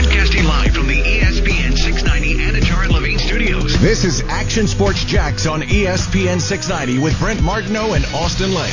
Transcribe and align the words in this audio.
Broadcasting 0.00 0.44
live 0.44 0.72
from 0.76 0.86
the 0.86 1.02
ESPN 1.02 1.76
690 1.76 2.36
Anajar 2.36 2.84
and 2.84 2.92
Levine 2.92 3.18
studios. 3.18 3.76
This 3.80 4.04
is 4.04 4.20
Action 4.28 4.68
Sports 4.68 5.02
Jacks 5.04 5.44
on 5.44 5.62
ESPN 5.62 6.40
690 6.40 7.02
with 7.02 7.18
Brent 7.18 7.42
Martineau 7.42 7.94
and 7.94 8.04
Austen 8.14 8.54
Lane. 8.54 8.72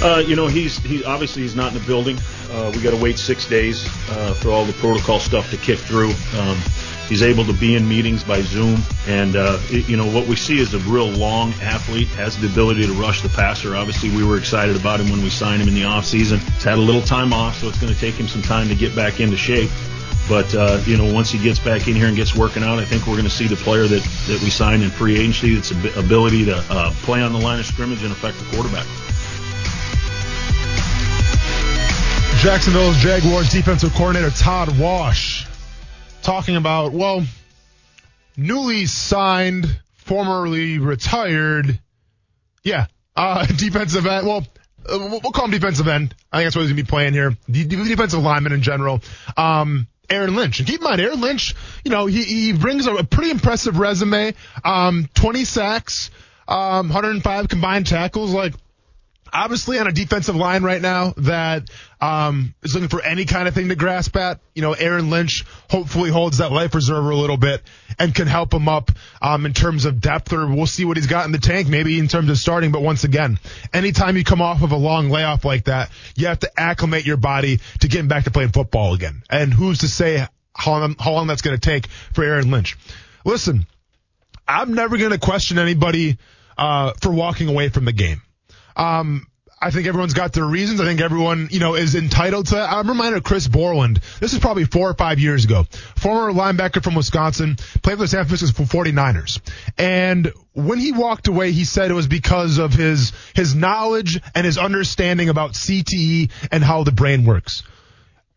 Uh, 0.00 0.24
you 0.26 0.36
know, 0.36 0.46
he's 0.46 0.78
he 0.78 1.04
obviously 1.04 1.42
he's 1.42 1.54
not 1.54 1.74
in 1.74 1.78
the 1.78 1.86
building. 1.86 2.16
Uh, 2.50 2.72
we 2.74 2.80
got 2.80 2.92
to 2.92 2.96
wait 2.96 3.18
six 3.18 3.46
days 3.46 3.86
uh, 4.08 4.32
for 4.32 4.48
all 4.52 4.64
the 4.64 4.72
protocol 4.72 5.20
stuff 5.20 5.50
to 5.50 5.58
kick 5.58 5.78
through. 5.78 6.12
Um, 6.38 6.58
he's 7.08 7.22
able 7.22 7.44
to 7.44 7.52
be 7.52 7.74
in 7.74 7.88
meetings 7.88 8.22
by 8.22 8.42
Zoom, 8.42 8.80
and 9.06 9.34
uh, 9.34 9.58
it, 9.70 9.88
you 9.88 9.96
know 9.96 10.06
what 10.06 10.26
we 10.26 10.36
see 10.36 10.58
is 10.58 10.74
a 10.74 10.78
real 10.80 11.08
long 11.08 11.52
athlete 11.54 12.08
has 12.08 12.38
the 12.38 12.46
ability 12.46 12.86
to 12.86 12.92
rush 12.92 13.22
the 13.22 13.28
passer. 13.30 13.74
Obviously, 13.74 14.10
we 14.10 14.24
were 14.24 14.38
excited 14.38 14.76
about 14.76 15.00
him 15.00 15.10
when 15.10 15.22
we 15.22 15.30
signed 15.30 15.62
him 15.62 15.68
in 15.68 15.74
the 15.74 15.84
off 15.84 16.04
season. 16.04 16.38
He's 16.38 16.64
had 16.64 16.78
a 16.78 16.82
little 16.82 17.02
time 17.02 17.32
off, 17.32 17.58
so 17.58 17.68
it's 17.68 17.78
going 17.78 17.92
to 17.92 17.98
take 17.98 18.14
him 18.14 18.28
some 18.28 18.42
time 18.42 18.68
to 18.68 18.74
get 18.74 18.94
back 18.94 19.20
into 19.20 19.36
shape. 19.36 19.70
But 20.28 20.54
uh, 20.54 20.80
you 20.84 20.98
know, 20.98 21.12
once 21.12 21.30
he 21.30 21.38
gets 21.38 21.58
back 21.58 21.88
in 21.88 21.94
here 21.94 22.06
and 22.06 22.16
gets 22.16 22.34
working 22.34 22.62
out, 22.62 22.78
I 22.78 22.84
think 22.84 23.06
we're 23.06 23.14
going 23.14 23.24
to 23.24 23.30
see 23.30 23.46
the 23.46 23.56
player 23.56 23.86
that, 23.86 24.02
that 24.26 24.40
we 24.42 24.50
signed 24.50 24.82
in 24.82 24.90
free 24.90 25.18
agency. 25.18 25.54
That's 25.54 25.70
ability 25.96 26.44
to 26.46 26.56
uh, 26.70 26.92
play 27.02 27.22
on 27.22 27.32
the 27.32 27.38
line 27.38 27.58
of 27.58 27.66
scrimmage 27.66 28.02
and 28.02 28.12
affect 28.12 28.38
the 28.38 28.44
quarterback. 28.54 28.86
Jacksonville's 32.42 32.96
Jaguars 32.98 33.48
defensive 33.48 33.92
coordinator 33.94 34.30
Todd 34.30 34.78
Wash 34.78 35.47
talking 36.28 36.56
about, 36.56 36.92
well, 36.92 37.24
newly 38.36 38.84
signed, 38.84 39.80
formerly 39.94 40.78
retired, 40.78 41.80
yeah, 42.62 42.84
uh, 43.16 43.46
defensive 43.56 44.04
end. 44.06 44.26
Well, 44.26 44.46
uh, 44.86 44.98
we'll 45.22 45.32
call 45.32 45.46
him 45.46 45.52
defensive 45.52 45.88
end. 45.88 46.14
I 46.30 46.36
think 46.36 46.46
that's 46.46 46.56
what 46.56 46.62
he's 46.62 46.72
going 46.72 46.76
to 46.76 46.82
be 46.82 46.86
playing 46.86 47.14
here. 47.14 47.34
The 47.48 47.64
defensive 47.64 48.22
lineman 48.22 48.52
in 48.52 48.60
general. 48.60 49.00
Um, 49.38 49.86
Aaron 50.10 50.36
Lynch. 50.36 50.58
And 50.58 50.68
keep 50.68 50.80
in 50.80 50.84
mind, 50.84 51.00
Aaron 51.00 51.22
Lynch, 51.22 51.54
you 51.82 51.90
know, 51.90 52.04
he, 52.04 52.22
he 52.24 52.52
brings 52.52 52.86
a, 52.86 52.96
a 52.96 53.04
pretty 53.04 53.30
impressive 53.30 53.78
resume. 53.78 54.34
Um, 54.62 55.08
20 55.14 55.46
sacks, 55.46 56.10
um, 56.46 56.88
105 56.88 57.48
combined 57.48 57.86
tackles. 57.86 58.34
Like, 58.34 58.52
obviously 59.32 59.78
on 59.78 59.86
a 59.86 59.92
defensive 59.92 60.36
line 60.36 60.62
right 60.62 60.80
now 60.80 61.14
that 61.18 61.70
um, 62.00 62.54
is 62.62 62.74
looking 62.74 62.88
for 62.88 63.02
any 63.02 63.24
kind 63.24 63.48
of 63.48 63.54
thing 63.54 63.68
to 63.68 63.74
grasp 63.74 64.16
at. 64.16 64.40
You 64.54 64.62
know, 64.62 64.72
Aaron 64.72 65.10
Lynch 65.10 65.44
hopefully 65.70 66.10
holds 66.10 66.38
that 66.38 66.52
life 66.52 66.74
reserver 66.74 67.10
a 67.10 67.16
little 67.16 67.36
bit 67.36 67.62
and 67.98 68.14
can 68.14 68.26
help 68.26 68.52
him 68.52 68.68
up 68.68 68.90
um, 69.20 69.46
in 69.46 69.52
terms 69.52 69.84
of 69.84 70.00
depth, 70.00 70.32
or 70.32 70.46
we'll 70.46 70.66
see 70.66 70.84
what 70.84 70.96
he's 70.96 71.06
got 71.06 71.26
in 71.26 71.32
the 71.32 71.38
tank, 71.38 71.68
maybe 71.68 71.98
in 71.98 72.08
terms 72.08 72.30
of 72.30 72.38
starting. 72.38 72.72
But 72.72 72.82
once 72.82 73.04
again, 73.04 73.38
anytime 73.72 74.16
you 74.16 74.24
come 74.24 74.42
off 74.42 74.62
of 74.62 74.72
a 74.72 74.76
long 74.76 75.10
layoff 75.10 75.44
like 75.44 75.64
that, 75.64 75.90
you 76.16 76.26
have 76.26 76.40
to 76.40 76.50
acclimate 76.56 77.06
your 77.06 77.16
body 77.16 77.60
to 77.80 77.88
getting 77.88 78.08
back 78.08 78.24
to 78.24 78.30
playing 78.30 78.50
football 78.50 78.94
again. 78.94 79.22
And 79.30 79.52
who's 79.52 79.78
to 79.78 79.88
say 79.88 80.26
how 80.54 80.72
long, 80.72 80.96
how 80.98 81.12
long 81.12 81.26
that's 81.26 81.42
going 81.42 81.58
to 81.58 81.60
take 81.60 81.86
for 81.86 82.24
Aaron 82.24 82.50
Lynch? 82.50 82.76
Listen, 83.24 83.66
I'm 84.46 84.74
never 84.74 84.96
going 84.96 85.10
to 85.10 85.18
question 85.18 85.58
anybody 85.58 86.18
uh, 86.56 86.92
for 87.00 87.12
walking 87.12 87.48
away 87.48 87.68
from 87.68 87.84
the 87.84 87.92
game. 87.92 88.22
Um, 88.78 89.26
I 89.60 89.72
think 89.72 89.88
everyone's 89.88 90.14
got 90.14 90.32
their 90.32 90.44
reasons. 90.44 90.80
I 90.80 90.84
think 90.84 91.00
everyone, 91.00 91.48
you 91.50 91.58
know, 91.58 91.74
is 91.74 91.96
entitled 91.96 92.46
to. 92.48 92.58
I'm 92.58 92.88
reminded 92.88 93.18
of 93.18 93.24
Chris 93.24 93.48
Borland. 93.48 94.00
This 94.20 94.32
is 94.32 94.38
probably 94.38 94.64
four 94.64 94.88
or 94.88 94.94
five 94.94 95.18
years 95.18 95.44
ago. 95.44 95.64
Former 95.96 96.32
linebacker 96.32 96.82
from 96.82 96.94
Wisconsin, 96.94 97.56
played 97.82 97.96
for 97.96 98.04
the 98.04 98.08
San 98.08 98.24
Francisco 98.26 98.62
49ers. 98.62 99.40
And 99.76 100.32
when 100.52 100.78
he 100.78 100.92
walked 100.92 101.26
away, 101.26 101.50
he 101.50 101.64
said 101.64 101.90
it 101.90 101.94
was 101.94 102.06
because 102.06 102.58
of 102.58 102.72
his, 102.72 103.12
his 103.34 103.56
knowledge 103.56 104.20
and 104.32 104.46
his 104.46 104.58
understanding 104.58 105.28
about 105.28 105.54
CTE 105.54 106.30
and 106.52 106.62
how 106.62 106.84
the 106.84 106.92
brain 106.92 107.24
works. 107.24 107.64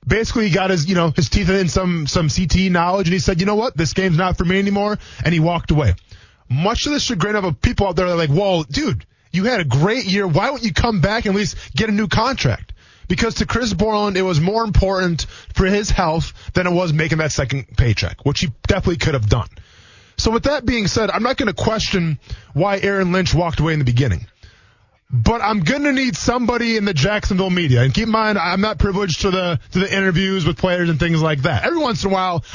Basically, 0.07 0.47
he 0.47 0.55
got 0.55 0.71
his, 0.71 0.89
you 0.89 0.95
know, 0.95 1.11
his 1.11 1.29
teeth 1.29 1.49
in 1.49 1.67
some, 1.67 2.07
some 2.07 2.29
CTE 2.29 2.71
knowledge 2.71 3.07
and 3.07 3.13
he 3.13 3.19
said, 3.19 3.39
you 3.39 3.45
know 3.45 3.55
what? 3.55 3.77
This 3.77 3.93
game's 3.93 4.17
not 4.17 4.39
for 4.39 4.45
me 4.45 4.57
anymore. 4.57 4.97
And 5.23 5.33
he 5.35 5.39
walked 5.39 5.69
away. 5.69 5.93
Much 6.49 6.85
to 6.85 6.89
the 6.89 6.99
chagrin 6.99 7.35
of 7.35 7.61
people 7.61 7.85
out 7.85 7.95
there 7.95 8.07
that 8.07 8.13
are 8.13 8.17
like, 8.17 8.31
well, 8.31 8.63
dude, 8.63 9.05
you 9.31 9.45
had 9.45 9.61
a 9.61 9.65
great 9.65 10.05
year. 10.05 10.27
Why 10.27 10.47
don't 10.47 10.63
you 10.63 10.73
come 10.73 11.01
back 11.01 11.25
and 11.25 11.35
at 11.35 11.39
least 11.39 11.57
get 11.75 11.89
a 11.89 11.91
new 11.91 12.07
contract? 12.07 12.73
Because 13.07 13.35
to 13.35 13.45
Chris 13.45 13.73
Borland, 13.73 14.15
it 14.15 14.21
was 14.21 14.39
more 14.39 14.63
important 14.63 15.23
for 15.53 15.65
his 15.65 15.89
health 15.89 16.33
than 16.53 16.65
it 16.65 16.71
was 16.71 16.93
making 16.93 17.17
that 17.17 17.31
second 17.31 17.65
paycheck, 17.77 18.25
which 18.25 18.39
he 18.39 18.51
definitely 18.67 18.97
could 18.97 19.15
have 19.15 19.27
done. 19.27 19.49
So 20.17 20.31
with 20.31 20.43
that 20.43 20.65
being 20.65 20.87
said, 20.87 21.09
I'm 21.09 21.23
not 21.23 21.35
going 21.35 21.47
to 21.47 21.53
question 21.53 22.19
why 22.53 22.79
Aaron 22.79 23.11
Lynch 23.11 23.33
walked 23.33 23.59
away 23.59 23.73
in 23.73 23.79
the 23.79 23.85
beginning. 23.85 24.27
But 25.11 25.41
I'm 25.41 25.59
going 25.59 25.83
to 25.83 25.91
need 25.91 26.15
somebody 26.15 26.77
in 26.77 26.85
the 26.85 26.93
Jacksonville 26.93 27.49
media. 27.49 27.81
And 27.81 27.93
keep 27.93 28.05
in 28.05 28.11
mind, 28.11 28.37
I'm 28.37 28.61
not 28.61 28.77
privileged 28.77 29.21
to 29.21 29.31
the, 29.31 29.59
to 29.71 29.79
the 29.79 29.93
interviews 29.93 30.45
with 30.45 30.57
players 30.57 30.89
and 30.89 30.97
things 30.97 31.21
like 31.21 31.41
that. 31.41 31.65
Every 31.65 31.79
once 31.79 32.05
in 32.05 32.11
a 32.11 32.13
while, 32.13 32.45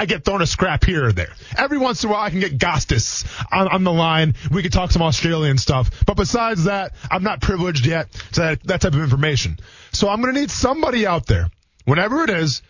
I 0.00 0.06
get 0.06 0.24
thrown 0.24 0.40
a 0.40 0.46
scrap 0.46 0.82
here 0.82 1.04
or 1.04 1.12
there. 1.12 1.28
Every 1.58 1.76
once 1.76 2.02
in 2.02 2.08
a 2.08 2.12
while, 2.14 2.22
I 2.22 2.30
can 2.30 2.40
get 2.40 2.56
Gostis 2.56 3.26
on, 3.52 3.68
on 3.68 3.84
the 3.84 3.92
line. 3.92 4.34
We 4.50 4.62
can 4.62 4.70
talk 4.70 4.92
some 4.92 5.02
Australian 5.02 5.58
stuff. 5.58 5.90
But 6.06 6.16
besides 6.16 6.64
that, 6.64 6.94
I'm 7.10 7.22
not 7.22 7.42
privileged 7.42 7.84
yet 7.84 8.10
to 8.32 8.40
that, 8.40 8.62
that 8.64 8.80
type 8.80 8.94
of 8.94 9.00
information. 9.02 9.58
So 9.92 10.08
I'm 10.08 10.22
going 10.22 10.34
to 10.34 10.40
need 10.40 10.50
somebody 10.50 11.06
out 11.06 11.26
there, 11.26 11.50
whenever 11.84 12.24
it 12.24 12.30
is, 12.30 12.62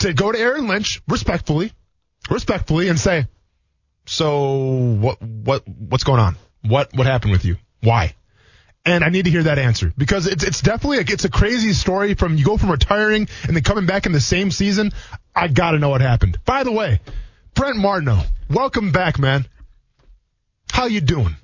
to 0.00 0.12
go 0.12 0.30
to 0.30 0.38
Aaron 0.38 0.68
Lynch 0.68 1.00
respectfully, 1.08 1.72
respectfully, 2.28 2.90
and 2.90 3.00
say, 3.00 3.28
"So 4.04 4.52
what? 5.00 5.22
What? 5.22 5.66
What's 5.66 6.04
going 6.04 6.20
on? 6.20 6.36
What? 6.66 6.92
What 6.94 7.06
happened 7.06 7.32
with 7.32 7.46
you? 7.46 7.56
Why?" 7.80 8.14
And 8.86 9.02
I 9.02 9.08
need 9.08 9.24
to 9.24 9.30
hear 9.30 9.44
that 9.44 9.58
answer 9.58 9.92
because 9.96 10.26
it's 10.26 10.44
it's 10.44 10.60
definitely 10.60 10.98
a, 10.98 11.04
it's 11.08 11.24
a 11.24 11.30
crazy 11.30 11.72
story 11.72 12.14
from 12.14 12.36
you 12.36 12.44
go 12.44 12.58
from 12.58 12.70
retiring 12.70 13.28
and 13.46 13.56
then 13.56 13.62
coming 13.62 13.86
back 13.86 14.04
in 14.04 14.12
the 14.12 14.20
same 14.20 14.50
season. 14.50 14.92
I 15.34 15.48
got 15.48 15.70
to 15.70 15.78
know 15.78 15.88
what 15.88 16.02
happened. 16.02 16.38
By 16.44 16.64
the 16.64 16.72
way, 16.72 17.00
Brent 17.54 17.78
Martineau, 17.78 18.20
welcome 18.50 18.92
back, 18.92 19.18
man. 19.18 19.46
How 20.70 20.84
you 20.86 21.00
doing? 21.00 21.34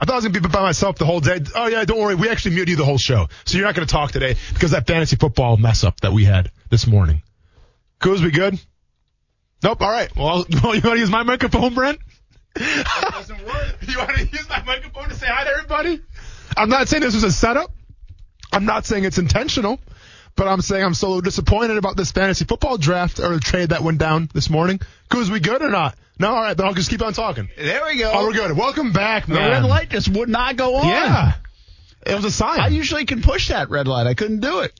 I 0.00 0.06
thought 0.06 0.14
I 0.14 0.16
was 0.16 0.24
gonna 0.24 0.40
be 0.40 0.48
by 0.48 0.62
myself 0.62 0.96
the 0.96 1.04
whole 1.04 1.20
day. 1.20 1.40
Oh 1.54 1.68
yeah, 1.68 1.84
don't 1.84 2.00
worry. 2.00 2.14
We 2.14 2.28
actually 2.30 2.54
muted 2.54 2.70
you 2.70 2.76
the 2.76 2.84
whole 2.86 2.98
show, 2.98 3.28
so 3.44 3.56
you're 3.58 3.66
not 3.66 3.74
gonna 3.74 3.86
talk 3.86 4.10
today 4.12 4.34
because 4.54 4.70
that 4.72 4.86
fantasy 4.86 5.16
football 5.16 5.56
mess 5.56 5.84
up 5.84 6.00
that 6.00 6.12
we 6.12 6.24
had 6.24 6.50
this 6.70 6.86
morning. 6.86 7.22
Kuz, 8.00 8.22
we 8.22 8.30
good? 8.30 8.58
Nope. 9.62 9.82
All 9.82 9.90
right. 9.90 10.14
Well, 10.16 10.46
you 10.48 10.60
want 10.62 10.82
to 10.82 10.98
use 10.98 11.10
my 11.10 11.22
microphone, 11.22 11.74
Brent? 11.74 12.00
It 12.56 12.86
doesn't 13.12 13.46
work. 13.46 13.76
you 13.86 13.98
want 13.98 14.16
to 14.16 14.24
use 14.24 14.48
my 14.48 14.62
microphone 14.64 15.08
to 15.08 15.14
say 15.14 15.26
hi 15.28 15.44
to 15.44 15.50
everybody? 15.50 16.00
I'm 16.56 16.68
not 16.68 16.88
saying 16.88 17.02
this 17.02 17.14
was 17.14 17.24
a 17.24 17.32
setup. 17.32 17.70
I'm 18.52 18.64
not 18.64 18.84
saying 18.84 19.04
it's 19.04 19.18
intentional, 19.18 19.78
but 20.36 20.48
I'm 20.48 20.60
saying 20.60 20.84
I'm 20.84 20.94
so 20.94 21.20
disappointed 21.20 21.76
about 21.76 21.96
this 21.96 22.10
fantasy 22.12 22.44
football 22.44 22.76
draft 22.78 23.20
or 23.20 23.38
trade 23.38 23.68
that 23.70 23.82
went 23.82 23.98
down 23.98 24.28
this 24.34 24.50
morning. 24.50 24.80
Cause 25.08 25.30
we 25.30 25.40
good 25.40 25.62
or 25.62 25.70
not? 25.70 25.96
No, 26.18 26.28
all 26.28 26.42
right, 26.42 26.56
then 26.56 26.66
I'll 26.66 26.74
just 26.74 26.90
keep 26.90 27.00
on 27.02 27.12
talking. 27.12 27.48
There 27.56 27.82
we 27.86 27.98
go. 27.98 28.10
Oh, 28.12 28.26
we're 28.26 28.34
good. 28.34 28.56
Welcome 28.56 28.92
back, 28.92 29.26
man. 29.26 29.42
the 29.42 29.50
red 29.50 29.64
light 29.64 29.88
just 29.88 30.08
would 30.08 30.28
not 30.28 30.56
go 30.56 30.76
on. 30.76 30.88
Yeah, 30.88 31.32
it 32.06 32.14
was 32.14 32.24
a 32.24 32.30
sign. 32.30 32.60
I 32.60 32.68
usually 32.68 33.06
can 33.06 33.22
push 33.22 33.48
that 33.48 33.70
red 33.70 33.88
light. 33.88 34.06
I 34.06 34.14
couldn't 34.14 34.40
do 34.40 34.60
it. 34.60 34.78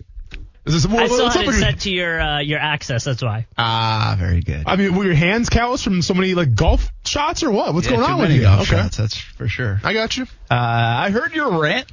Is 0.75 0.83
this, 0.85 0.93
I 0.93 1.07
still 1.07 1.25
what's 1.25 1.37
had 1.37 1.49
it 1.49 1.53
set 1.55 1.81
to 1.81 1.91
your 1.91 2.21
uh, 2.21 2.41
your 2.41 2.59
access. 2.59 3.05
That's 3.05 3.23
why. 3.23 3.47
Ah, 3.59 4.17
very 4.19 4.41
good. 4.41 4.65
I 4.67 4.77
mean, 4.77 4.95
were 4.95 5.05
your 5.05 5.15
hands 5.15 5.49
calloused 5.49 5.85
from 5.85 6.03
so 6.03 6.15
many 6.15 6.35
like 6.35 6.55
golf 6.55 6.89
shots 7.05 7.43
or 7.43 7.51
what? 7.51 7.75
What's 7.75 7.87
Yeah, 7.87 7.97
going 7.97 8.07
too 8.07 8.13
on 8.13 8.19
with 8.21 8.29
many 8.29 8.37
you? 8.41 8.47
golf 8.47 8.61
okay, 8.63 8.81
shots, 8.83 8.97
that's 8.97 9.17
for 9.19 9.49
sure. 9.49 9.81
I 9.83 9.93
got 9.95 10.17
you. 10.17 10.25
Uh, 10.51 10.55
I 10.55 11.11
heard 11.11 11.35
your 11.35 11.61
rant. 11.61 11.91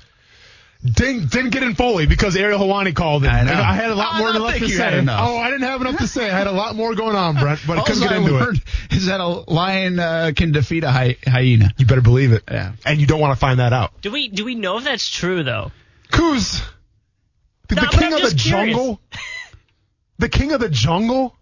Didn't 0.84 1.32
didn't 1.32 1.50
get 1.50 1.64
in 1.64 1.74
fully 1.74 2.06
because 2.06 2.36
Ariel 2.36 2.60
Helwani 2.60 2.96
called 2.96 3.24
in. 3.24 3.32
I 3.32 3.44
know. 3.44 3.52
I 3.54 3.74
had 3.74 3.90
a 3.90 3.96
lot 3.96 4.14
I 4.14 4.20
more 4.20 4.32
don't 4.32 4.44
left 4.44 4.60
to 4.60 4.70
say. 4.70 5.00
enough. 5.00 5.28
Oh, 5.28 5.36
I 5.38 5.50
didn't 5.50 5.64
have 5.68 5.82
enough 5.82 5.98
to 5.98 6.08
say. 6.08 6.30
I 6.30 6.38
had 6.38 6.46
a 6.46 6.52
lot 6.52 6.76
more 6.76 6.94
going 6.94 7.16
on, 7.16 7.36
Brent, 7.36 7.62
but 7.66 7.80
I 7.80 7.84
couldn't 7.84 8.04
get 8.04 8.12
I 8.12 8.18
into 8.18 8.34
learned 8.34 8.58
it. 8.92 8.96
is 8.96 9.08
that 9.08 9.20
a 9.20 9.26
lion 9.28 10.00
uh, 10.00 10.32
can 10.36 10.52
defeat 10.52 10.84
a 10.84 10.92
hy- 10.92 11.18
hyena. 11.26 11.74
You 11.78 11.88
better 11.88 12.02
believe 12.02 12.32
it. 12.32 12.44
Yeah. 12.50 12.74
And 12.86 13.02
you 13.02 13.08
don't 13.08 13.20
want 13.20 13.32
to 13.34 13.40
find 13.40 13.60
that 13.60 13.74
out. 13.74 14.00
Do 14.02 14.12
we 14.12 14.28
do 14.30 14.46
we 14.46 14.54
know 14.54 14.78
if 14.78 14.84
that's 14.84 15.10
true 15.10 15.44
though? 15.44 15.72
Kuz, 16.12 16.64
the, 17.70 17.76
No, 17.76 17.88
king 17.90 18.14
of 18.14 18.22
the 18.22 18.34
curious. 18.34 18.34
jungle, 18.34 19.02
the 20.20 20.30
king 20.30 20.52
of 20.52 20.60
the 20.60 20.70
jungle, 20.70 21.36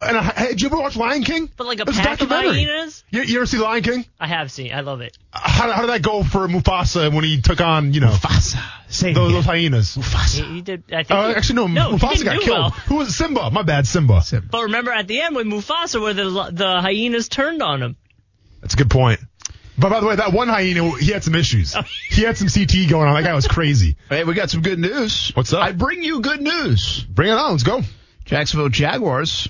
And 0.00 0.16
I, 0.16 0.22
hey, 0.22 0.48
did 0.48 0.60
you 0.62 0.66
ever 0.68 0.76
watch 0.76 0.96
Lion 0.96 1.22
King? 1.22 1.50
But 1.56 1.66
like 1.66 1.78
a 1.78 1.82
It 1.82 1.88
was 1.88 1.96
pack 1.96 2.20
of 2.20 2.28
documentary. 2.28 2.64
hyenas? 2.64 3.04
You, 3.10 3.22
you 3.22 3.36
ever 3.38 3.46
see 3.46 3.58
Lion 3.58 3.82
King? 3.82 4.04
I 4.20 4.26
have 4.26 4.50
seen. 4.50 4.72
I 4.72 4.80
love 4.80 5.00
it. 5.00 5.16
How, 5.30 5.70
how 5.70 5.80
did 5.82 5.90
that 5.90 6.02
go 6.02 6.22
for 6.22 6.46
Mufasa 6.48 7.12
when 7.14 7.24
he 7.24 7.40
took 7.40 7.60
on, 7.60 7.92
you 7.94 8.00
know, 8.00 8.08
Mufasa. 8.10 8.58
Say 8.88 9.10
it 9.12 9.14
those, 9.14 9.32
those 9.32 9.44
hyenas? 9.44 9.94
He, 10.34 10.42
he 10.42 10.60
did. 10.62 10.84
I 10.92 11.04
think. 11.04 11.10
Uh, 11.10 11.28
he- 11.28 11.34
actually, 11.36 11.54
no, 11.56 11.66
no, 11.68 11.90
Mufasa 11.96 12.24
got 12.24 12.40
killed. 12.42 12.58
well. 12.58 12.70
Who 12.70 12.94
was 12.96 13.16
Simba? 13.16 13.50
My 13.50 13.62
bad, 13.62 13.86
Simba. 13.86 14.22
But 14.50 14.62
remember 14.64 14.90
at 14.92 15.06
the 15.06 15.20
end 15.20 15.34
with 15.36 15.46
Mufasa, 15.46 16.00
where 16.00 16.12
the 16.14 16.50
the 16.52 16.80
hyenas 16.80 17.28
turned 17.28 17.62
on 17.62 17.82
him. 17.82 17.96
That's 18.60 18.74
a 18.74 18.76
good 18.76 18.90
point. 18.90 19.20
But 19.76 19.90
by 19.90 20.00
the 20.00 20.06
way, 20.06 20.16
that 20.16 20.32
one 20.32 20.48
hyena, 20.48 20.96
he 20.98 21.10
had 21.10 21.24
some 21.24 21.34
issues. 21.34 21.74
Oh. 21.76 21.82
He 22.10 22.22
had 22.22 22.36
some 22.38 22.48
CT 22.48 22.88
going 22.88 23.08
on. 23.08 23.14
That 23.14 23.24
guy 23.28 23.34
was 23.34 23.48
crazy. 23.48 23.96
Hey, 24.08 24.22
we 24.24 24.34
got 24.34 24.50
some 24.50 24.62
good 24.62 24.78
news. 24.78 25.30
What's 25.34 25.52
up? 25.52 25.62
I 25.62 25.72
bring 25.72 26.02
you 26.02 26.20
good 26.20 26.40
news. 26.40 27.02
Bring 27.02 27.30
it 27.30 27.34
on. 27.34 27.50
Let's 27.52 27.62
go. 27.64 27.80
Jacksonville 28.24 28.68
Jaguars 28.68 29.48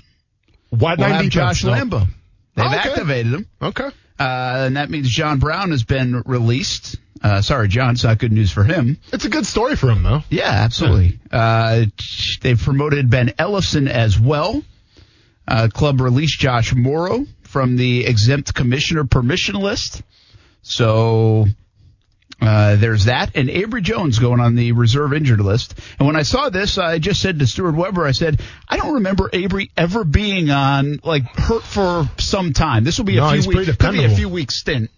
Wide 0.71 0.97
will 0.97 1.05
nine 1.07 1.13
have 1.23 1.31
defense. 1.31 1.59
Josh 1.59 1.63
No. 1.65 1.71
Lambo. 1.73 2.07
They've 2.55 2.65
Oh, 2.65 2.69
okay. 2.69 2.89
activated 2.89 3.33
him. 3.33 3.47
Okay. 3.61 3.85
Uh, 4.19 4.63
and 4.67 4.77
that 4.77 4.89
means 4.89 5.09
John 5.09 5.39
Brown 5.39 5.71
has 5.71 5.83
been 5.83 6.23
released. 6.25 6.95
Uh, 7.21 7.41
sorry, 7.41 7.67
John, 7.67 7.91
it's 7.95 8.03
not 8.03 8.17
good 8.17 8.31
news 8.31 8.51
for 8.51 8.63
him. 8.63 8.97
It's 9.11 9.25
a 9.25 9.29
good 9.29 9.45
story 9.45 9.75
for 9.75 9.89
him, 9.89 10.03
though. 10.03 10.23
Yeah, 10.29 10.49
absolutely. 10.49 11.19
Uh, 11.31 11.85
they've 12.41 12.59
promoted 12.61 13.09
Ben 13.09 13.29
Ellefson 13.29 13.87
as 13.89 14.19
well. 14.19 14.63
Uh, 15.47 15.67
club 15.71 16.01
released 16.01 16.39
Josh 16.39 16.73
Morrow 16.73 17.25
from 17.55 17.77
the 17.77 18.05
exempt 18.05 18.53
commissioner 18.53 19.05
permission 19.05 19.55
list. 19.55 20.03
So 20.61 21.45
uh, 22.41 22.75
there's 22.75 23.05
that. 23.05 23.31
And 23.37 23.49
Avery 23.49 23.81
Jones 23.81 24.19
going 24.19 24.41
on 24.41 24.55
the 24.55 24.73
reserve 24.73 25.13
injured 25.13 25.39
list. 25.39 25.79
And 25.97 26.05
when 26.05 26.17
I 26.17 26.23
saw 26.23 26.49
this, 26.49 26.77
I 26.77 26.99
just 26.99 27.21
said 27.21 27.39
to 27.39 27.47
Stuart 27.47 27.75
Weber, 27.77 28.05
I 28.05 28.11
said, 28.11 28.41
I 28.67 28.75
don't 28.75 28.95
remember 28.95 29.29
Avery 29.31 29.71
ever 29.77 30.03
being 30.03 30.49
on, 30.49 30.99
like, 31.05 31.23
hurt 31.23 31.63
for 31.63 32.09
some 32.19 32.51
time. 32.51 32.83
This 32.83 32.97
will 32.97 33.05
be 33.05 33.15
a 33.19 33.21
No, 33.21 33.29
few 33.29 33.47
weeks. 33.47 33.77
Could 33.77 33.91
be 33.93 34.03
a 34.03 34.09
few 34.09 34.27
weeks 34.27 34.59
stint. 34.59 34.91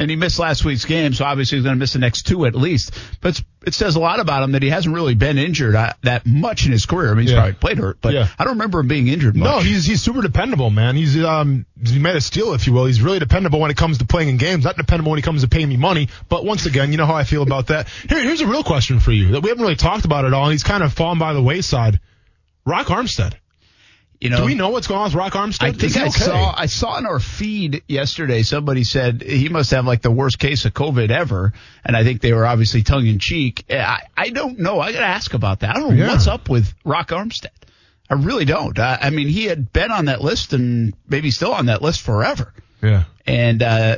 And 0.00 0.10
he 0.10 0.16
missed 0.16 0.38
last 0.38 0.64
week's 0.64 0.86
game, 0.86 1.12
so 1.12 1.26
obviously 1.26 1.58
he's 1.58 1.64
going 1.64 1.76
to 1.76 1.78
miss 1.78 1.92
the 1.92 1.98
next 1.98 2.22
two 2.26 2.46
at 2.46 2.54
least. 2.54 2.92
But 3.20 3.28
it's, 3.30 3.44
it 3.66 3.74
says 3.74 3.96
a 3.96 4.00
lot 4.00 4.18
about 4.18 4.42
him 4.42 4.52
that 4.52 4.62
he 4.62 4.70
hasn't 4.70 4.94
really 4.94 5.14
been 5.14 5.36
injured 5.36 5.74
uh, 5.74 5.92
that 6.04 6.24
much 6.24 6.64
in 6.64 6.72
his 6.72 6.86
career. 6.86 7.10
I 7.10 7.14
mean, 7.14 7.22
he's 7.26 7.32
Yeah. 7.32 7.36
probably 7.40 7.52
played 7.52 7.78
hurt, 7.78 7.98
but 8.00 8.14
Yeah. 8.14 8.26
I 8.38 8.44
don't 8.44 8.54
remember 8.54 8.80
him 8.80 8.88
being 8.88 9.08
injured 9.08 9.36
much. 9.36 9.44
No, 9.46 9.58
he's 9.60 9.84
he's 9.84 10.00
super 10.02 10.22
dependable, 10.22 10.70
man. 10.70 10.96
He's 10.96 11.22
um 11.22 11.66
he 11.84 11.98
made 11.98 12.16
a 12.16 12.20
steal, 12.22 12.54
if 12.54 12.66
you 12.66 12.72
will. 12.72 12.86
He's 12.86 13.02
really 13.02 13.18
dependable 13.18 13.60
when 13.60 13.70
it 13.70 13.76
comes 13.76 13.98
to 13.98 14.06
playing 14.06 14.30
in 14.30 14.36
games. 14.38 14.64
Not 14.64 14.78
dependable 14.78 15.10
when 15.10 15.18
it 15.18 15.22
comes 15.22 15.42
to 15.42 15.48
paying 15.48 15.68
me 15.68 15.76
money. 15.76 16.08
But 16.30 16.46
once 16.46 16.64
again, 16.64 16.92
you 16.92 16.96
know 16.96 17.06
how 17.06 17.14
I 17.14 17.24
feel 17.24 17.42
about 17.42 17.66
that. 17.66 17.88
Here, 18.08 18.22
here's 18.22 18.40
a 18.40 18.46
real 18.46 18.64
question 18.64 19.00
for 19.00 19.12
you 19.12 19.32
that 19.32 19.42
we 19.42 19.50
haven't 19.50 19.62
really 19.62 19.76
talked 19.76 20.06
about 20.06 20.24
at 20.24 20.32
all. 20.32 20.44
And 20.44 20.52
he's 20.52 20.64
kind 20.64 20.82
of 20.82 20.94
fallen 20.94 21.18
by 21.18 21.34
the 21.34 21.42
wayside. 21.42 22.00
Rock 22.64 22.86
Armstead. 22.86 23.34
You 24.20 24.28
know, 24.28 24.38
Do 24.38 24.44
we 24.44 24.54
know 24.54 24.68
what's 24.68 24.86
going 24.86 24.98
on 25.00 25.04
with 25.06 25.14
Rock 25.14 25.32
Armstead? 25.32 25.62
I 25.62 25.72
think 25.72 25.96
I 25.96 26.02
okay? 26.08 26.10
saw 26.10 26.54
I 26.54 26.66
saw 26.66 26.98
in 26.98 27.06
our 27.06 27.18
feed 27.18 27.82
yesterday 27.88 28.42
somebody 28.42 28.84
said 28.84 29.22
he 29.22 29.48
must 29.48 29.70
have 29.70 29.86
like 29.86 30.02
the 30.02 30.10
worst 30.10 30.38
case 30.38 30.66
of 30.66 30.74
COVID 30.74 31.10
ever, 31.10 31.54
and 31.84 31.96
I 31.96 32.04
think 32.04 32.20
they 32.20 32.32
were 32.34 32.44
obviously 32.46 32.82
tongue 32.82 33.06
in 33.06 33.18
cheek. 33.18 33.64
I, 33.70 34.02
I 34.16 34.28
don't 34.28 34.58
know. 34.58 34.78
I 34.78 34.92
got 34.92 35.00
to 35.00 35.06
ask 35.06 35.32
about 35.32 35.60
that. 35.60 35.74
I 35.76 35.80
don't 35.80 35.96
know 35.96 36.04
Yeah. 36.04 36.12
what's 36.12 36.26
up 36.26 36.50
with 36.50 36.72
Rock 36.84 37.08
Armstead. 37.08 37.46
I 38.10 38.14
really 38.14 38.44
don't. 38.44 38.78
I, 38.78 38.98
I 39.02 39.10
mean, 39.10 39.28
he 39.28 39.44
had 39.44 39.72
been 39.72 39.90
on 39.90 40.06
that 40.06 40.20
list 40.20 40.52
and 40.52 40.92
maybe 41.08 41.30
still 41.30 41.52
on 41.54 41.66
that 41.66 41.80
list 41.80 42.02
forever, 42.02 42.52
Yeah. 42.82 43.04
and 43.26 43.62
uh, 43.62 43.96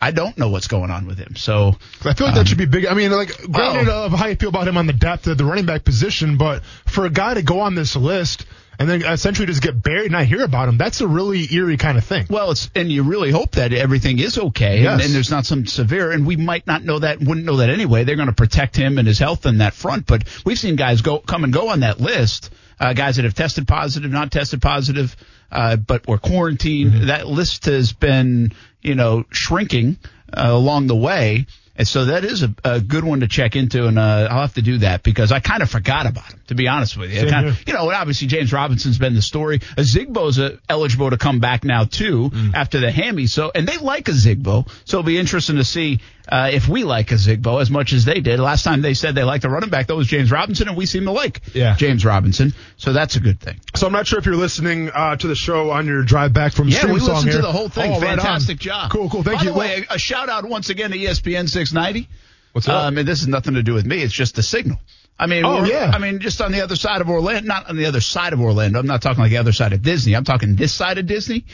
I 0.00 0.10
don't 0.10 0.36
know 0.36 0.48
what's 0.50 0.68
going 0.68 0.90
on 0.90 1.06
with 1.06 1.18
him. 1.18 1.36
So 1.36 1.74
I 2.04 2.12
feel 2.14 2.26
like 2.26 2.36
that 2.36 2.48
should 2.48 2.58
be 2.58 2.66
big. 2.66 2.84
I 2.86 2.94
mean, 2.94 3.10
like, 3.12 3.30
granted 3.50 3.88
Oh. 3.88 4.04
of 4.06 4.12
how 4.12 4.26
you 4.26 4.36
feel 4.36 4.50
about 4.50 4.68
him 4.68 4.76
on 4.76 4.86
the 4.86 4.92
depth 4.92 5.26
of 5.26 5.38
the 5.38 5.44
running 5.44 5.64
back 5.66 5.84
position, 5.84 6.36
but 6.36 6.62
for 6.86 7.06
a 7.06 7.10
guy 7.10 7.32
to 7.34 7.42
go 7.42 7.60
on 7.60 7.74
this 7.74 7.96
list 7.96 8.44
and 8.78 8.88
then 8.88 9.02
essentially 9.02 9.46
just 9.46 9.62
get 9.62 9.82
buried 9.82 10.04
and 10.04 10.12
not 10.12 10.24
hear 10.26 10.44
about 10.44 10.68
him, 10.68 10.78
that's 10.78 11.00
a 11.00 11.06
really 11.08 11.52
eerie 11.52 11.76
kind 11.76 11.98
of 11.98 12.04
thing. 12.04 12.26
Well, 12.30 12.50
it's 12.52 12.70
and 12.74 12.90
you 12.92 13.02
really 13.02 13.30
hope 13.30 13.52
that 13.52 13.72
everything 13.72 14.18
is 14.18 14.38
okay 14.38 14.76
and, 14.76 14.84
Yes. 14.84 15.04
and 15.06 15.14
there's 15.14 15.30
not 15.30 15.46
some 15.46 15.66
severe. 15.66 16.10
And 16.12 16.26
we 16.26 16.36
might 16.36 16.66
not 16.66 16.84
know 16.84 16.98
that, 17.00 17.18
wouldn't 17.20 17.44
know 17.46 17.56
that 17.56 17.70
anyway. 17.70 18.04
They're 18.04 18.16
going 18.16 18.28
to 18.28 18.34
protect 18.34 18.76
him 18.76 18.98
and 18.98 19.06
his 19.08 19.18
health 19.18 19.46
in 19.46 19.58
that 19.58 19.74
front. 19.74 20.06
But 20.06 20.24
we've 20.44 20.58
seen 20.58 20.76
guys 20.76 21.00
go 21.02 21.18
come 21.18 21.44
and 21.44 21.52
go 21.52 21.68
on 21.70 21.80
that 21.80 22.00
list. 22.00 22.50
Uh, 22.80 22.92
guys 22.92 23.16
that 23.16 23.24
have 23.24 23.34
tested 23.34 23.66
positive, 23.66 24.08
not 24.12 24.30
tested 24.30 24.62
positive, 24.62 25.16
uh, 25.50 25.74
but 25.74 26.06
were 26.06 26.18
quarantined. 26.18 27.08
That 27.08 27.26
list 27.26 27.64
has 27.64 27.92
been, 27.92 28.52
you 28.82 28.94
know, 28.94 29.24
shrinking 29.30 29.98
uh, 30.32 30.46
along 30.46 30.86
the 30.86 30.94
way. 30.94 31.46
And 31.78 31.86
so 31.86 32.06
that 32.06 32.24
is 32.24 32.42
a, 32.42 32.52
a 32.64 32.80
good 32.80 33.04
one 33.04 33.20
to 33.20 33.28
check 33.28 33.54
into, 33.54 33.86
and 33.86 33.98
uh, 34.00 34.26
I'll 34.30 34.40
have 34.42 34.54
to 34.54 34.62
do 34.62 34.78
that 34.78 35.04
because 35.04 35.30
I 35.32 35.38
kind 35.38 35.62
of 35.62 35.70
forgot 35.70 36.06
about 36.06 36.32
him, 36.32 36.40
to 36.48 36.56
be 36.56 36.66
honest 36.66 36.96
with 36.96 37.12
you. 37.12 37.20
Kinda- 37.20 37.54
you 37.66 37.72
know, 37.72 37.90
obviously 37.92 38.26
James 38.26 38.52
Robinson's 38.52 38.98
been 38.98 39.14
the 39.14 39.22
story. 39.22 39.60
Ozigbo's 39.60 40.38
uh, 40.40 40.56
eligible 40.68 41.10
to 41.10 41.16
come 41.16 41.38
back 41.38 41.64
now 41.64 41.84
too 41.84 42.30
Mm. 42.30 42.52
after 42.54 42.80
the 42.80 42.90
hammy. 42.90 43.26
So, 43.28 43.50
and 43.54 43.66
they 43.66 43.76
like 43.78 44.06
Ozigbo. 44.06 44.68
So 44.84 44.98
it'll 44.98 45.06
be 45.06 45.18
interesting 45.18 45.56
to 45.56 45.64
see 45.64 46.00
uh, 46.30 46.50
if 46.52 46.68
we 46.68 46.84
like 46.84 47.08
Ozigbo 47.08 47.60
as 47.60 47.70
much 47.70 47.92
as 47.92 48.04
they 48.04 48.20
did. 48.20 48.38
Last 48.38 48.62
time 48.62 48.82
they 48.82 48.94
said 48.94 49.14
they 49.14 49.24
liked 49.24 49.42
the 49.42 49.48
running 49.50 49.70
back, 49.70 49.86
that 49.86 49.96
was 49.96 50.06
James 50.06 50.30
Robinson, 50.30 50.68
and 50.68 50.76
we 50.76 50.84
seem 50.86 51.04
to 51.04 51.12
like 51.12 51.40
Yeah. 51.54 51.74
James 51.76 52.04
Robinson. 52.04 52.52
So 52.76 52.92
that's 52.92 53.16
a 53.16 53.20
good 53.20 53.40
thing. 53.40 53.60
So 53.74 53.86
I'm 53.86 53.92
not 53.92 54.06
sure 54.06 54.18
if 54.18 54.26
you're 54.26 54.36
listening 54.36 54.90
uh, 54.90 55.16
to 55.16 55.26
the 55.26 55.34
show 55.34 55.70
on 55.70 55.86
your 55.86 56.02
drive 56.02 56.32
back 56.32 56.52
from 56.52 56.68
Yeah, 56.68 56.78
Stream 56.80 56.94
we 56.94 57.00
listened 57.00 57.32
to 57.32 57.38
the 57.42 57.50
whole 57.52 57.68
thing. 57.68 57.92
Oh, 57.92 58.00
right. 58.00 58.16
Fantastic 58.16 58.58
job. 58.58 58.90
Cool, 58.90 59.08
cool. 59.08 59.22
Thank 59.22 59.38
By 59.38 59.44
you. 59.44 59.52
the 59.52 59.58
way, 59.58 59.86
a, 59.88 59.98
shout 59.98 60.28
out 60.28 60.44
once 60.48 60.68
again 60.70 60.90
to 60.90 60.98
ESPN 60.98 61.48
690. 61.48 62.08
What's 62.52 62.68
up? 62.68 62.84
Um, 62.84 62.98
and 62.98 63.06
this 63.08 63.20
has 63.20 63.28
nothing 63.28 63.54
to 63.54 63.62
do 63.62 63.74
with 63.74 63.86
me. 63.86 64.02
It's 64.02 64.12
just 64.14 64.34
the 64.36 64.42
signal. 64.42 64.78
I 65.18 65.26
mean, 65.26 65.44
Oh, 65.44 65.64
yeah. 65.64 65.90
I 65.94 65.98
mean, 65.98 66.20
just 66.20 66.40
on 66.40 66.52
the 66.52 66.60
other 66.62 66.76
side 66.76 67.00
of 67.00 67.08
Orlando, 67.10 67.46
not 67.46 67.68
on 67.68 67.76
the 67.76 67.86
other 67.86 68.00
side 68.00 68.32
of 68.32 68.40
Orlando. 68.40 68.78
I'm 68.78 68.86
not 68.86 69.02
talking 69.02 69.20
like 69.22 69.30
the 69.30 69.38
other 69.38 69.52
side 69.52 69.72
of 69.72 69.82
Disney. 69.82 70.14
I'm 70.14 70.24
talking 70.24 70.54
this 70.56 70.72
side 70.72 70.98
of 70.98 71.06
Disney. 71.06 71.44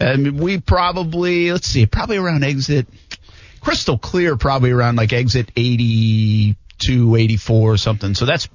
I 0.00 0.16
mean, 0.16 0.38
we 0.38 0.58
probably, 0.58 1.52
let's 1.52 1.66
see, 1.68 1.86
probably 1.86 2.16
around 2.16 2.42
exit, 2.42 2.88
crystal 3.62 3.96
clear, 3.96 4.36
probably 4.36 4.72
around 4.72 4.96
like 4.96 5.12
exit 5.12 5.50
82, 5.56 7.16
84 7.16 7.72
or 7.72 7.76
something. 7.76 8.14
So 8.14 8.26
that's, 8.26 8.48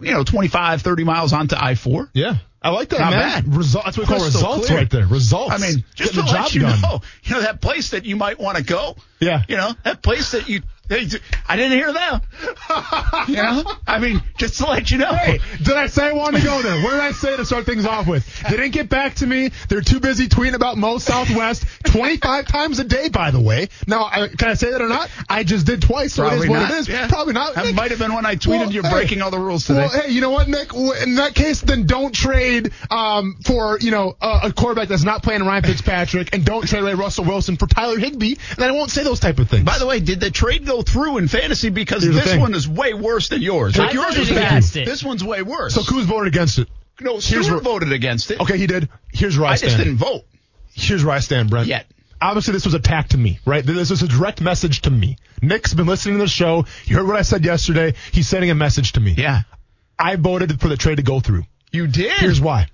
you 0.00 0.12
know, 0.12 0.24
25, 0.24 0.82
30 0.82 1.04
miles 1.04 1.32
onto 1.32 1.54
I-4. 1.54 2.10
yeah, 2.14 2.38
I 2.60 2.70
like 2.70 2.88
that, 2.88 2.98
Not 3.00 3.12
man. 3.12 3.50
Result, 3.56 3.84
that's 3.84 3.96
what 3.96 4.08
we 4.08 4.14
call 4.16 4.24
results 4.24 4.66
clear. 4.66 4.78
right 4.78 4.90
there. 4.90 5.06
Results. 5.06 5.52
I 5.52 5.58
mean, 5.58 5.84
just 5.94 6.14
Getting 6.14 6.26
to 6.26 6.32
the 6.32 6.38
let 6.38 6.46
job 6.48 6.52
you 6.54 6.60
done. 6.62 6.80
know, 6.80 7.00
you 7.22 7.34
know 7.34 7.40
that 7.42 7.60
place 7.60 7.90
that 7.90 8.04
you 8.04 8.16
might 8.16 8.38
want 8.40 8.56
to 8.56 8.64
go. 8.64 8.96
Yeah. 9.20 9.42
You 9.48 9.56
know 9.56 9.72
that 9.84 10.02
place 10.02 10.32
that 10.32 10.48
you. 10.48 10.62
I 10.90 11.56
didn't 11.56 11.72
hear 11.72 11.92
that. 11.92 12.22
you 13.28 13.36
know, 13.36 13.62
I 13.86 13.98
mean, 13.98 14.22
just 14.38 14.56
to 14.56 14.64
let 14.70 14.90
you 14.90 14.96
know. 14.96 15.12
Hey, 15.12 15.38
did 15.62 15.76
I 15.76 15.86
say 15.86 16.06
I 16.06 16.12
wanted 16.12 16.38
to 16.40 16.46
go 16.46 16.62
there? 16.62 16.82
What 16.82 16.92
did 16.92 17.00
I 17.00 17.12
say 17.12 17.36
to 17.36 17.44
start 17.44 17.66
things 17.66 17.84
off 17.84 18.06
with? 18.06 18.24
They 18.44 18.56
didn't 18.56 18.70
get 18.70 18.88
back 18.88 19.16
to 19.16 19.26
me. 19.26 19.50
They're 19.68 19.82
too 19.82 20.00
busy 20.00 20.28
tweeting 20.28 20.54
about 20.54 20.78
Mo 20.78 20.96
Southwest 20.96 21.66
25 21.84 22.46
times 22.48 22.78
a 22.78 22.84
day, 22.84 23.10
by 23.10 23.30
the 23.32 23.40
way. 23.40 23.68
Now, 23.86 24.04
I, 24.04 24.28
can 24.28 24.48
I 24.48 24.54
say 24.54 24.70
that 24.70 24.80
or 24.80 24.88
not? 24.88 25.10
I 25.28 25.44
just 25.44 25.66
did 25.66 25.82
twice, 25.82 26.14
so 26.14 26.24
it 26.24 26.28
Probably 26.28 26.46
is 26.46 26.50
what 26.50 26.60
not. 26.60 26.70
it 26.70 26.76
is. 26.78 26.88
Yeah. 26.88 27.06
Probably 27.08 27.34
not. 27.34 27.54
That 27.54 27.66
Nick, 27.66 27.74
might 27.74 27.90
have 27.90 28.00
been 28.00 28.14
when 28.14 28.24
I 28.24 28.36
tweeted 28.36 28.48
well, 28.60 28.72
you 28.72 28.80
hey, 28.80 28.90
breaking 28.90 29.20
all 29.20 29.30
the 29.30 29.38
rules 29.38 29.66
today. 29.66 29.80
Well, 29.80 29.90
hey, 30.04 30.10
you 30.10 30.22
know 30.22 30.30
what, 30.30 30.48
Nick? 30.48 30.72
In 30.72 31.16
that 31.16 31.34
case, 31.34 31.60
then 31.60 31.84
don't 31.84 32.14
trade 32.14 32.47
um, 32.90 33.36
for 33.44 33.78
you 33.80 33.90
know 33.90 34.16
a, 34.20 34.40
a 34.44 34.52
quarterback 34.52 34.88
that's 34.88 35.04
not 35.04 35.22
playing 35.22 35.42
Ryan 35.42 35.62
Fitzpatrick, 35.64 36.34
and 36.34 36.44
don't 36.44 36.66
trade 36.66 36.82
away 36.82 36.94
Russell 36.94 37.24
Wilson 37.24 37.56
for 37.56 37.66
Tyler 37.66 37.98
Higbee. 37.98 38.36
And 38.56 38.64
I 38.64 38.70
won't 38.72 38.90
say 38.90 39.02
those 39.04 39.20
type 39.20 39.38
of 39.38 39.48
things. 39.48 39.64
By 39.64 39.78
the 39.78 39.86
way, 39.86 40.00
did 40.00 40.20
the 40.20 40.30
trade 40.30 40.66
go 40.66 40.82
through 40.82 41.18
in 41.18 41.28
fantasy? 41.28 41.70
Because 41.70 42.02
Here's 42.02 42.14
this 42.16 42.36
one 42.36 42.54
is 42.54 42.68
way 42.68 42.94
worse 42.94 43.28
than 43.28 43.42
yours. 43.42 43.76
Like 43.76 43.90
I 43.90 43.92
yours 43.92 44.06
voted 44.14 44.18
was 44.20 44.28
bad. 44.30 44.46
against 44.48 44.76
it. 44.76 44.86
This 44.86 45.04
one's 45.04 45.24
way 45.24 45.42
worse. 45.42 45.74
so 45.74 45.82
Kuz 45.82 46.04
voted 46.04 46.32
against 46.32 46.58
it. 46.58 46.68
no, 47.00 47.18
here's 47.18 47.50
where- 47.50 47.60
voted 47.60 47.92
against 47.92 48.30
it. 48.30 48.40
Okay, 48.40 48.58
he 48.58 48.66
did. 48.66 48.88
Here's 49.12 49.38
where 49.38 49.48
I, 49.48 49.52
I 49.52 49.56
stand. 49.56 49.70
just 49.72 49.82
didn't 49.84 49.98
vote 49.98 50.22
Here's 50.72 51.04
where 51.04 51.14
I 51.14 51.18
stand, 51.20 51.50
Brent. 51.50 51.66
yet. 51.66 51.86
obviously 52.20 52.52
this 52.52 52.64
was 52.64 52.74
attack 52.74 53.08
to 53.08 53.18
me, 53.18 53.38
right? 53.44 53.64
This 53.64 53.90
was 53.90 54.02
a 54.02 54.08
direct 54.08 54.40
message 54.40 54.82
to 54.82 54.90
me. 54.90 55.16
Nick's 55.42 55.74
been 55.74 55.86
listening 55.86 56.16
to 56.16 56.24
the 56.24 56.28
show. 56.28 56.64
You 56.84 56.96
heard 56.96 57.06
what 57.06 57.16
I 57.16 57.22
said 57.22 57.44
yesterday. 57.44 57.94
He's 58.12 58.28
sending 58.28 58.50
a 58.50 58.54
message 58.54 58.92
to 58.92 59.00
me. 59.00 59.12
Yeah, 59.16 59.42
I 59.98 60.16
voted 60.16 60.60
for 60.60 60.68
the 60.68 60.76
trade 60.76 60.96
to 60.96 61.02
go 61.02 61.18
through. 61.20 61.44
You 61.72 61.86
did. 61.86 62.12
Here's 62.12 62.40
why. 62.40 62.68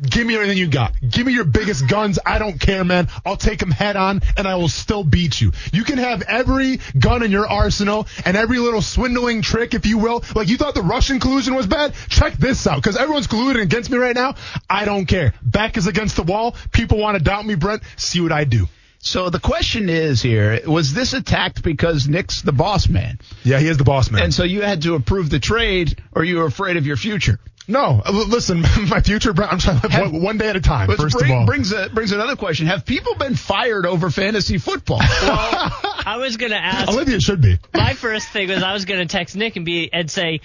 Give 0.00 0.24
me 0.24 0.36
everything 0.36 0.58
you 0.58 0.68
got. 0.68 0.94
Give 1.10 1.26
me 1.26 1.32
your 1.32 1.44
biggest 1.44 1.88
guns. 1.88 2.20
I 2.24 2.38
don't 2.38 2.60
care, 2.60 2.84
man. 2.84 3.08
I'll 3.26 3.36
take 3.36 3.58
them 3.58 3.72
head 3.72 3.96
on 3.96 4.22
and 4.36 4.46
I 4.46 4.54
will 4.54 4.68
still 4.68 5.02
beat 5.02 5.40
you. 5.40 5.50
You 5.72 5.82
can 5.82 5.98
have 5.98 6.22
every 6.22 6.78
gun 6.96 7.24
in 7.24 7.32
your 7.32 7.48
arsenal 7.48 8.06
and 8.24 8.36
every 8.36 8.58
little 8.60 8.80
swindling 8.80 9.42
trick, 9.42 9.74
if 9.74 9.86
you 9.86 9.98
will. 9.98 10.22
Like 10.36 10.46
you 10.48 10.56
thought 10.56 10.74
the 10.74 10.82
Russian 10.82 11.18
collusion 11.18 11.56
was 11.56 11.66
bad? 11.66 11.94
Check 12.08 12.34
this 12.34 12.64
out. 12.68 12.80
Cause 12.80 12.96
everyone's 12.96 13.26
colluding 13.26 13.60
against 13.62 13.90
me 13.90 13.98
right 13.98 14.14
now. 14.14 14.36
I 14.70 14.84
don't 14.84 15.06
care. 15.06 15.34
Back 15.42 15.76
is 15.76 15.88
against 15.88 16.14
the 16.14 16.22
wall. 16.22 16.54
People 16.70 16.98
want 16.98 17.18
to 17.18 17.24
doubt 17.24 17.44
me, 17.44 17.56
Brent. 17.56 17.82
See 17.96 18.20
what 18.20 18.30
I 18.30 18.44
do. 18.44 18.68
So 19.00 19.30
the 19.30 19.40
question 19.40 19.88
is 19.88 20.22
here: 20.22 20.60
Was 20.64 20.94
this 20.94 21.12
attacked 21.12 21.64
because 21.64 22.06
Nick's 22.06 22.42
the 22.42 22.52
boss 22.52 22.88
man, 22.88 23.18
Yeah, 23.42 23.58
he 23.58 23.66
is 23.66 23.78
the 23.78 23.84
boss 23.84 24.10
man. 24.12 24.22
and 24.22 24.34
so 24.34 24.44
you 24.44 24.60
had 24.62 24.82
to 24.82 24.94
approve 24.94 25.28
the 25.30 25.38
trade, 25.40 26.00
or 26.12 26.22
you 26.22 26.36
were 26.38 26.46
afraid 26.46 26.76
of 26.76 26.86
your 26.86 26.96
future? 26.96 27.38
No, 27.70 28.00
uh, 28.04 28.10
listen, 28.10 28.62
my 28.88 29.02
future, 29.02 29.34
Brent, 29.34 29.52
I'm 29.52 29.58
trying 29.58 29.80
to 29.80 29.88
live 29.88 30.12
one, 30.12 30.22
one 30.22 30.38
day 30.38 30.48
at 30.48 30.56
a 30.56 30.60
time, 30.60 30.88
first 30.96 31.18
bring- 31.18 31.30
of 31.30 31.38
all. 31.38 31.46
brings 31.46 31.70
a, 31.70 31.90
brings 31.90 32.12
another 32.12 32.34
question: 32.34 32.66
Have 32.66 32.86
people 32.86 33.14
been 33.14 33.34
fired 33.34 33.84
over 33.84 34.10
fantasy 34.10 34.56
football? 34.56 35.00
I 35.02 36.16
was 36.18 36.38
gonna 36.38 36.56
ask. 36.56 36.88
Olivia 36.88 37.20
should 37.20 37.42
be. 37.42 37.58
my 37.74 37.92
first 37.92 38.28
thing 38.30 38.48
was 38.48 38.62
I 38.62 38.72
was 38.72 38.86
gonna 38.86 39.06
text 39.06 39.36
Nick 39.36 39.56
and 39.56 39.66
be 39.66 39.92
and 39.92 40.10
say, 40.10 40.40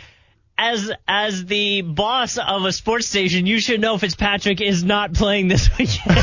as 0.58 0.92
as 1.08 1.46
the 1.46 1.82
boss 1.82 2.38
of 2.38 2.66
a 2.66 2.74
sports 2.74 3.08
station, 3.08 3.46
you 3.46 3.62
should 3.62 3.80
know 3.80 3.98
Fitzpatrick 3.98 4.60
is 4.60 4.84
not 4.84 5.14
playing 5.14 5.48
this 5.48 5.70
weekend. 5.78 6.16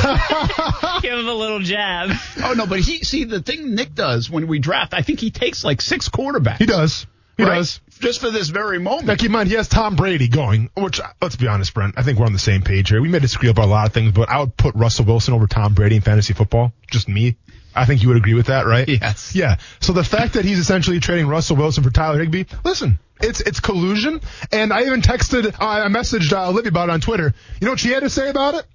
Give 1.02 1.18
him 1.18 1.28
a 1.28 1.34
little 1.34 1.60
jab. 1.60 2.10
Oh 2.44 2.52
no, 2.52 2.66
but 2.66 2.80
he 2.80 2.98
see 2.98 3.24
the 3.24 3.40
thing 3.40 3.74
Nick 3.74 3.94
does 3.94 4.30
when 4.30 4.46
we 4.48 4.58
draft. 4.58 4.92
I 4.92 5.00
think 5.00 5.18
he 5.20 5.30
takes 5.30 5.64
like 5.64 5.80
six 5.80 6.10
quarterbacks. 6.10 6.58
He 6.58 6.66
does. 6.66 7.06
He 7.40 7.46
right? 7.46 7.56
does. 7.56 7.80
just 8.00 8.20
for 8.20 8.30
this 8.30 8.48
very 8.48 8.78
moment. 8.78 9.06
Now 9.06 9.14
keep 9.14 9.26
in 9.26 9.32
mind 9.32 9.48
he 9.48 9.54
has 9.56 9.68
Tom 9.68 9.96
Brady 9.96 10.28
going, 10.28 10.70
which 10.76 11.00
let's 11.20 11.36
be 11.36 11.48
honest, 11.48 11.72
Brent. 11.74 11.94
I 11.96 12.02
think 12.02 12.18
we're 12.18 12.26
on 12.26 12.32
the 12.32 12.38
same 12.38 12.62
page 12.62 12.90
here. 12.90 13.00
We 13.00 13.08
may 13.08 13.18
disagree 13.18 13.48
about 13.48 13.64
a 13.64 13.68
lot 13.68 13.86
of 13.86 13.92
things, 13.92 14.12
but 14.12 14.28
I 14.28 14.40
would 14.40 14.56
put 14.56 14.74
Russell 14.74 15.04
Wilson 15.06 15.34
over 15.34 15.46
Tom 15.46 15.74
Brady 15.74 15.96
in 15.96 16.02
fantasy 16.02 16.34
football. 16.34 16.72
Just 16.90 17.08
me. 17.08 17.36
I 17.74 17.86
think 17.86 18.02
you 18.02 18.08
would 18.08 18.16
agree 18.16 18.34
with 18.34 18.46
that, 18.46 18.66
right? 18.66 18.88
Yes. 18.88 19.34
Yeah. 19.34 19.56
So 19.80 19.92
the 19.92 20.04
fact 20.04 20.34
that 20.34 20.44
he's 20.44 20.58
essentially 20.58 20.98
trading 21.00 21.28
Russell 21.28 21.56
Wilson 21.56 21.84
for 21.84 21.90
Tyler 21.90 22.18
Higbee, 22.18 22.44
listen, 22.64 22.98
it's 23.20 23.40
it's 23.40 23.60
collusion. 23.60 24.20
And 24.50 24.72
I 24.72 24.82
even 24.82 25.02
texted, 25.02 25.46
uh, 25.46 25.56
I 25.60 25.86
messaged 25.88 26.32
uh, 26.32 26.48
Olivia 26.48 26.70
about 26.70 26.88
it 26.88 26.92
on 26.92 27.00
Twitter. 27.00 27.32
You 27.60 27.64
know 27.64 27.72
what 27.72 27.80
she 27.80 27.90
had 27.90 28.02
to 28.02 28.10
say 28.10 28.28
about 28.28 28.54
it? 28.54 28.66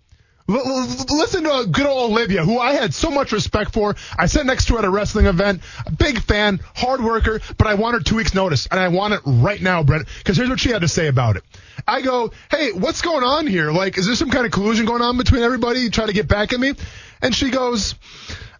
Listen 0.47 1.43
to 1.43 1.51
uh, 1.51 1.63
good 1.63 1.87
old 1.87 2.11
Olivia, 2.11 2.43
who 2.43 2.59
I 2.59 2.73
had 2.73 2.93
so 2.93 3.09
much 3.09 3.31
respect 3.31 3.73
for. 3.73 3.95
I 4.15 4.27
sat 4.27 4.45
next 4.45 4.65
to 4.65 4.73
her 4.73 4.79
at 4.79 4.85
a 4.85 4.89
wrestling 4.91 5.25
event. 5.25 5.61
A 5.87 5.91
big 5.91 6.19
fan, 6.21 6.59
hard 6.75 7.03
worker, 7.03 7.41
but 7.57 7.65
I 7.65 7.73
want 7.73 7.95
her 7.95 7.99
two 7.99 8.15
weeks 8.15 8.35
notice, 8.35 8.67
and 8.67 8.79
I 8.79 8.89
want 8.89 9.15
it 9.15 9.21
right 9.25 9.59
now, 9.59 9.81
Brent. 9.81 10.07
Because 10.19 10.37
here's 10.37 10.49
what 10.49 10.59
she 10.59 10.69
had 10.69 10.81
to 10.81 10.87
say 10.87 11.07
about 11.07 11.37
it. 11.37 11.43
I 11.87 12.01
go, 12.01 12.31
hey, 12.51 12.71
what's 12.73 13.01
going 13.01 13.23
on 13.23 13.47
here? 13.47 13.71
Like, 13.71 13.97
is 13.97 14.05
there 14.05 14.15
some 14.15 14.29
kind 14.29 14.45
of 14.45 14.51
collusion 14.51 14.85
going 14.85 15.01
on 15.01 15.17
between 15.17 15.41
everybody 15.41 15.89
trying 15.89 16.07
to 16.07 16.13
get 16.13 16.27
back 16.27 16.53
at 16.53 16.59
me? 16.59 16.73
And 17.23 17.33
she 17.33 17.49
goes, 17.49 17.95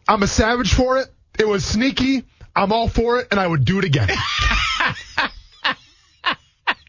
I'm 0.07 0.23
a 0.23 0.27
savage 0.27 0.73
for 0.73 0.97
it. 0.97 1.07
It 1.37 1.47
was 1.47 1.63
sneaky. 1.63 2.23
I'm 2.55 2.71
all 2.71 2.87
for 2.87 3.19
it, 3.19 3.27
and 3.29 3.39
I 3.39 3.45
would 3.45 3.63
do 3.63 3.77
it 3.77 3.85
again. 3.85 4.09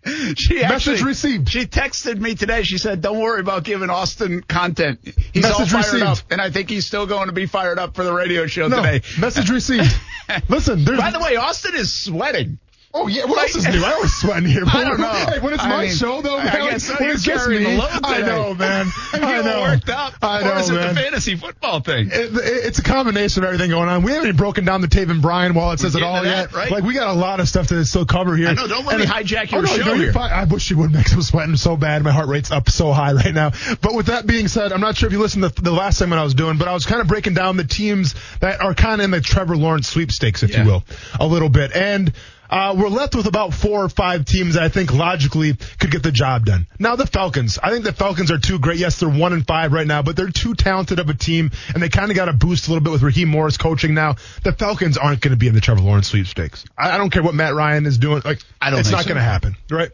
She 0.36 0.62
actually, 0.62 0.92
Message 0.92 1.02
received. 1.02 1.48
She 1.48 1.66
texted 1.66 2.18
me 2.20 2.34
today. 2.34 2.62
She 2.62 2.78
said, 2.78 3.00
"Don't 3.02 3.18
worry 3.18 3.40
about 3.40 3.64
giving 3.64 3.90
Austen 3.90 4.42
content. 4.42 5.00
He's 5.32 5.42
Message 5.42 5.60
all 5.74 5.82
fired 5.82 5.92
received. 5.92 6.02
up, 6.04 6.18
and 6.30 6.40
I 6.40 6.50
think 6.50 6.70
he's 6.70 6.86
still 6.86 7.06
going 7.06 7.26
to 7.26 7.32
be 7.32 7.46
fired 7.46 7.78
up 7.78 7.94
for 7.96 8.04
the 8.04 8.12
radio 8.12 8.46
show 8.46 8.68
No, 8.68 8.76
today." 8.76 9.02
message 9.18 9.50
received. 9.50 9.92
Listen, 10.48 10.84
there's. 10.84 10.98
By 10.98 11.10
the 11.10 11.18
way, 11.20 11.36
Austen 11.36 11.74
is 11.74 11.92
sweating. 11.92 12.58
Oh 12.94 13.08
yeah, 13.08 13.26
what 13.26 13.38
else 13.38 13.54
is 13.56 13.66
new? 13.68 13.84
I 13.84 13.92
always 13.92 14.14
sweat 14.14 14.38
in 14.38 14.46
here. 14.46 14.62
I 14.66 14.84
don't 14.84 14.98
know. 14.98 15.10
Hey, 15.10 15.38
when 15.40 15.52
it's 15.52 15.62
I 15.62 15.68
my 15.68 15.82
mean, 15.84 15.94
show 15.94 16.22
though, 16.22 16.38
I 16.38 16.44
guess 16.70 16.88
when 16.98 17.10
it's 17.10 17.22
just 17.22 17.46
me, 17.50 17.78
I 17.78 18.22
know, 18.22 18.54
man. 18.54 18.86
I 19.12 19.42
know. 19.42 19.60
worked 19.60 19.90
up. 19.90 20.14
I 20.22 20.42
know, 20.42 20.52
or 20.52 20.56
is 20.60 20.70
it 20.70 20.74
man. 20.74 20.94
the 20.94 21.00
fantasy 21.00 21.36
football 21.36 21.80
thing? 21.80 22.08
It- 22.10 22.34
it- 22.34 22.64
it's 22.66 22.78
a 22.78 22.82
combination 22.82 23.42
of 23.42 23.48
everything 23.48 23.68
going 23.70 23.88
on. 23.90 24.02
We 24.02 24.12
haven't 24.12 24.28
even 24.28 24.36
broken 24.38 24.64
down 24.64 24.80
the 24.80 24.88
Taven 24.88 25.20
Bryan 25.20 25.52
wallet 25.52 25.80
says 25.80 25.94
it 25.94 26.02
all 26.02 26.22
to 26.22 26.28
yet. 26.28 26.52
right? 26.54 26.70
Like 26.70 26.84
we 26.84 26.94
got 26.94 27.08
a 27.08 27.18
lot 27.18 27.38
of 27.40 27.48
stuff 27.48 27.66
to 27.68 27.84
still 27.84 28.06
cover 28.06 28.34
here. 28.34 28.48
I 28.48 28.54
know, 28.54 28.66
don't 28.66 28.86
let 28.86 28.98
And 29.00 29.04
me 29.10 29.16
it- 29.16 29.26
hijack 29.26 29.48
oh, 29.52 29.56
your 29.56 29.62
no, 29.62 29.68
show 29.76 29.84
no, 29.84 29.94
here. 29.96 30.12
I 30.16 30.44
wish 30.44 30.70
you 30.70 30.78
would, 30.78 30.92
Max. 30.92 31.12
I'm 31.12 31.20
sweating 31.22 31.56
so 31.56 31.76
bad. 31.76 32.02
My 32.02 32.12
heart 32.12 32.28
rate's 32.28 32.50
up 32.50 32.70
so 32.70 32.92
high 32.92 33.12
right 33.14 33.34
now. 33.34 33.50
But 33.82 33.92
with 33.94 34.06
that 34.06 34.26
being 34.26 34.48
said, 34.48 34.72
I'm 34.72 34.80
not 34.80 34.96
sure 34.96 35.06
if 35.08 35.12
you 35.12 35.20
listened 35.20 35.42
to 35.54 35.62
the 35.62 35.70
last 35.70 35.98
segment 35.98 36.18
I 36.18 36.24
was 36.24 36.34
doing, 36.34 36.56
but 36.56 36.66
I 36.66 36.72
was 36.72 36.86
kind 36.86 37.02
of 37.02 37.08
breaking 37.08 37.34
down 37.34 37.56
the 37.58 37.64
teams 37.64 38.14
that 38.40 38.62
are 38.62 38.72
kind 38.74 39.02
of 39.02 39.04
in 39.04 39.10
the 39.10 39.20
Trevor 39.20 39.56
Lawrence 39.56 39.86
sweepstakes, 39.88 40.42
if 40.42 40.50
Yeah. 40.52 40.62
you 40.64 40.70
will, 40.70 40.84
a 41.20 41.26
little 41.26 41.50
bit. 41.50 41.72
And 41.76 42.12
uh, 42.50 42.74
we're 42.78 42.88
left 42.88 43.14
with 43.14 43.26
about 43.26 43.54
four 43.54 43.84
or 43.84 43.88
five 43.88 44.24
teams 44.24 44.54
that 44.54 44.62
I 44.62 44.68
think 44.68 44.92
logically 44.92 45.54
could 45.54 45.90
get 45.90 46.02
the 46.02 46.12
job 46.12 46.44
done. 46.44 46.66
Now 46.78 46.96
the 46.96 47.06
Falcons. 47.06 47.58
I 47.62 47.70
think 47.70 47.84
the 47.84 47.92
Falcons 47.92 48.30
are 48.30 48.38
too 48.38 48.58
great. 48.58 48.78
Yes, 48.78 49.00
they're 49.00 49.08
one 49.08 49.32
and 49.32 49.46
five 49.46 49.72
right 49.72 49.86
now, 49.86 50.02
but 50.02 50.16
they're 50.16 50.30
too 50.30 50.54
talented 50.54 50.98
of 50.98 51.08
a 51.08 51.14
team, 51.14 51.50
and 51.74 51.82
they 51.82 51.88
kind 51.88 52.10
of 52.10 52.16
got 52.16 52.28
a 52.28 52.32
boost 52.32 52.66
a 52.68 52.70
little 52.70 52.82
bit 52.84 52.92
with 52.92 53.02
Raheem 53.02 53.28
Morris 53.28 53.56
coaching 53.56 53.94
now. 53.94 54.16
The 54.44 54.52
Falcons 54.52 54.96
aren't 54.96 55.20
going 55.20 55.32
to 55.32 55.38
be 55.38 55.48
in 55.48 55.54
the 55.54 55.60
Trevor 55.60 55.80
Lawrence 55.80 56.08
sweepstakes. 56.08 56.64
I, 56.78 56.92
I 56.92 56.98
don't 56.98 57.10
care 57.10 57.22
what 57.22 57.34
Matt 57.34 57.54
Ryan 57.54 57.86
is 57.86 57.98
doing. 57.98 58.22
Like, 58.24 58.40
I 58.60 58.70
don't 58.70 58.80
It's 58.80 58.90
not 58.90 59.02
so. 59.02 59.08
going 59.08 59.16
to 59.16 59.22
happen, 59.22 59.56
right? 59.70 59.90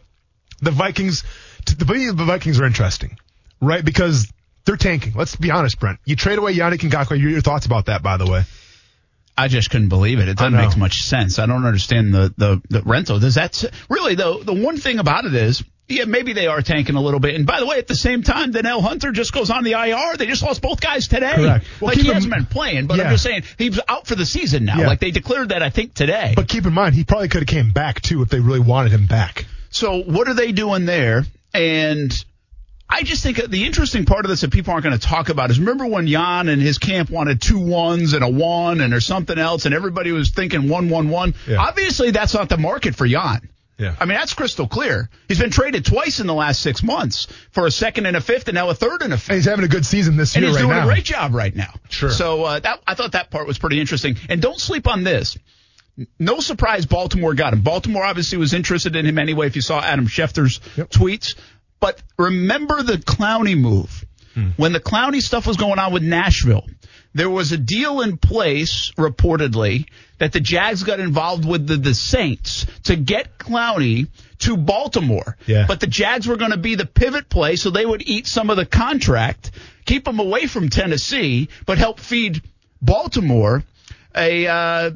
The 0.61 0.71
Vikings. 0.71 1.23
The 1.65 1.75
the 1.75 2.25
Vikings 2.25 2.59
are 2.59 2.65
interesting, 2.65 3.17
right? 3.61 3.83
Because 3.83 4.31
they're 4.65 4.77
tanking. 4.77 5.13
Let's 5.15 5.35
be 5.35 5.51
honest, 5.51 5.79
Brent. 5.79 5.99
You 6.05 6.15
trade 6.15 6.37
away 6.37 6.55
Yannick 6.55 6.79
Ngakoue. 6.79 7.19
Your, 7.19 7.29
your 7.31 7.41
thoughts 7.41 7.65
about 7.65 7.85
that, 7.87 8.03
by 8.03 8.17
the 8.17 8.25
way? 8.25 8.43
I 9.37 9.47
just 9.47 9.69
couldn't 9.71 9.89
believe 9.89 10.19
it. 10.19 10.27
It 10.29 10.37
doesn't 10.37 10.53
make 10.55 10.77
much 10.77 11.03
sense. 11.03 11.39
I 11.39 11.45
don't 11.45 11.65
understand 11.65 12.13
the, 12.13 12.33
the, 12.37 12.61
the 12.69 12.81
rental. 12.83 13.19
Does 13.19 13.35
that 13.35 13.63
really 13.89 14.15
though? 14.15 14.43
The 14.43 14.53
one 14.53 14.77
thing 14.77 14.99
about 14.99 15.25
it 15.25 15.33
is, 15.33 15.63
yeah, 15.87 16.05
maybe 16.05 16.33
they 16.33 16.47
are 16.47 16.61
tanking 16.61 16.95
a 16.95 17.01
little 17.01 17.19
bit. 17.19 17.35
And 17.35 17.45
by 17.45 17.59
the 17.59 17.65
way, 17.65 17.77
at 17.77 17.87
the 17.87 17.95
same 17.95 18.23
time, 18.23 18.51
Danielle 18.51 18.81
Hunter 18.81 19.11
just 19.11 19.33
goes 19.33 19.49
on 19.49 19.63
the 19.63 19.71
IR. 19.73 20.15
They 20.17 20.27
just 20.27 20.41
lost 20.43 20.61
both 20.61 20.79
guys 20.79 21.07
today. 21.07 21.33
Correct. 21.35 21.65
Well, 21.81 21.89
like 21.89 21.97
he 21.97 22.07
hasn't 22.07 22.33
been 22.33 22.45
playing, 22.45 22.87
but 22.87 22.97
Yeah. 22.97 23.05
I'm 23.05 23.11
just 23.11 23.23
saying 23.23 23.43
he's 23.57 23.79
out 23.87 24.07
for 24.07 24.15
the 24.15 24.25
season 24.25 24.65
now. 24.65 24.79
Yeah. 24.79 24.87
Like 24.87 24.99
they 24.99 25.11
declared 25.11 25.49
that 25.49 25.61
I 25.61 25.69
think 25.71 25.93
today. 25.93 26.33
But 26.35 26.47
keep 26.47 26.65
in 26.65 26.73
mind, 26.73 26.95
he 26.95 27.03
probably 27.03 27.27
could 27.27 27.41
have 27.41 27.47
came 27.49 27.71
back 27.71 28.01
too 28.01 28.21
if 28.21 28.29
they 28.29 28.39
really 28.39 28.59
wanted 28.61 28.91
him 28.91 29.07
back. 29.07 29.45
So 29.71 30.01
what 30.03 30.27
are 30.27 30.33
they 30.35 30.51
doing 30.51 30.85
there? 30.85 31.23
And 31.53 32.13
I 32.93 33.03
just 33.03 33.23
think 33.23 33.37
the 33.49 33.65
interesting 33.65 34.05
part 34.05 34.25
of 34.25 34.29
this 34.29 34.41
that 34.41 34.51
people 34.51 34.71
aren't 34.73 34.83
going 34.83 34.97
to 34.97 35.05
talk 35.07 35.29
about 35.29 35.49
is 35.51 35.59
remember 35.59 35.85
when 35.87 36.07
Jan 36.07 36.47
and 36.47 36.61
his 36.61 36.77
camp 36.77 37.09
wanted 37.09 37.41
two 37.41 37.59
ones 37.59 38.13
and 38.13 38.23
a 38.23 38.29
one 38.29 38.81
and 38.81 38.93
there's 38.93 39.05
something 39.05 39.37
else 39.37 39.65
and 39.65 39.73
everybody 39.73 40.11
was 40.11 40.29
thinking 40.29 40.69
one 40.69 40.89
one 40.89 41.09
one. 41.09 41.33
Yeah. 41.47 41.57
Obviously 41.57 42.11
that's 42.11 42.33
not 42.33 42.49
the 42.49 42.57
market 42.57 42.95
for 42.95 43.07
Jan. 43.07 43.49
Yeah. 43.79 43.95
I 43.99 44.05
mean 44.05 44.17
that's 44.17 44.33
crystal 44.35 44.67
clear. 44.67 45.09
He's 45.27 45.39
been 45.39 45.49
traded 45.49 45.85
twice 45.85 46.19
in 46.19 46.27
the 46.27 46.33
last 46.35 46.61
six 46.61 46.83
months 46.83 47.25
for 47.51 47.65
a 47.65 47.71
second 47.71 48.05
and 48.05 48.15
a 48.15 48.21
fifth 48.21 48.47
and 48.47 48.53
now 48.55 48.69
a 48.69 48.75
third 48.75 49.01
and 49.01 49.11
a 49.11 49.17
fifth. 49.17 49.29
And 49.29 49.35
he's 49.37 49.45
having 49.45 49.65
a 49.65 49.69
good 49.69 49.85
season 49.85 50.15
this 50.15 50.35
And 50.35 50.43
year 50.43 50.49
And 50.49 50.57
he's 50.57 50.63
right 50.63 50.69
doing 50.69 50.79
now. 50.85 50.89
a 50.89 50.93
great 50.93 51.03
job 51.05 51.33
right 51.33 51.55
now. 51.55 51.73
Sure. 51.89 52.11
So 52.11 52.43
uh, 52.43 52.59
that 52.59 52.79
I 52.85 52.93
thought 52.93 53.13
that 53.13 53.31
part 53.31 53.47
was 53.47 53.57
pretty 53.57 53.79
interesting. 53.81 54.17
And 54.29 54.41
don't 54.41 54.59
sleep 54.59 54.87
on 54.87 55.03
this. 55.03 55.35
No 56.19 56.39
surprise, 56.39 56.87
Baltimore 56.87 57.35
got 57.35 57.53
him. 57.53 57.61
Baltimore 57.61 58.03
obviously 58.03 58.39
was 58.39 58.53
interested 58.55 58.95
in 58.95 59.05
him 59.05 59.19
anyway. 59.19 59.45
If 59.45 59.55
you 59.55 59.61
saw 59.61 59.79
Adam 59.79 60.07
Schefter's 60.07 60.59
Yep. 60.75 60.89
tweets, 60.89 61.35
but 61.83 62.01
remember 62.17 62.81
the 62.81 62.93
Clowney 62.93 63.59
move 63.59 64.05
when 64.55 64.71
the 64.71 64.79
Clowney 64.79 65.21
stuff 65.21 65.45
was 65.45 65.57
going 65.57 65.79
on 65.79 65.91
with 65.91 66.01
Nashville. 66.01 66.65
There 67.13 67.29
was 67.29 67.51
a 67.51 67.57
deal 67.57 67.99
in 67.99 68.15
place, 68.15 68.93
reportedly, 68.97 69.89
that 70.17 70.31
the 70.31 70.39
Jags 70.39 70.83
got 70.83 71.01
involved 71.01 71.43
with 71.43 71.67
the, 71.67 71.75
the 71.75 71.93
Saints 71.93 72.65
to 72.83 72.95
get 72.95 73.37
Clowney 73.37 74.07
to 74.39 74.55
Baltimore. 74.55 75.35
Yeah. 75.45 75.65
But 75.67 75.81
the 75.81 75.87
Jags 75.87 76.25
were 76.25 76.37
going 76.37 76.51
to 76.51 76.57
be 76.57 76.75
the 76.75 76.85
pivot 76.85 77.27
play, 77.27 77.57
so 77.57 77.69
they 77.69 77.85
would 77.85 78.01
eat 78.07 78.27
some 78.27 78.49
of 78.49 78.55
the 78.55 78.65
contract, 78.65 79.51
keep 79.83 80.07
him 80.07 80.19
away 80.19 80.47
from 80.47 80.69
Tennessee, 80.69 81.49
but 81.65 81.77
help 81.77 81.99
feed 81.99 82.41
Baltimore 82.81 83.61
a 84.15 84.47
uh, 84.47 84.91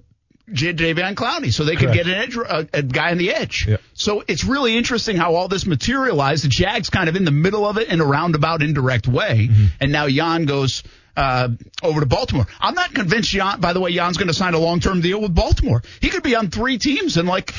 J- 0.51 0.73
Jadeveon 0.73 1.15
Clowney, 1.15 1.51
so 1.53 1.63
they 1.65 1.75
could 1.75 1.89
Correct. 1.89 2.05
get 2.05 2.07
an 2.07 2.13
edge, 2.13 2.37
a, 2.37 2.67
a 2.73 2.81
guy 2.83 3.11
on 3.11 3.17
the 3.17 3.33
edge. 3.33 3.65
Yeah. 3.67 3.77
So 3.93 4.23
it's 4.27 4.43
really 4.45 4.77
interesting 4.77 5.17
how 5.17 5.35
all 5.35 5.47
this 5.47 5.65
materialized. 5.65 6.43
The 6.45 6.49
Jags 6.49 6.89
kind 6.89 7.09
of 7.09 7.15
in 7.15 7.25
the 7.25 7.31
middle 7.31 7.65
of 7.67 7.77
it 7.77 7.89
in 7.89 7.99
a 8.01 8.05
roundabout, 8.05 8.61
indirect 8.61 9.07
way, 9.07 9.47
Mm-hmm. 9.49 9.65
and 9.81 9.91
now 9.91 10.07
Jan 10.07 10.45
goes. 10.45 10.83
Uh, 11.17 11.49
over 11.81 11.99
to 11.99 12.05
Baltimore. 12.05 12.45
I'm 12.61 12.75
not 12.75 12.93
convinced 12.93 13.31
Jan, 13.31 13.59
by 13.59 13.73
the 13.73 13.79
way, 13.79 13.91
Jan's 13.91 14.17
going 14.17 14.27
to 14.27 14.35
sign 14.35 14.53
a 14.53 14.59
long-term 14.59 15.01
deal 15.01 15.19
with 15.19 15.33
Baltimore. 15.33 15.81
He 15.99 16.09
could 16.09 16.21
be 16.21 16.35
on 16.35 16.51
three 16.51 16.77
teams 16.77 17.17
in 17.17 17.25
like 17.25 17.55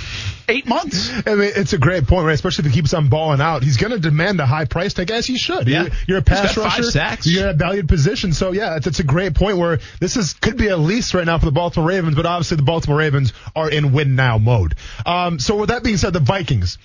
eight 0.49 0.69
months. 0.69 1.11
I 1.27 1.35
mean, 1.35 1.50
it's 1.57 1.73
a 1.73 1.79
great 1.79 2.07
point, 2.07 2.25
right? 2.25 2.35
Especially 2.35 2.67
if 2.67 2.73
he 2.73 2.81
keeps 2.81 2.95
on 2.95 3.09
balling 3.09 3.41
out. 3.41 3.65
He's 3.65 3.77
going 3.77 3.91
to 3.91 3.99
demand 3.99 4.38
a 4.38 4.47
high 4.47 4.67
price 4.67 4.95
tag, 4.95 5.11
as 5.11 5.27
he 5.27 5.37
should. 5.38 5.67
Yeah. 5.67 5.83
You're, 5.83 5.93
you're 6.07 6.19
a 6.19 6.23
pass 6.23 6.57
rusher. 6.57 6.85
sacks. 6.85 7.27
You're 7.27 7.49
in 7.49 7.55
a 7.57 7.59
valued 7.59 7.88
position. 7.88 8.33
So, 8.33 8.53
yeah, 8.53 8.77
it's, 8.77 8.87
it's 8.87 9.00
a 9.00 9.05
great 9.05 9.35
point 9.35 9.59
where 9.59 9.81
this 9.99 10.17
is 10.17 10.35
could 10.35 10.57
be 10.57 10.69
a 10.69 10.77
lease 10.77 11.12
right 11.12 11.27
now 11.27 11.38
for 11.38 11.47
the 11.47 11.50
Baltimore 11.50 11.88
Ravens, 11.88 12.15
but 12.15 12.27
obviously 12.27 12.59
the 12.59 12.62
Baltimore 12.62 12.99
Ravens 12.99 13.33
are 13.57 13.69
in 13.69 13.93
win 13.93 14.15
now 14.15 14.38
mode. 14.38 14.77
Um, 15.05 15.41
so, 15.41 15.57
with 15.57 15.71
that 15.71 15.83
being 15.83 15.97
said, 15.97 16.12
the 16.12 16.21
Vikings. 16.21 16.79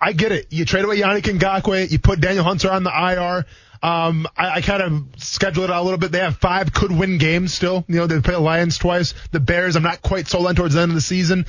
I 0.00 0.12
get 0.12 0.32
it. 0.32 0.46
You 0.50 0.64
trade 0.64 0.84
away 0.84 0.98
Yannick 0.98 1.24
Ngakoue. 1.24 1.90
You 1.90 1.98
put 1.98 2.20
Danielle 2.20 2.44
Hunter 2.44 2.70
on 2.70 2.84
the 2.84 2.90
IR. 2.90 3.44
Um, 3.82 4.26
I, 4.36 4.56
I 4.56 4.60
kind 4.60 4.82
of 4.82 5.22
schedule 5.22 5.64
it 5.64 5.70
out 5.70 5.80
a 5.80 5.84
little 5.84 5.98
bit. 5.98 6.12
They 6.12 6.18
have 6.18 6.36
five 6.36 6.72
could 6.72 6.92
win 6.92 7.18
games 7.18 7.54
still. 7.54 7.84
You 7.88 7.96
know, 7.96 8.06
they 8.06 8.20
play 8.20 8.34
the 8.34 8.40
Lions 8.40 8.78
twice. 8.78 9.14
The 9.30 9.40
Bears, 9.40 9.76
I'm 9.76 9.82
not 9.82 10.02
quite 10.02 10.28
sold 10.28 10.46
on 10.46 10.54
towards 10.54 10.74
the 10.74 10.82
end 10.82 10.90
of 10.90 10.94
the 10.94 11.00
season. 11.00 11.46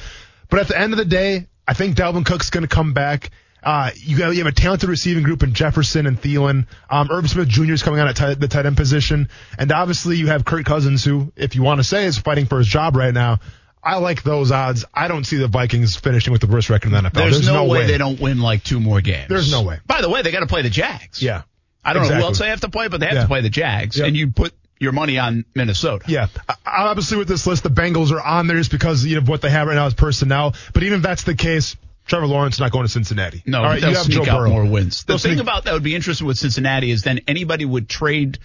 But 0.49 0.59
at 0.59 0.67
the 0.69 0.79
end 0.79 0.93
of 0.93 0.97
the 0.97 1.05
day, 1.05 1.47
I 1.67 1.73
think 1.73 1.95
Dalvin 1.95 2.25
Cook's 2.25 2.49
going 2.49 2.67
to 2.67 2.73
come 2.73 2.93
back. 2.93 3.31
Uh, 3.63 3.91
you, 3.95 4.17
got, 4.17 4.31
you 4.31 4.39
have 4.39 4.47
a 4.47 4.51
talented 4.51 4.89
receiving 4.89 5.23
group 5.23 5.43
in 5.43 5.53
Jefferson 5.53 6.07
and 6.07 6.19
Thielen. 6.19 6.65
Um, 6.89 7.09
Irv 7.11 7.29
Smith 7.29 7.47
Jr. 7.47 7.73
is 7.73 7.83
coming 7.83 7.99
out 7.99 8.07
at 8.07 8.15
tight, 8.15 8.39
the 8.39 8.47
tight 8.47 8.65
end 8.65 8.75
position. 8.75 9.29
And 9.57 9.71
obviously 9.71 10.17
you 10.17 10.27
have 10.27 10.45
Kirk 10.45 10.65
Cousins, 10.65 11.03
who, 11.03 11.31
if 11.35 11.55
you 11.55 11.61
want 11.61 11.79
to 11.79 11.83
say, 11.83 12.05
is 12.05 12.17
fighting 12.17 12.47
for 12.47 12.57
his 12.57 12.67
job 12.67 12.95
right 12.95 13.13
now. 13.13 13.39
I 13.83 13.97
like 13.97 14.23
those 14.23 14.51
odds. 14.51 14.85
I 14.93 15.07
don't 15.07 15.23
see 15.23 15.37
the 15.37 15.47
Vikings 15.47 15.95
finishing 15.95 16.31
with 16.31 16.41
the 16.41 16.47
worst 16.47 16.69
record 16.69 16.93
in 16.93 17.03
the 17.03 17.09
NFL. 17.09 17.13
There's, 17.13 17.47
no, 17.47 17.65
way, 17.65 17.87
they 17.87 17.97
don't 17.97 18.19
win 18.19 18.39
like 18.39 18.63
two 18.63 18.79
more 18.79 19.01
games. 19.01 19.27
There's 19.27 19.51
no 19.51 19.63
way. 19.63 19.79
By 19.87 20.01
the 20.01 20.09
way, 20.09 20.21
they 20.21 20.31
got 20.31 20.41
to 20.41 20.47
play 20.47 20.61
the 20.61 20.69
Jags. 20.69 21.21
Yeah. 21.21 21.43
I 21.83 21.93
don't 21.93 22.07
know 22.07 22.15
who 22.15 22.21
else 22.21 22.39
they 22.39 22.49
have 22.49 22.61
to 22.61 22.69
play, 22.69 22.87
but 22.87 22.99
they 22.99 23.07
have 23.07 23.15
Yeah. 23.15 23.21
to 23.23 23.27
play 23.27 23.41
the 23.41 23.49
Jags, 23.49 23.97
Yep. 23.97 24.07
and 24.07 24.17
you 24.17 24.27
put 24.31 24.53
your 24.79 24.91
money 24.91 25.17
on 25.19 25.45
Minnesota. 25.55 26.05
Yeah, 26.07 26.27
obviously 26.65 27.17
with 27.17 27.27
this 27.27 27.45
list, 27.47 27.63
the 27.63 27.69
Bengals 27.69 28.11
are 28.11 28.21
on 28.21 28.47
there 28.47 28.57
just 28.57 28.71
because 28.71 29.05
you 29.05 29.15
know 29.19 29.21
what 29.25 29.41
they 29.41 29.49
have 29.49 29.67
right 29.67 29.75
now 29.75 29.85
is 29.87 29.93
personnel. 29.93 30.55
But 30.73 30.83
even 30.83 30.97
if 30.97 31.03
that's 31.03 31.23
the 31.23 31.35
case, 31.35 31.75
Trevor 32.07 32.25
Lawrence 32.27 32.59
not 32.59 32.71
going 32.71 32.85
to 32.85 32.91
Cincinnati. 32.91 33.43
No, 33.45 33.59
All 33.59 33.63
right, 33.65 33.79
they'll 33.79 33.91
you 33.91 33.95
have 33.97 34.05
sneak 34.05 34.23
Joe 34.25 34.31
out 34.31 34.37
Burrow. 34.39 34.49
more 34.49 34.65
wins. 34.65 35.03
The 35.03 35.13
They'll 35.13 35.17
thing 35.19 35.31
sneak- 35.33 35.41
about 35.43 35.65
that 35.65 35.73
would 35.73 35.83
be 35.83 35.95
interesting 35.95 36.25
with 36.27 36.37
Cincinnati 36.39 36.89
is 36.91 37.03
then 37.03 37.19
anybody 37.27 37.63
would 37.65 37.87
trade 37.87 38.39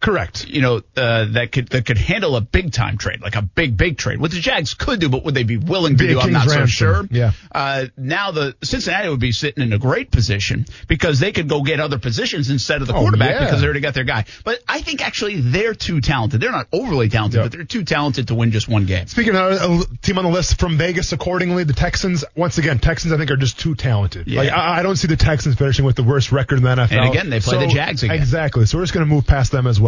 Correct. 0.00 0.46
you 0.46 0.60
know, 0.60 0.82
uh, 0.96 1.24
that 1.32 1.52
could 1.52 1.68
that 1.70 1.86
could 1.86 1.98
handle 1.98 2.36
a 2.36 2.40
big 2.40 2.72
time 2.72 2.96
trade, 2.98 3.20
like 3.22 3.34
a 3.36 3.42
big 3.42 3.76
big 3.76 3.98
trade, 3.98 4.20
what 4.20 4.30
the 4.30 4.38
Jags 4.40 4.74
could 4.74 5.00
do, 5.00 5.08
but 5.08 5.24
would 5.24 5.34
they 5.34 5.42
be 5.42 5.56
willing 5.56 5.96
to 5.96 6.06
do? 6.06 6.20
I'm 6.20 6.32
not 6.32 6.48
so 6.48 6.66
sure. 6.66 7.06
Yeah. 7.10 7.32
Uh, 7.50 7.86
now 7.96 8.30
the 8.30 8.54
Cincinnati 8.62 9.08
would 9.08 9.20
be 9.20 9.32
sitting 9.32 9.62
in 9.64 9.72
a 9.72 9.78
great 9.78 10.10
position 10.10 10.66
because 10.86 11.18
they 11.20 11.32
could 11.32 11.48
go 11.48 11.62
get 11.62 11.80
other 11.80 11.98
positions 11.98 12.50
instead 12.50 12.82
of 12.82 12.88
the 12.88 12.94
Oh, 12.94 13.00
quarterback 13.00 13.30
yeah. 13.30 13.44
because 13.46 13.60
they 13.60 13.66
already 13.66 13.80
got 13.80 13.94
their 13.94 14.04
guy. 14.04 14.24
But 14.44 14.60
I 14.68 14.80
think 14.80 15.04
actually 15.04 15.40
they're 15.40 15.74
too 15.74 16.00
talented. 16.00 16.40
They're 16.40 16.52
not 16.52 16.68
overly 16.72 17.08
talented, 17.08 17.38
Yeah. 17.38 17.44
but 17.44 17.52
they're 17.52 17.64
too 17.64 17.84
talented 17.84 18.28
to 18.28 18.34
win 18.34 18.52
just 18.52 18.68
one 18.68 18.86
game. 18.86 19.06
Speaking 19.06 19.34
of 19.34 19.52
a 19.52 19.96
team 20.02 20.18
on 20.18 20.24
the 20.24 20.30
list 20.30 20.58
from 20.60 20.78
Vegas, 20.78 21.12
accordingly, 21.12 21.64
the 21.64 21.72
Texans. 21.72 22.24
Once 22.36 22.58
again, 22.58 22.78
Texans 22.78 23.12
I 23.12 23.16
think 23.18 23.30
are 23.30 23.36
just 23.36 23.58
too 23.58 23.74
talented. 23.74 24.28
Yeah. 24.28 24.40
Like 24.42 24.52
I, 24.52 24.78
I 24.78 24.82
don't 24.82 24.96
see 24.96 25.08
the 25.08 25.16
Texans 25.16 25.56
finishing 25.56 25.84
with 25.84 25.96
the 25.96 26.04
worst 26.04 26.32
record 26.32 26.58
in 26.58 26.64
the 26.64 26.68
NFL. 26.70 26.92
And 26.92 27.08
again, 27.10 27.30
they 27.30 27.40
play 27.40 27.58
the 27.66 27.72
Jags 27.72 28.02
again. 28.02 28.16
Exactly. 28.16 28.66
So 28.66 28.78
we're 28.78 28.84
just 28.84 28.94
going 28.94 29.06
to 29.06 29.12
move 29.12 29.26
past 29.26 29.52
them 29.52 29.66
as 29.66 29.80
well. 29.80 29.85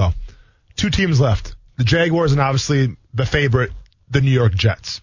Two 0.77 0.91
teams 0.91 1.21
left: 1.21 1.55
the 1.77 1.85
Jaguars 1.85 2.33
and 2.33 2.41
obviously 2.41 2.97
the 3.15 3.27
favorite, 3.27 3.73
the 4.11 4.21
New 4.21 4.31
York 4.31 4.55
Jets. 4.55 5.01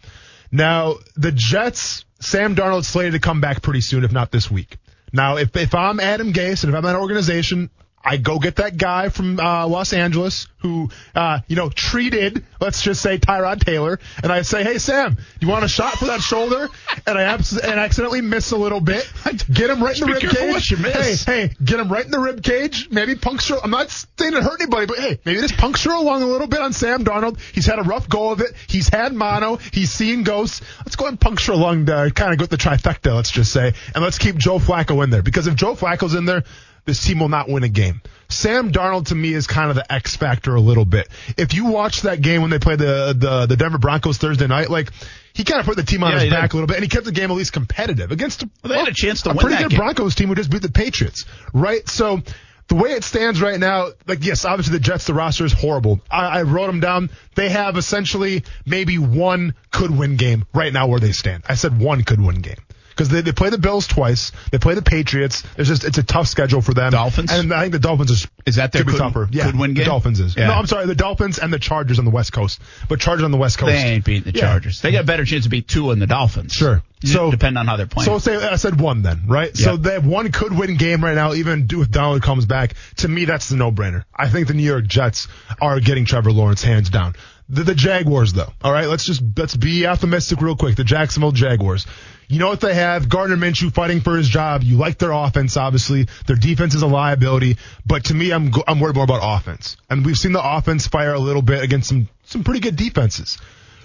Now 0.51 0.95
the 1.15 1.31
Jets, 1.31 2.05
Sam 2.19 2.55
Darnold 2.55 2.85
slated 2.85 3.13
to 3.13 3.19
come 3.19 3.41
back 3.41 3.61
pretty 3.61 3.81
soon, 3.81 4.03
if 4.03 4.11
not 4.11 4.31
this 4.31 4.49
week. 4.49 4.77
Now, 5.11 5.37
if 5.37 5.55
if 5.55 5.73
I'm 5.73 5.99
Adam 5.99 6.33
Gase 6.33 6.63
and 6.63 6.73
if 6.73 6.75
I'm 6.77 6.83
that 6.83 6.95
organization, 6.95 7.69
I 8.05 8.17
go 8.17 8.37
get 8.37 8.57
that 8.57 8.77
guy 8.77 9.09
from 9.09 9.39
uh, 9.39 9.67
Los 9.67 9.91
Angeles 9.91 10.47
who, 10.59 10.89
uh, 11.13 11.39
you 11.47 11.55
know, 11.55 11.69
treated, 11.69 12.43
let's 12.59 12.81
just 12.81 13.01
say 13.01 13.17
Tyrod 13.17 13.63
Taylor, 13.63 13.99
and 14.23 14.31
I 14.31 14.41
say, 14.43 14.63
hey 14.63 14.77
Sam, 14.77 15.17
you 15.39 15.47
want 15.47 15.65
a 15.65 15.67
shot 15.67 15.93
for 15.93 16.05
that 16.05 16.21
shoulder? 16.21 16.69
And 17.05 17.17
I 17.17 17.23
abs- 17.23 17.57
and 17.57 17.79
accidentally 17.79 18.21
miss 18.21 18.51
a 18.51 18.57
little 18.57 18.81
bit. 18.81 19.11
Get 19.51 19.69
him 19.69 19.83
right 19.83 19.99
in 19.99 20.07
the 20.07 20.13
rib 20.13 20.21
cage. 20.21 20.51
what 20.51 20.71
you 20.71 20.77
miss. 20.77 21.23
Hey, 21.23 21.47
hey, 21.47 21.55
get 21.63 21.79
him 21.79 21.91
right 21.91 22.05
in 22.05 22.11
the 22.11 22.19
rib 22.19 22.41
cage. 22.43 22.89
Maybe 22.89 23.15
puncture. 23.15 23.57
I'm 23.63 23.69
not 23.71 23.89
saying 23.89 24.33
it 24.33 24.43
hurt 24.43 24.59
anybody, 24.61 24.85
but 24.85 24.97
hey, 24.97 25.19
maybe 25.25 25.41
just 25.41 25.57
puncture 25.57 25.91
along 25.91 26.23
a 26.23 26.27
little 26.27 26.47
bit 26.47 26.61
on 26.61 26.73
Sam 26.73 27.03
Darnold. 27.03 27.39
He's 27.53 27.65
had 27.65 27.79
a 27.79 27.83
rough 27.83 28.09
go 28.09 28.31
of 28.31 28.41
it. 28.41 28.53
He's 28.67 28.89
had 28.89 29.13
mono. 29.13 29.57
He's 29.57 29.91
seen 29.91 30.23
ghosts. 30.23 30.61
Let's 30.79 30.95
go 30.95 31.05
ahead 31.05 31.13
and 31.13 31.21
puncture 31.21 31.53
along 31.53 31.85
the 31.85 32.11
kind 32.13 32.31
of 32.31 32.39
go 32.39 32.43
with 32.43 32.49
the 32.49 32.57
trifecta. 32.57 33.15
Let's 33.15 33.31
just 33.31 33.51
say, 33.51 33.73
and 33.93 34.03
let's 34.03 34.17
keep 34.17 34.35
Joe 34.37 34.59
Flacco 34.59 35.03
in 35.03 35.09
there 35.09 35.23
because 35.23 35.47
if 35.47 35.55
Joe 35.55 35.75
Flacco's 35.75 36.15
in 36.15 36.25
there. 36.25 36.43
This 36.85 37.03
team 37.03 37.19
will 37.19 37.29
not 37.29 37.49
win 37.49 37.63
a 37.63 37.69
game. 37.69 38.01
Sam 38.29 38.71
Darnold 38.71 39.07
to 39.07 39.15
me 39.15 39.33
is 39.33 39.47
kind 39.47 39.69
of 39.69 39.75
the 39.75 39.91
X 39.91 40.15
factor 40.15 40.53
a 40.55 40.61
little 40.61 40.85
bit. 40.85 41.07
If 41.37 41.53
you 41.53 41.65
watch 41.65 42.03
that 42.03 42.21
game 42.21 42.41
when 42.41 42.51
they 42.51 42.59
played 42.59 42.79
the 42.79 43.15
the, 43.17 43.45
the 43.47 43.57
Denver 43.57 43.77
Broncos 43.79 44.17
Thursday 44.17 44.47
night, 44.47 44.69
like 44.69 44.91
he 45.33 45.43
kind 45.43 45.59
of 45.59 45.65
put 45.65 45.75
the 45.77 45.83
team 45.83 46.03
on 46.03 46.11
Yeah, 46.11 46.19
his 46.21 46.29
back 46.29 46.51
did. 46.51 46.53
a 46.53 46.55
little 46.57 46.67
bit, 46.67 46.77
and 46.77 46.83
he 46.83 46.89
kept 46.89 47.05
the 47.05 47.11
game 47.11 47.29
at 47.31 47.35
least 47.37 47.53
competitive 47.53 48.11
against 48.11 48.43
Well, 48.63 48.71
they 48.73 48.77
had 48.79 48.87
a 48.87 48.93
chance 48.93 49.23
to 49.23 49.31
a 49.31 49.33
win 49.33 49.39
pretty 49.45 49.61
good 49.63 49.71
game. 49.71 49.77
Broncos 49.79 50.15
team 50.15 50.29
who 50.29 50.35
just 50.35 50.49
beat 50.51 50.61
the 50.61 50.71
Patriots, 50.71 51.25
right? 51.53 51.87
So 51.89 52.21
the 52.67 52.75
way 52.75 52.91
it 52.91 53.03
stands 53.03 53.41
right 53.41 53.59
now, 53.59 53.89
like 54.07 54.23
yes, 54.25 54.45
obviously 54.45 54.73
the 54.73 54.83
Jets, 54.83 55.05
the 55.05 55.13
roster 55.13 55.45
is 55.45 55.53
horrible. 55.53 56.01
I, 56.09 56.39
I 56.39 56.41
wrote 56.43 56.67
them 56.67 56.79
down. 56.79 57.09
They 57.35 57.49
have 57.49 57.77
essentially 57.77 58.43
maybe 58.65 58.97
one 58.97 59.53
could 59.71 59.91
win 59.95 60.17
game 60.17 60.45
right 60.53 60.71
now 60.73 60.87
where 60.87 60.99
they 60.99 61.11
stand. 61.11 61.43
I 61.49 61.55
said 61.55 61.79
one 61.79 62.03
could 62.03 62.21
win 62.21 62.41
game. 62.41 62.57
Because 62.95 63.09
they, 63.09 63.19
they 63.21 63.33
play 63.33 63.49
the 63.49 63.57
Bills 63.57 63.87
twice, 63.87 64.31
they 64.51 64.57
play 64.57 64.73
the 64.73 64.81
Patriots. 64.81 65.43
There's 65.55 65.67
just 65.67 65.83
it's 65.83 65.97
a 65.97 66.03
tough 66.03 66.27
schedule 66.27 66.61
for 66.61 66.73
them. 66.73 66.91
Dolphins? 66.91 67.29
and 67.31 67.53
I 67.53 67.61
think 67.61 67.73
the 67.73 67.79
Dolphins 67.79 68.09
is 68.11 68.27
Is 68.45 68.55
that 68.55 68.71
their 68.71 68.85
could 68.85 68.97
tougher. 68.97 69.27
Yeah, 69.31 69.45
could 69.47 69.59
win 69.59 69.73
the? 69.73 69.83
Dolphins 69.83 70.19
is. 70.21 70.37
Yeah. 70.37 70.47
No, 70.47 70.53
I'm 70.53 70.65
sorry, 70.65 70.85
the 70.85 70.95
Dolphins 70.95 71.37
and 71.39 71.51
the 71.51 71.59
Chargers 71.59 71.99
on 71.99 72.05
the 72.05 72.11
West 72.11 72.31
Coast. 72.31 72.61
But 72.87 73.01
Chargers 73.01 73.25
on 73.25 73.31
the 73.31 73.37
West 73.37 73.57
Coast. 73.57 73.73
They 73.73 73.77
ain't 73.79 74.05
beating 74.05 74.31
the 74.31 74.37
Yeah. 74.37 74.45
Chargers. 74.45 74.81
They 74.81 74.91
got 74.93 75.01
a 75.03 75.05
better 75.05 75.25
chance 75.25 75.43
to 75.43 75.49
beat 75.49 75.67
two 75.67 75.91
in 75.91 75.99
the 75.99 76.07
Dolphins. 76.07 76.53
Sure. 76.53 76.81
So 77.03 77.11
So 77.11 77.31
depending 77.31 77.57
on 77.57 77.67
how 77.67 77.75
they're 77.75 77.85
playing. 77.85 78.05
So 78.05 78.17
say 78.19 78.35
I 78.37 78.55
said 78.55 78.79
one 78.79 79.01
then, 79.01 79.23
right? 79.27 79.55
So 79.55 79.71
Yeah. 79.71 79.77
they 79.77 79.93
have 79.93 80.05
one 80.05 80.31
could 80.31 80.57
win 80.57 80.77
game 80.77 81.03
right 81.03 81.15
now, 81.15 81.33
even 81.33 81.67
if 81.69 81.91
Donald 81.91 82.21
comes 82.23 82.45
back. 82.45 82.75
To 82.97 83.07
me, 83.09 83.25
that's 83.25 83.49
the 83.49 83.57
no 83.57 83.71
brainer. 83.71 84.05
I 84.15 84.29
think 84.29 84.47
the 84.47 84.53
New 84.53 84.63
York 84.63 84.87
Jets 84.87 85.27
are 85.61 85.79
getting 85.81 86.05
Trevor 86.05 86.31
Lawrence 86.31 86.63
hands 86.63 86.89
down. 86.89 87.15
The, 87.47 87.63
the 87.63 87.75
Jaguars 87.75 88.33
though. 88.33 88.51
All 88.63 88.71
right, 88.71 88.87
let's 88.87 89.05
just 89.05 89.21
let's 89.37 89.55
be 89.55 89.85
optimistic 89.85 90.41
real 90.41 90.55
quick. 90.55 90.77
The 90.77 90.83
Jacksonville 90.83 91.31
Jaguars. 91.33 91.85
You 92.27 92.39
know 92.39 92.47
what 92.47 92.61
they 92.61 92.73
have? 92.73 93.07
Gardner 93.07 93.37
Minshew 93.37 93.73
fighting 93.73 94.01
for 94.01 94.17
his 94.17 94.27
job. 94.27 94.63
You 94.63 94.77
like 94.77 94.97
their 94.97 95.11
offense, 95.11 95.57
obviously. 95.57 96.07
Their 96.25 96.35
defense 96.35 96.73
is 96.73 96.81
a 96.81 96.87
liability, 96.87 97.57
but 97.85 98.05
to 98.05 98.13
me, 98.13 98.31
I'm 98.31 98.51
I'm 98.67 98.79
worried 98.79 98.95
more 98.95 99.03
about 99.03 99.21
offense. 99.21 99.77
And 99.89 100.05
we've 100.05 100.17
seen 100.17 100.31
the 100.31 100.43
offense 100.43 100.87
fire 100.87 101.13
a 101.13 101.19
little 101.19 101.41
bit 101.41 101.63
against 101.63 101.89
some 101.89 102.09
some 102.25 102.43
pretty 102.43 102.61
good 102.61 102.75
defenses. 102.75 103.37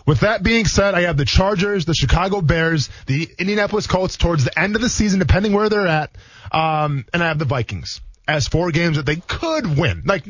With 0.06 0.20
that 0.20 0.42
being 0.42 0.64
said, 0.64 0.94
I 0.94 1.02
have 1.02 1.16
the 1.16 1.24
Chargers, 1.24 1.84
the 1.84 1.94
Chicago 1.94 2.40
Bears, 2.40 2.88
the 3.06 3.28
Indianapolis 3.38 3.86
Colts 3.86 4.16
towards 4.16 4.44
the 4.44 4.58
end 4.58 4.74
of 4.74 4.82
the 4.82 4.88
season, 4.88 5.18
depending 5.18 5.52
where 5.52 5.68
they're 5.68 5.86
at, 5.86 6.16
um, 6.50 7.04
and 7.12 7.22
I 7.22 7.28
have 7.28 7.38
the 7.38 7.44
Vikings 7.44 8.00
as 8.26 8.48
four 8.48 8.70
games 8.70 8.96
that 8.96 9.06
they 9.06 9.16
could 9.16 9.78
win. 9.78 10.02
Like, 10.06 10.24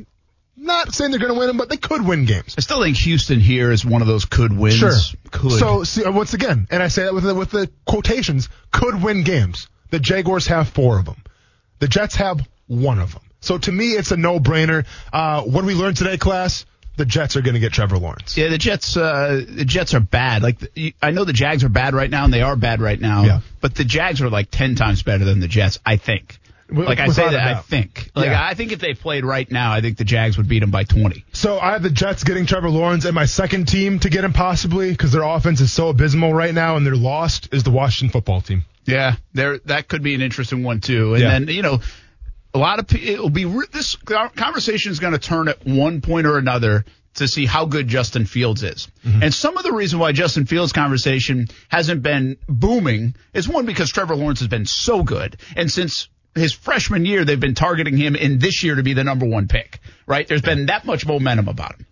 not 0.61 0.95
saying 0.95 1.11
they're 1.11 1.20
going 1.20 1.33
to 1.33 1.38
win 1.38 1.49
them, 1.49 1.57
but 1.57 1.68
they 1.68 1.77
could 1.77 2.07
win 2.07 2.25
games. 2.27 2.55
I 2.57 2.61
still 2.61 2.83
think 2.83 2.96
Houston 2.99 3.40
here 3.40 3.70
is 3.73 3.85
one 3.85 4.03
of 4.03 4.09
those 4.09 4.25
could 4.25 4.57
wins. 4.57 4.77
Sure. 4.77 4.92
Could. 5.31 5.59
So 5.59 5.85
see, 5.85 6.05
uh, 6.05 6.12
once 6.12 6.35
again, 6.35 6.66
and 6.70 6.83
I 6.83 6.88
say 6.88 7.05
that 7.05 7.14
with 7.14 7.25
the, 7.25 7.35
with 7.35 7.51
the 7.51 7.70
quotations, 7.87 8.49
could 8.70 9.03
win 9.03 9.25
games. 9.25 9.68
The 9.90 9.99
Jaguars 9.99 10.46
have 10.46 10.68
four 10.68 10.99
of 10.99 11.05
them. 11.05 11.23
The 11.79 11.88
Jets 11.88 12.16
have 12.16 12.46
one 12.66 12.99
of 12.99 13.12
them. 13.12 13.23
So 13.40 13.59
to 13.59 13.73
me, 13.73 13.92
it's 13.92 14.12
a 14.12 14.16
no-brainer. 14.16 14.85
Uh, 15.12 15.42
what 15.42 15.64
we 15.64 15.75
learn 15.75 15.94
today, 15.94 16.18
class? 16.18 16.66
The 16.96 17.07
Jets 17.07 17.37
are 17.37 17.40
going 17.40 17.55
to 17.55 17.61
get 17.61 17.73
Trevor 17.73 17.96
Lawrence. 17.96 18.37
Yeah, 18.37 18.49
the 18.49 18.59
Jets. 18.59 18.94
Uh, 18.94 19.42
the 19.49 19.64
Jets 19.64 19.94
are 19.94 20.01
bad. 20.01 20.42
Like 20.42 20.59
the, 20.59 20.94
I 21.01 21.12
know 21.12 21.25
the 21.25 21.33
Jags 21.33 21.64
are 21.64 21.70
bad 21.70 21.94
right 21.94 22.11
now, 22.11 22.25
and 22.25 22.35
they 22.35 22.42
are 22.42 22.57
bad 22.57 22.83
right 22.83 23.01
now. 23.01 23.25
Yeah. 23.25 23.40
But 23.62 23.75
the 23.75 23.85
Jags 23.85 24.20
are 24.20 24.29
like 24.29 24.51
ten 24.51 24.75
times 24.75 25.03
better 25.03 25.25
than 25.25 25.40
the 25.40 25.49
Jets. 25.49 25.79
I 25.87 25.96
think. 25.96 26.38
Like 26.72 26.98
I 27.00 27.09
say 27.09 27.30
that, 27.30 27.56
I 27.56 27.61
think. 27.61 28.11
Like 28.14 28.26
Yeah. 28.26 28.44
I 28.44 28.54
think 28.54 28.72
if 28.72 28.78
they 28.80 28.94
played 28.94 29.24
right 29.24 29.50
now, 29.50 29.72
I 29.72 29.80
think 29.80 29.96
the 29.98 30.04
Jags 30.04 30.37
would 30.37 30.48
beat 30.48 30.61
them 30.61 30.70
by 30.70 30.85
twenty. 30.85 31.24
So 31.33 31.59
I 31.59 31.72
have 31.72 31.83
the 31.83 31.90
Jets 31.90 32.24
getting 32.24 32.46
Trevor 32.46 32.70
Lawrence, 32.70 33.04
and 33.04 33.14
my 33.14 33.26
second 33.26 33.66
team 33.68 33.98
to 34.00 34.11
get 34.11 34.24
him 34.24 34.33
possibly 34.33 34.90
because 34.90 35.12
their 35.12 35.22
offense 35.22 35.61
is 35.61 35.72
so 35.72 35.88
abysmal 35.88 36.33
right 36.33 36.54
now 36.54 36.76
and 36.76 36.87
they're 36.87 36.96
lost 36.96 37.52
is 37.52 37.62
the 37.64 37.70
Washington 37.70 38.12
football 38.12 38.40
team. 38.40 38.64
Yeah, 38.87 39.16
there 39.35 39.59
that 39.66 39.88
could 39.88 40.02
be 40.02 40.14
an 40.14 40.22
interesting 40.22 40.62
one 40.62 40.80
too. 40.80 41.14
And 41.14 41.22
Yeah. 41.22 41.30
then 41.38 41.48
you 41.48 41.62
know, 41.62 41.80
a 42.54 42.59
lot 42.59 42.78
of 42.78 42.88
pe- 42.88 43.00
it'll 43.00 43.30
be 43.30 43.44
this 43.72 43.96
conversation 43.96 44.92
is 44.92 44.98
going 45.00 45.12
to 45.12 45.18
turn 45.18 45.48
at 45.48 45.64
one 45.66 46.00
point 46.00 46.26
or 46.26 46.38
another 46.38 46.85
to 47.14 47.26
see 47.26 47.44
how 47.44 47.64
good 47.66 47.88
Justin 47.88 48.24
Fields 48.24 48.62
is. 48.62 48.87
Mm-hmm. 49.04 49.24
And 49.24 49.35
some 49.35 49.56
of 49.56 49.64
the 49.64 49.72
reason 49.72 49.98
why 49.98 50.12
Justin 50.12 50.46
Fields 50.46 50.72
conversation 50.72 51.48
hasn't 51.68 52.02
been 52.04 52.37
booming 52.48 53.14
is 53.35 53.48
one 53.48 53.66
because 53.66 53.90
Trevor 53.90 54.14
Lawrence 54.14 54.38
has 54.38 54.48
been 54.48 54.64
so 54.66 55.02
good, 55.02 55.37
and 55.56 55.70
since 55.70 56.09
his 56.35 56.53
freshman 56.53 57.05
year 57.05 57.25
they've 57.25 57.38
been 57.40 57.55
targeting 57.55 57.97
him 57.97 58.14
in 58.16 58.38
this 58.38 58.62
year 58.62 58.77
to 58.77 58.83
be 58.83 58.93
the 58.95 59.05
number 59.05 59.27
one 59.27 59.49
pick. 59.49 59.81
Right? 60.07 60.27
There's 60.27 60.43
been 60.43 60.66
that 60.66 60.85
much 60.85 61.07
momentum 61.07 61.49
about 61.49 61.77
him. 61.77 61.87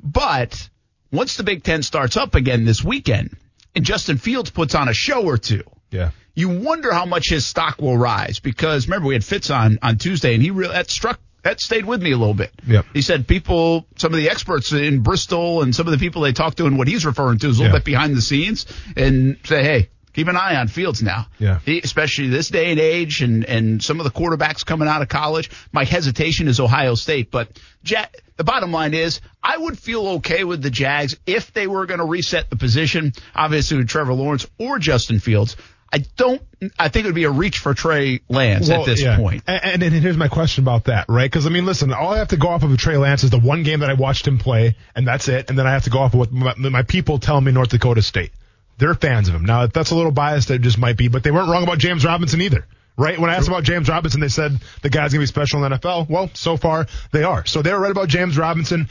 But 0.00 0.68
once 1.12 1.36
the 1.36 1.44
Big 1.44 1.62
Ten 1.62 1.82
starts 1.82 2.16
up 2.16 2.34
again 2.34 2.64
this 2.64 2.82
weekend, 2.82 3.36
and 3.74 3.84
Justin 3.84 4.18
Fields 4.18 4.50
puts 4.50 4.74
on 4.74 4.88
a 4.88 4.94
show 4.94 5.22
or 5.24 5.38
two 5.38 5.62
Yeah. 5.90 6.10
you 6.34 6.48
wonder 6.48 6.92
how 6.92 7.06
much 7.06 7.28
his 7.30 7.46
stock 7.46 7.80
will 7.80 7.96
rise 7.96 8.38
because 8.40 8.86
remember 8.86 9.08
we 9.08 9.14
had 9.14 9.24
Fitz 9.24 9.50
on 9.50 9.78
on 9.82 9.96
Tuesday 9.98 10.34
and 10.34 10.42
he 10.42 10.50
really 10.50 10.72
that 10.74 10.90
struck 10.90 11.18
that 11.42 11.60
stayed 11.60 11.84
with 11.84 12.00
me 12.02 12.12
a 12.12 12.16
little 12.16 12.34
bit. 12.34 12.52
Yep. 12.68 12.86
He 12.94 13.02
said 13.02 13.26
people, 13.26 13.84
some 13.96 14.12
of 14.12 14.18
the 14.18 14.30
experts 14.30 14.70
in 14.72 15.00
Bristol 15.00 15.62
and 15.62 15.74
some 15.74 15.88
of 15.88 15.90
the 15.92 15.98
people 15.98 16.22
they 16.22 16.32
talked 16.32 16.58
to 16.58 16.66
and 16.66 16.78
what 16.78 16.86
he's 16.86 17.04
referring 17.04 17.38
to 17.38 17.48
is 17.48 17.56
a 17.58 17.62
little 17.62 17.74
Yeah. 17.74 17.78
bit 17.80 17.84
behind 17.84 18.16
the 18.16 18.22
scenes 18.22 18.64
and 18.96 19.36
say, 19.44 19.62
hey, 19.64 19.88
keep 20.12 20.28
an 20.28 20.36
eye 20.36 20.56
on 20.56 20.68
Fields 20.68 21.02
now. 21.02 21.26
Yeah. 21.38 21.58
He, 21.64 21.80
especially 21.80 22.28
this 22.28 22.48
day 22.48 22.70
and 22.70 22.80
age 22.80 23.22
and, 23.22 23.44
and 23.44 23.82
some 23.82 24.00
of 24.00 24.04
the 24.04 24.10
quarterbacks 24.10 24.64
coming 24.64 24.88
out 24.88 25.02
of 25.02 25.08
college. 25.08 25.50
My 25.72 25.84
hesitation 25.84 26.48
is 26.48 26.60
Ohio 26.60 26.94
State, 26.94 27.30
but 27.30 27.58
ja- 27.84 28.06
the 28.36 28.44
bottom 28.44 28.72
line 28.72 28.94
is 28.94 29.20
I 29.42 29.56
would 29.56 29.78
feel 29.78 30.06
okay 30.08 30.44
with 30.44 30.62
the 30.62 30.70
Jags 30.70 31.16
if 31.26 31.52
they 31.52 31.66
were 31.66 31.86
going 31.86 32.00
to 32.00 32.06
reset 32.06 32.50
the 32.50 32.56
position, 32.56 33.12
obviously 33.34 33.78
with 33.78 33.88
Trevor 33.88 34.14
Lawrence 34.14 34.46
or 34.58 34.78
Justin 34.78 35.20
Fields. 35.20 35.56
I 35.94 35.98
don't. 36.16 36.40
I 36.78 36.88
think 36.88 37.04
it 37.04 37.08
would 37.08 37.14
be 37.14 37.24
a 37.24 37.30
reach 37.30 37.58
for 37.58 37.74
Trey 37.74 38.20
Lance 38.30 38.70
at 38.70 38.86
this 38.86 39.02
yeah. 39.02 39.18
point. 39.18 39.42
And, 39.46 39.82
and, 39.82 39.82
and 39.82 39.92
here's 39.92 40.16
my 40.16 40.28
question 40.28 40.64
about 40.64 40.84
that, 40.84 41.04
right? 41.08 41.30
Because 41.30 41.44
I 41.44 41.50
mean, 41.50 41.66
listen, 41.66 41.92
all 41.92 42.14
I 42.14 42.18
have 42.18 42.28
to 42.28 42.38
go 42.38 42.48
off 42.48 42.62
of 42.62 42.74
Trey 42.78 42.96
Lance 42.96 43.24
is 43.24 43.30
the 43.30 43.38
one 43.38 43.62
game 43.62 43.80
that 43.80 43.90
I 43.90 43.94
watched 43.94 44.26
him 44.26 44.38
play, 44.38 44.76
and 44.96 45.06
that's 45.06 45.28
it. 45.28 45.50
And 45.50 45.58
then 45.58 45.66
I 45.66 45.72
have 45.72 45.84
to 45.84 45.90
go 45.90 45.98
off 45.98 46.14
of 46.14 46.20
what 46.20 46.32
my, 46.32 46.54
my 46.56 46.82
people 46.82 47.18
tell 47.18 47.38
me 47.38 47.52
North 47.52 47.68
Dakota 47.68 48.00
State. 48.00 48.32
They're 48.78 48.94
fans 48.94 49.28
of 49.28 49.34
him. 49.34 49.44
Now, 49.44 49.66
that's 49.66 49.90
a 49.90 49.94
little 49.94 50.10
biased, 50.12 50.48
that 50.48 50.60
just 50.60 50.78
might 50.78 50.96
be, 50.96 51.08
but 51.08 51.22
they 51.22 51.30
weren't 51.30 51.48
wrong 51.48 51.62
about 51.62 51.78
James 51.78 52.04
Robinson 52.04 52.40
either. 52.40 52.66
Right? 52.96 53.18
When 53.18 53.30
I 53.30 53.36
asked 53.36 53.48
about 53.48 53.62
James 53.64 53.88
Robinson, 53.88 54.20
they 54.20 54.28
said 54.28 54.58
the 54.82 54.90
guy's 54.90 55.12
gonna 55.12 55.22
be 55.22 55.26
special 55.26 55.64
in 55.64 55.70
the 55.70 55.78
NFL. 55.78 56.08
Well, 56.10 56.30
so 56.34 56.56
far 56.58 56.86
they 57.10 57.22
are. 57.22 57.46
So 57.46 57.62
they 57.62 57.72
were 57.72 57.80
right 57.80 57.90
about 57.90 58.08
James 58.08 58.36
Robinson. 58.36 58.88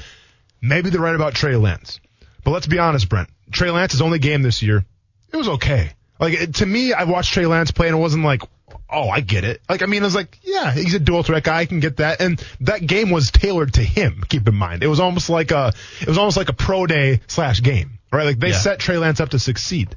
Maybe 0.62 0.89
they're 0.89 1.00
right 1.02 1.15
about 1.15 1.36
Trey 1.36 1.56
Lance. 1.56 2.00
But 2.44 2.52
let's 2.52 2.65
be 2.67 2.80
honest, 2.80 3.10
Brent. 3.10 3.30
Trey 3.52 3.70
Lance's 3.70 4.02
only 4.02 4.17
game 4.20 4.41
this 4.41 4.63
year, 4.63 4.84
it 5.32 5.38
was 5.38 5.48
okay. 5.50 5.91
Like 6.20 6.34
it- 6.34 6.56
to 6.56 6.65
me, 6.65 6.94
I 6.94 7.04
watched 7.04 7.34
Trey 7.34 7.46
Lance 7.46 7.72
play 7.72 7.88
and 7.88 7.96
it 7.96 8.00
wasn't 8.00 8.24
like, 8.26 8.41
oh, 8.89 9.08
I 9.10 9.20
get 9.22 9.44
it. 9.44 9.62
Like 9.70 9.84
I 9.84 9.86
mean, 9.86 10.02
it 10.02 10.06
was 10.06 10.15
like, 10.15 10.39
yeah, 10.44 10.72
he's 10.74 10.96
a 10.96 11.00
dual 11.00 11.22
threat 11.24 11.44
guy. 11.44 11.60
I 11.60 11.65
can 11.67 11.80
get 11.80 11.98
that. 11.98 12.22
And 12.22 12.44
that 12.62 12.86
game 12.86 13.12
was 13.12 13.30
tailored 13.30 13.76
to 13.76 13.84
him. 13.84 14.24
Keep 14.30 14.48
in 14.48 14.56
mind, 14.56 14.82
it 14.84 14.88
was 14.88 15.00
almost 15.00 15.30
like 15.30 15.52
a, 15.52 15.74
it 16.02 16.08
was 16.08 16.17
almost 16.17 16.38
like 16.38 16.50
a 16.50 16.54
pro 16.54 16.88
day 16.88 17.22
slash 17.28 17.62
game, 17.62 18.00
right? 18.12 18.26
Like 18.26 18.39
they 18.39 18.50
Yeah. 18.50 18.58
set 18.60 18.80
Trey 18.80 18.97
Lance 18.97 19.19
up 19.19 19.30
to 19.30 19.39
succeed. 19.39 19.95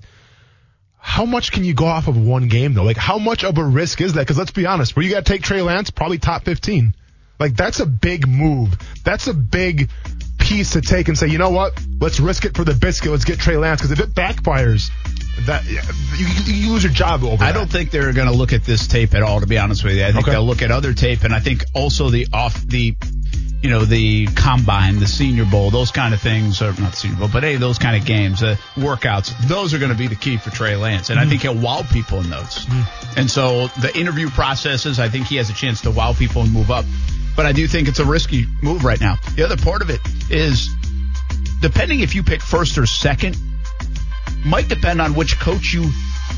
How 0.98 1.27
much 1.27 1.53
can 1.53 1.64
you 1.64 1.74
go 1.74 1.85
off 1.87 2.09
of 2.09 2.16
one 2.16 2.48
game 2.48 2.72
though? 2.74 2.83
Like 2.85 2.96
how 2.96 3.18
much 3.18 3.44
of 3.44 3.59
a 3.59 3.64
risk 3.64 4.00
is 4.00 4.14
that? 4.14 4.20
Because 4.20 4.38
let's 4.38 4.53
be 4.53 4.66
honest, 4.66 4.96
where 4.96 5.05
you 5.05 5.11
got 5.12 5.24
to 5.27 5.33
take 5.33 5.42
Trey 5.42 5.61
Lance, 5.62 5.90
probably 5.90 6.18
top 6.18 6.44
fifteen. 6.44 6.94
Like 7.38 7.57
that's 7.57 7.81
a 7.81 7.87
big 7.87 8.27
move. 8.29 8.77
That's 9.05 9.27
a 9.27 9.35
big 9.35 9.90
piece 10.38 10.72
to 10.72 10.81
take 10.81 11.09
and 11.09 11.18
say, 11.18 11.27
you 11.29 11.38
know 11.38 11.50
what? 11.50 11.79
Let's 12.00 12.20
risk 12.20 12.44
it 12.44 12.57
for 12.57 12.64
the 12.64 12.74
biscuit. 12.74 13.11
Let's 13.11 13.24
get 13.24 13.38
Trey 13.38 13.57
Lance 13.57 13.81
because 13.81 13.92
if 13.92 14.00
it 14.00 14.14
backfires, 14.14 14.90
that 15.46 15.64
you, 15.66 16.27
you 16.55 16.72
lose 16.72 16.85
your 16.85 16.92
job 16.92 17.24
over. 17.24 17.37
That. 17.38 17.42
I 17.42 17.53
that. 17.53 17.59
don't 17.59 17.70
think 17.70 17.90
they're 17.90 18.12
going 18.12 18.29
to 18.29 18.35
look 18.35 18.53
at 18.53 18.64
this 18.64 18.87
tape 18.87 19.14
at 19.14 19.22
all. 19.22 19.40
To 19.40 19.46
be 19.46 19.59
honest 19.59 19.83
with 19.85 19.94
you, 19.96 20.05
I 20.05 20.12
think 20.12 20.24
Okay. 20.24 20.31
they'll 20.33 20.44
look 20.46 20.62
at 20.62 20.70
other 20.70 20.94
tape, 20.94 21.24
and 21.24 21.35
I 21.35 21.40
think 21.40 21.64
also 21.74 22.09
the 22.11 22.29
off 22.33 22.55
the, 22.66 22.94
you 23.64 23.70
know, 23.70 23.87
the 23.87 24.27
combine, 24.27 24.98
the 24.98 25.07
Senior 25.07 25.46
Bowl, 25.46 25.70
those 25.70 25.90
kind 25.90 26.12
of 26.12 26.20
things, 26.20 26.61
or 26.61 26.79
not 26.79 26.94
Senior 26.94 27.16
Bowl, 27.16 27.31
but 27.33 27.42
hey, 27.42 27.57
those 27.57 27.79
kind 27.79 27.96
of 27.96 28.07
games, 28.07 28.42
uh, 28.42 28.57
workouts, 28.74 29.35
those 29.48 29.72
are 29.72 29.79
going 29.79 29.90
to 29.90 29.96
be 29.96 30.07
the 30.07 30.14
key 30.14 30.37
for 30.37 30.50
Trey 30.50 30.77
Lance, 30.77 31.09
and 31.09 31.18
I 31.18 31.24
mm. 31.24 31.31
think 31.31 31.42
he'll 31.42 31.55
wow 31.55 31.83
people 31.90 32.20
in 32.20 32.29
those. 32.29 32.66
Mm. 32.66 33.16
And 33.16 33.31
so 33.31 33.68
the 33.81 33.90
interview 33.98 34.29
processes, 34.29 35.00
I 35.00 35.09
think 35.09 35.29
he 35.29 35.37
has 35.37 35.48
a 35.48 35.55
chance 35.55 35.81
to 35.81 35.90
wow 35.90 36.12
people 36.12 36.42
and 36.42 36.53
move 36.53 36.70
up. 36.70 36.85
But 37.35 37.46
I 37.46 37.53
do 37.53 37.66
think 37.66 37.88
it's 37.88 38.00
a 38.00 38.05
risky 38.05 38.44
move 38.62 38.85
right 38.85 39.00
now. 39.00 39.16
The 39.35 39.44
other 39.44 39.57
part 39.57 39.81
of 39.81 39.88
it 39.88 40.00
is, 40.29 40.68
depending 41.62 42.00
if 42.00 42.14
you 42.14 42.22
pick 42.22 42.42
first 42.42 42.77
or 42.77 42.85
second, 42.85 43.35
might 44.44 44.68
depend 44.68 45.00
on 45.00 45.14
which 45.14 45.40
coach 45.40 45.72
you 45.72 45.90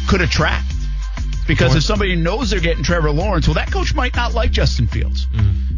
could 0.08 0.20
attract. 0.20 0.72
Because 1.48 1.74
if 1.74 1.82
somebody 1.82 2.14
knows 2.14 2.50
they're 2.50 2.60
getting 2.60 2.84
Trevor 2.84 3.10
Lawrence, 3.10 3.48
well, 3.48 3.54
that 3.54 3.72
coach 3.72 3.96
might 3.96 4.14
not 4.14 4.32
like 4.32 4.52
Justin 4.52 4.86
Fields. 4.86 5.26
Mm. 5.26 5.75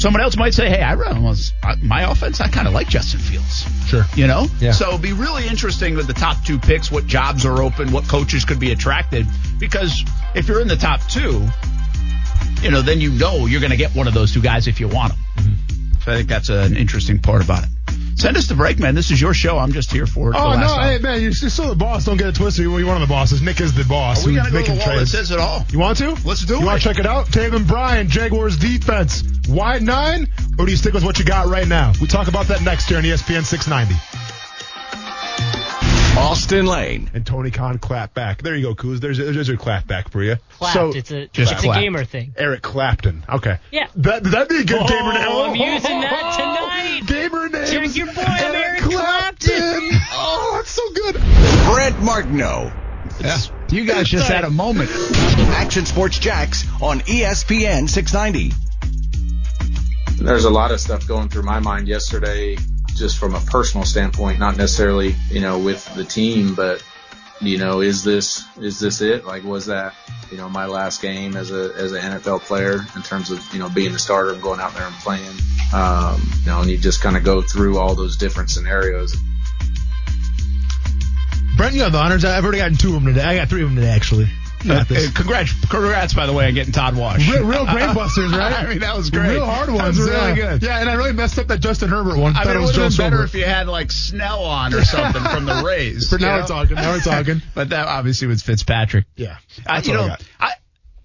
Someone 0.00 0.22
else 0.22 0.36
might 0.36 0.54
say, 0.54 0.70
"Hey, 0.70 0.80
I 0.80 0.94
run 0.94 1.22
was 1.22 1.52
uh, 1.62 1.76
my 1.82 2.10
offense. 2.10 2.40
I 2.40 2.48
kind 2.48 2.66
of 2.66 2.72
like 2.72 2.88
Justin 2.88 3.20
Fields." 3.20 3.66
Sure. 3.86 4.04
You 4.16 4.26
know, 4.26 4.46
Yeah. 4.58 4.72
so 4.72 4.88
it'd 4.88 5.02
be 5.02 5.12
really 5.12 5.46
interesting 5.46 5.94
with 5.94 6.06
the 6.06 6.14
top 6.14 6.42
two 6.42 6.58
picks, 6.58 6.90
what 6.90 7.06
jobs 7.06 7.44
are 7.44 7.62
open, 7.62 7.92
what 7.92 8.08
coaches 8.08 8.44
could 8.46 8.58
be 8.58 8.72
attracted. 8.72 9.26
Because 9.58 10.02
if 10.34 10.48
you're 10.48 10.62
in 10.62 10.68
the 10.68 10.76
top 10.76 11.00
two, 11.08 11.46
you 12.62 12.70
know, 12.70 12.80
then 12.82 13.00
you 13.00 13.10
know 13.10 13.44
you're 13.46 13.60
going 13.60 13.72
to 13.72 13.76
get 13.76 13.94
one 13.94 14.08
of 14.08 14.14
those 14.14 14.32
two 14.32 14.40
guys 14.40 14.66
if 14.68 14.80
you 14.80 14.88
want 14.88 15.12
them. 15.12 15.20
Mm-hmm. 15.36 16.00
So 16.00 16.12
I 16.12 16.16
think 16.16 16.28
that's 16.28 16.48
an 16.48 16.76
interesting 16.76 17.18
part 17.18 17.44
about 17.44 17.64
it. 17.64 17.68
Send 18.16 18.36
us 18.36 18.46
the 18.48 18.54
break, 18.54 18.78
man. 18.78 18.94
This 18.94 19.10
is 19.10 19.20
your 19.20 19.32
show. 19.34 19.58
I'm 19.58 19.72
just 19.72 19.90
here 19.90 20.06
for 20.06 20.30
it. 20.30 20.36
Oh 20.36 20.50
the 20.50 20.56
no, 20.56 20.66
last 20.66 20.78
hour. 20.78 20.84
hey 20.92 20.98
man, 20.98 21.20
you're 21.22 21.32
still 21.32 21.68
the 21.70 21.74
boss. 21.74 22.04
Don't 22.04 22.16
get 22.16 22.28
it 22.28 22.34
twisted. 22.34 22.64
You're 22.64 22.86
one 22.86 23.00
of 23.00 23.08
the 23.08 23.12
bosses. 23.12 23.40
Nick 23.42 23.60
is 23.60 23.72
the 23.72 23.84
boss. 23.84 24.24
Are 24.24 24.28
we 24.28 24.34
who's 24.34 24.50
going 24.50 24.64
to 24.64 24.70
go 24.70 24.74
to 24.76 24.80
the 24.80 24.86
wall 24.90 24.98
that 24.98 25.06
says 25.06 25.30
it 25.30 25.38
all? 25.40 25.64
You 25.70 25.78
want 25.78 25.98
to? 25.98 26.10
Let's 26.24 26.44
do 26.44 26.54
you 26.54 26.58
it. 26.58 26.60
You 26.60 26.66
want 26.66 26.82
to 26.82 26.88
check 26.88 26.98
it 26.98 27.06
out? 27.06 27.26
Taven 27.26 27.66
Bryan, 27.66 28.08
Jaguars 28.08 28.56
defense, 28.58 29.22
wide 29.48 29.82
nine, 29.82 30.28
or 30.58 30.66
do 30.66 30.70
you 30.70 30.76
stick 30.76 30.92
with 30.94 31.04
what 31.04 31.18
you 31.18 31.24
got 31.24 31.46
right 31.48 31.66
now? 31.68 31.92
We 32.00 32.06
talk 32.06 32.28
about 32.28 32.46
that 32.48 32.62
next 32.62 32.88
here 32.88 32.98
on 32.98 33.04
ESPN 33.04 33.44
690. 33.44 33.94
Austen 36.18 36.66
Lane. 36.66 37.08
And 37.14 37.24
Tony 37.24 37.50
Khan 37.50 37.78
clap 37.78 38.12
back. 38.14 38.42
There 38.42 38.54
you 38.54 38.62
go, 38.62 38.74
Kuz. 38.74 39.00
There's 39.00 39.16
there's 39.16 39.48
your 39.48 39.56
clap 39.56 39.86
back 39.86 40.10
for 40.10 40.22
you. 40.22 40.36
Clapped. 40.58 40.74
So 40.74 40.88
it's 40.90 41.10
a 41.12 41.28
just 41.28 41.52
it's 41.52 41.62
clap. 41.62 41.78
a 41.78 41.80
gamer 41.80 42.04
thing. 42.04 42.34
Eric 42.36 42.62
Clapton. 42.62 43.24
Okay. 43.28 43.58
Yeah. 43.70 43.86
That 43.96 44.24
that'd 44.24 44.48
be 44.48 44.58
a 44.58 44.64
good 44.64 44.82
Oh, 44.82 44.86
gamer 44.88 45.12
name. 45.14 45.22
I'm 45.28 45.54
using 45.54 46.00
that 46.00 47.00
tonight. 47.06 47.06
Gamer 47.80 47.92
your 47.92 48.06
boy, 48.08 48.22
I'm 48.22 48.54
Eric 48.54 48.80
Clapton. 48.80 49.90
oh, 50.12 50.52
that's 50.54 50.70
so 50.70 50.92
good. 50.92 51.14
Brent 51.14 51.98
Martineau. 52.02 52.72
Yeah. 53.20 53.38
You 53.70 53.86
guys 53.86 54.06
just 54.06 54.28
had 54.28 54.44
a 54.44 54.50
moment. 54.50 54.90
Action 55.52 55.86
Sports 55.86 56.18
Jacks 56.18 56.66
on 56.82 57.00
ESPN 57.00 57.88
690. 57.88 58.52
there's 60.22 60.44
a 60.44 60.50
lot 60.50 60.72
of 60.72 60.80
stuff 60.80 61.08
going 61.08 61.30
through 61.30 61.44
my 61.44 61.60
mind 61.60 61.88
yesterday, 61.88 62.58
just 62.96 63.16
from 63.16 63.34
a 63.34 63.40
personal 63.40 63.86
standpoint, 63.86 64.38
not 64.38 64.58
necessarily, 64.58 65.14
you 65.30 65.40
know, 65.40 65.58
with 65.58 65.82
the 65.94 66.04
team, 66.04 66.54
but, 66.54 66.84
you 67.40 67.58
know, 67.58 67.80
is 67.80 68.04
this, 68.04 68.44
is 68.58 68.78
this 68.78 69.00
it? 69.00 69.24
Like, 69.24 69.44
was 69.44 69.66
that, 69.66 69.94
you 70.30 70.36
know, 70.36 70.48
my 70.48 70.66
last 70.66 71.00
game 71.00 71.36
as 71.36 71.50
a, 71.50 71.72
as 71.76 71.92
an 71.92 72.00
NFL 72.00 72.40
player 72.42 72.84
in 72.94 73.02
terms 73.02 73.30
of, 73.30 73.42
you 73.52 73.58
know, 73.58 73.68
being 73.68 73.92
the 73.92 73.98
starter 73.98 74.32
and 74.32 74.42
going 74.42 74.60
out 74.60 74.74
there 74.74 74.86
and 74.86 74.94
playing? 74.96 75.34
Um, 75.72 76.20
you 76.40 76.46
know, 76.46 76.60
and 76.60 76.70
you 76.70 76.78
just 76.78 77.00
kind 77.00 77.16
of 77.16 77.24
go 77.24 77.42
through 77.42 77.78
all 77.78 77.94
those 77.94 78.16
different 78.16 78.50
scenarios. 78.50 79.16
Brent, 81.56 81.74
you 81.74 81.82
have 81.82 81.92
the 81.92 81.98
honors. 81.98 82.24
I've 82.24 82.42
already 82.42 82.58
gotten 82.58 82.76
two 82.76 82.88
of 82.88 83.02
them 83.02 83.12
today. 83.12 83.24
I 83.24 83.36
got 83.36 83.48
three 83.48 83.62
of 83.62 83.68
them 83.68 83.76
today, 83.76 83.90
actually. 83.90 84.28
You 84.62 84.68
got 84.70 84.88
this. 84.88 85.08
Uh, 85.08 85.12
congrats, 85.14 85.52
congrats, 85.66 86.14
by 86.14 86.26
the 86.26 86.32
way, 86.32 86.46
on 86.46 86.54
getting 86.54 86.72
Todd 86.72 86.96
Wash. 86.96 87.26
Real, 87.28 87.44
real 87.46 87.64
brain 87.64 87.94
busters, 87.94 88.30
right? 88.32 88.52
I 88.58 88.66
mean, 88.68 88.80
that 88.80 88.96
was 88.96 89.10
great. 89.10 89.30
Real 89.30 89.46
hard 89.46 89.68
ones. 89.70 89.80
That 89.80 89.86
was 89.88 89.98
really 89.98 90.28
yeah. 90.28 90.34
good. 90.34 90.62
Yeah, 90.62 90.80
and 90.80 90.88
I 90.90 90.94
really 90.94 91.12
messed 91.12 91.38
up 91.38 91.46
that 91.48 91.60
Justin 91.60 91.88
Herbert 91.88 92.18
one. 92.18 92.36
I 92.36 92.44
Thought 92.44 92.46
mean, 92.48 92.56
it 92.56 92.58
it 92.58 92.60
was 92.60 92.76
would 92.76 92.82
have 92.82 92.90
been 92.92 92.96
better 93.10 93.16
Schobert. 93.22 93.24
if 93.24 93.34
you 93.34 93.44
had 93.44 93.68
like 93.68 93.90
Snell 93.90 94.44
on 94.44 94.74
or 94.74 94.84
something 94.84 95.22
from 95.22 95.46
the 95.46 95.62
Rays. 95.64 96.10
But 96.10 96.20
now 96.20 96.36
you 96.36 96.42
we're 96.42 96.46
talking. 96.48 96.76
Now 96.76 96.92
we're 96.92 97.00
talking. 97.00 97.42
But 97.54 97.70
that 97.70 97.88
obviously 97.88 98.28
was 98.28 98.42
Fitzpatrick. 98.42 99.06
Yeah. 99.16 99.36
I, 99.66 99.76
That's 99.76 99.88
you 99.88 99.94
what 99.94 100.00
I 100.00 100.02
know, 100.04 100.08
got. 100.08 100.22
I, 100.40 100.52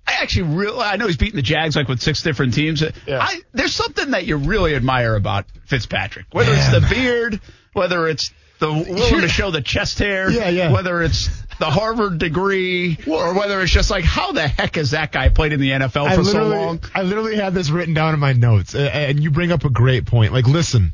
I 0.08 0.14
actually 0.22 0.56
really, 0.56 0.80
I 0.84 0.98
know 0.98 1.08
he's 1.08 1.18
beating 1.18 1.36
the 1.38 1.42
Jags 1.42 1.76
like 1.76 1.88
with 1.88 2.02
six 2.02 2.22
different 2.22 2.54
teams. 2.54 2.84
Yeah. 3.08 3.20
I, 3.22 3.42
there's 3.54 3.74
something 3.74 4.12
that 4.12 4.26
you 4.26 4.38
really 4.38 4.76
admire 4.76 5.16
about 5.16 5.46
Fitzpatrick, 5.66 6.28
whether 6.32 6.52
it's 6.54 6.72
the 6.72 6.86
beard, 6.94 7.42
whether 7.74 8.08
it's 8.08 8.32
the 8.60 8.72
willing 8.72 9.22
to 9.22 9.28
show 9.28 9.52
the 9.52 9.62
chest 9.62 10.00
hair, 10.00 10.30
Yeah, 10.30 10.50
yeah. 10.50 10.72
whether 10.72 11.02
it's 11.02 11.30
the 11.60 11.70
Harvard 11.70 12.18
degree, 12.20 12.98
or 13.08 13.34
whether 13.34 13.62
it's 13.62 13.72
just 13.72 13.90
like 13.90 14.04
how 14.04 14.32
the 14.32 14.48
heck 14.48 14.76
has 14.76 14.92
that 14.92 15.12
guy 15.12 15.30
played 15.30 15.54
in 15.54 15.60
the 15.60 15.72
NFL 15.72 16.16
for 16.16 16.24
so 16.24 16.48
long? 16.48 16.80
I 16.94 17.04
literally 17.04 17.36
had 17.36 17.54
this 17.54 17.70
written 17.70 17.94
down 17.94 18.14
in 18.14 18.20
my 18.20 18.34
notes, 18.34 18.76
and 18.76 19.22
you 19.24 19.32
bring 19.32 19.52
up 19.52 19.64
a 19.66 19.70
great 19.70 20.06
point. 20.06 20.34
Like, 20.34 20.48
listen, 20.48 20.94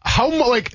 how 0.00 0.30
mu- 0.30 0.48
like 0.48 0.74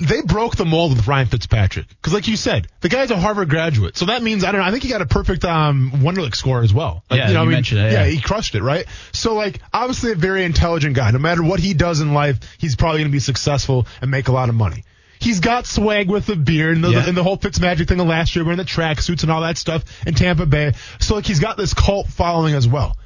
they 0.00 0.22
broke 0.22 0.54
the 0.54 0.64
mold 0.64 0.96
with 0.96 1.08
Ryan 1.08 1.26
Fitzpatrick 1.26 1.88
because, 1.88 2.12
like 2.12 2.28
you 2.28 2.36
said, 2.36 2.68
the 2.82 2.88
guy's 2.88 3.10
a 3.10 3.16
Harvard 3.16 3.48
graduate, 3.48 3.96
so 3.96 4.06
that 4.06 4.22
means 4.22 4.44
I 4.44 4.52
don't 4.52 4.60
know. 4.60 4.66
I 4.66 4.70
think 4.70 4.84
he 4.84 4.88
got 4.88 5.02
a 5.02 5.06
perfect 5.06 5.44
um 5.44 5.90
Wonderlic 5.96 6.36
score 6.36 6.62
as 6.62 6.72
well. 6.72 7.02
Like, 7.10 7.18
Yeah, 7.18 7.28
you 7.28 7.34
know, 7.34 7.40
you 7.40 7.46
I 7.46 7.48
mean, 7.48 7.52
mentioned 7.54 7.80
it, 7.80 7.92
Yeah, 7.92 8.04
yeah. 8.04 8.10
he 8.10 8.20
crushed 8.20 8.54
it, 8.54 8.62
right? 8.62 8.86
So, 9.12 9.34
like, 9.34 9.60
obviously 9.72 10.12
a 10.12 10.14
very 10.14 10.44
intelligent 10.44 10.94
guy. 10.94 11.10
No 11.10 11.18
matter 11.18 11.42
what 11.42 11.58
he 11.58 11.74
does 11.74 12.00
in 12.00 12.14
life, 12.14 12.38
he's 12.58 12.76
probably 12.76 12.98
going 13.00 13.10
to 13.10 13.12
be 13.12 13.18
successful 13.20 13.86
and 14.00 14.10
make 14.10 14.28
a 14.28 14.32
lot 14.32 14.48
of 14.48 14.54
money. 14.54 14.84
He's 15.20 15.40
got 15.40 15.66
swag 15.66 16.08
with 16.08 16.26
the 16.26 16.36
beard 16.36 16.76
and 16.76 16.84
the, 16.84 16.90
Yeah. 16.90 17.06
and 17.08 17.16
the 17.16 17.22
whole 17.22 17.36
Fitzmagic 17.36 17.88
thing 17.88 18.00
of 18.00 18.06
last 18.06 18.34
year, 18.36 18.44
wearing 18.44 18.58
the 18.58 18.64
tracksuits 18.64 19.22
and 19.22 19.30
all 19.32 19.42
that 19.42 19.58
stuff 19.58 19.84
in 20.06 20.14
Tampa 20.14 20.46
Bay. 20.46 20.72
So, 21.00 21.14
like, 21.16 21.26
he's 21.26 21.40
got 21.40 21.56
this 21.56 21.74
cult 21.74 22.06
following 22.08 22.54
as 22.54 22.68
well. 22.68 22.96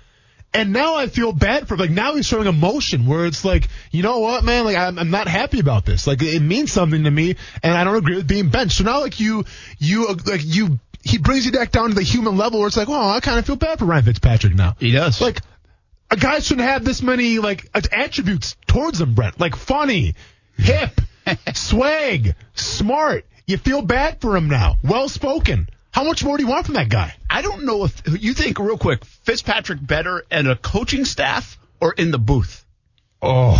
And 0.54 0.74
now 0.74 0.96
I 0.96 1.06
feel 1.06 1.32
bad 1.32 1.66
for. 1.66 1.78
Like 1.78 1.88
now 1.88 2.14
he's 2.14 2.26
showing 2.26 2.46
emotion 2.46 3.06
where 3.06 3.24
it's 3.24 3.42
like, 3.42 3.68
you 3.90 4.02
know 4.02 4.18
what, 4.18 4.44
man? 4.44 4.66
Like 4.66 4.76
I'm, 4.76 4.98
I'm 4.98 5.10
not 5.10 5.26
happy 5.26 5.60
about 5.60 5.86
this. 5.86 6.06
Like 6.06 6.20
it 6.22 6.40
means 6.42 6.70
something 6.70 7.04
to 7.04 7.10
me, 7.10 7.36
and 7.62 7.72
I 7.72 7.84
don't 7.84 7.96
agree 7.96 8.16
with 8.16 8.28
being 8.28 8.50
benched. 8.50 8.76
So 8.76 8.84
now 8.84 9.00
like 9.00 9.18
you, 9.18 9.46
you 9.78 10.08
like 10.26 10.42
you, 10.44 10.78
he 11.02 11.16
brings 11.16 11.46
you 11.46 11.52
back 11.52 11.70
down 11.72 11.88
to 11.88 11.94
the 11.94 12.02
human 12.02 12.36
level 12.36 12.58
where 12.58 12.68
it's 12.68 12.76
like, 12.76 12.90
oh, 12.90 13.08
I 13.08 13.20
kind 13.20 13.38
of 13.38 13.46
feel 13.46 13.56
bad 13.56 13.78
for 13.78 13.86
Ryan 13.86 14.04
Fitzpatrick 14.04 14.54
now. 14.54 14.76
He 14.78 14.90
does. 14.90 15.22
Like 15.22 15.40
a 16.10 16.16
guy 16.18 16.40
shouldn't 16.40 16.68
have 16.68 16.84
this 16.84 17.00
many 17.00 17.38
like 17.38 17.70
attributes 17.90 18.54
towards 18.66 19.00
him, 19.00 19.14
Brent. 19.14 19.40
Like 19.40 19.56
funny, 19.56 20.16
hip, 20.58 21.00
swag, 21.54 22.34
smart. 22.54 23.26
You 23.46 23.56
feel 23.58 23.82
bad 23.82 24.20
for 24.20 24.36
him 24.36 24.48
now. 24.48 24.76
Well 24.82 25.08
spoken. 25.08 25.68
How 25.90 26.04
much 26.04 26.24
more 26.24 26.36
do 26.38 26.42
you 26.42 26.48
want 26.48 26.66
from 26.66 26.76
that 26.76 26.88
guy? 26.88 27.14
I 27.28 27.42
don't 27.42 27.64
know 27.64 27.84
if 27.84 28.02
you 28.06 28.32
think 28.34 28.58
real 28.58 28.78
quick 28.78 29.04
Fitzpatrick 29.04 29.84
better 29.84 30.24
at 30.30 30.46
a 30.46 30.56
coaching 30.56 31.04
staff 31.04 31.58
or 31.80 31.92
in 31.92 32.10
the 32.10 32.18
booth. 32.18 32.64
Oh, 33.20 33.56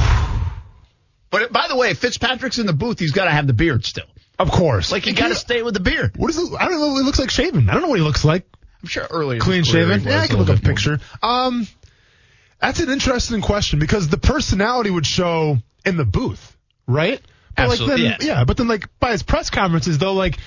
But 1.31 1.53
by 1.53 1.67
the 1.69 1.77
way, 1.77 1.91
if 1.91 1.99
Fitzpatrick's 1.99 2.59
in 2.59 2.67
the 2.67 2.73
booth, 2.73 2.99
he's 2.99 3.13
got 3.13 3.27
to 3.27 3.31
have 3.31 3.47
the 3.47 3.53
beard 3.53 3.85
still. 3.85 4.07
of 4.39 4.51
course. 4.51 4.91
Like 4.91 5.07
you 5.07 5.13
got 5.15 5.29
to 5.29 5.35
stay 5.35 5.63
with 5.63 5.75
the 5.75 5.81
beard. 5.81 6.17
What 6.17 6.31
is 6.31 6.39
it? 6.39 6.53
I 6.59 6.69
don't 6.69 6.81
know. 6.81 6.97
It 6.99 7.05
looks 7.05 7.19
like 7.19 7.31
shaven. 7.31 7.69
I 7.69 7.75
don't 7.75 7.83
know 7.83 7.89
what 7.89 7.99
he 7.99 8.05
looks 8.05 8.25
like. 8.25 8.47
I'm 8.83 8.89
sure 8.89 9.07
earlier. 9.11 9.39
Clean 9.39 9.63
shaven. 9.63 10.03
Yeah, 10.03 10.21
I 10.23 10.27
can 10.27 10.39
look 10.39 10.49
up 10.49 10.59
a 10.59 10.63
picture. 10.63 10.99
Um, 11.23 11.69
that's 12.61 12.81
an 12.81 12.91
interesting 12.91 13.41
question 13.43 13.79
because 13.79 14.09
the 14.09 14.19
personality 14.19 14.91
would 14.91 15.07
show 15.07 15.59
in 15.85 15.97
the 15.97 16.05
booth, 16.05 16.57
right? 16.87 17.21
Absolutely, 17.57 18.09
Like 18.09 18.19
then, 18.19 18.29
yeah. 18.29 18.45
But 18.45 18.57
then, 18.57 18.69
like 18.69 18.89
by 18.99 19.13
his 19.13 19.23
press 19.23 19.51
conferences, 19.51 19.99
though, 19.99 20.15
like 20.15 20.39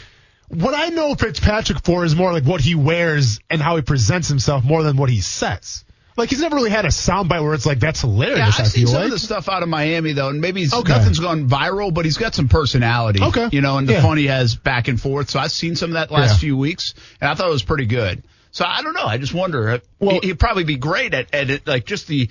what 0.49 0.73
I 0.73 0.89
know 0.89 1.15
Fitzpatrick 1.15 1.83
for 1.83 2.05
is 2.05 2.15
more 2.15 2.31
like 2.31 2.43
what 2.43 2.61
he 2.61 2.75
wears 2.75 3.39
and 3.49 3.61
how 3.61 3.75
he 3.75 3.81
presents 3.81 4.27
himself 4.27 4.63
more 4.63 4.83
than 4.83 4.97
what 4.97 5.09
he 5.09 5.21
says. 5.21 5.83
Like 6.17 6.29
he's 6.29 6.39
never 6.39 6.55
really 6.55 6.69
had 6.69 6.85
a 6.85 6.89
soundbite 6.89 7.43
where 7.43 7.53
it's 7.53 7.65
like 7.65 7.79
that's 7.79 7.99
hilarious. 8.01 8.37
Yeah, 8.37 8.45
I 8.45 8.61
I've 8.61 8.67
seen 8.67 8.87
some 8.87 8.95
like. 8.95 9.05
of 9.05 9.11
the 9.11 9.19
stuff 9.19 9.49
out 9.49 9.63
of 9.63 9.69
Miami 9.69 10.13
though, 10.13 10.29
and 10.29 10.39
maybe 10.39 10.65
Okay. 10.71 10.93
nothing's 10.93 11.19
gone 11.19 11.49
viral, 11.49 11.93
but 11.93 12.05
he's 12.05 12.17
got 12.17 12.33
some 12.33 12.47
personality. 12.47 13.21
Okay. 13.21 13.49
you 13.51 13.59
know, 13.61 13.77
and 13.77 13.87
the 13.87 13.93
Yeah. 13.93 14.01
fun 14.01 14.17
he 14.17 14.27
has 14.27 14.55
back 14.55 14.87
and 14.87 14.99
forth. 15.01 15.29
So 15.29 15.39
I've 15.39 15.51
seen 15.51 15.75
some 15.75 15.89
of 15.89 15.93
that 15.95 16.11
last 16.11 16.33
Yeah. 16.33 16.37
few 16.37 16.57
weeks, 16.57 16.93
and 17.19 17.29
I 17.29 17.33
thought 17.35 17.47
it 17.47 17.51
was 17.51 17.63
pretty 17.63 17.85
good. 17.87 18.23
So 18.51 18.63
I 18.63 18.81
don't 18.81 18.93
know. 18.93 19.03
I 19.03 19.17
just 19.17 19.33
wonder. 19.33 19.81
Well- 19.99 20.19
he, 20.21 20.29
would 20.29 20.39
probably 20.39 20.63
be 20.63 20.77
great 20.77 21.13
at, 21.13 21.33
at 21.35 21.49
it, 21.49 21.67
like 21.67 21.85
just 21.85 22.07
the 22.07 22.29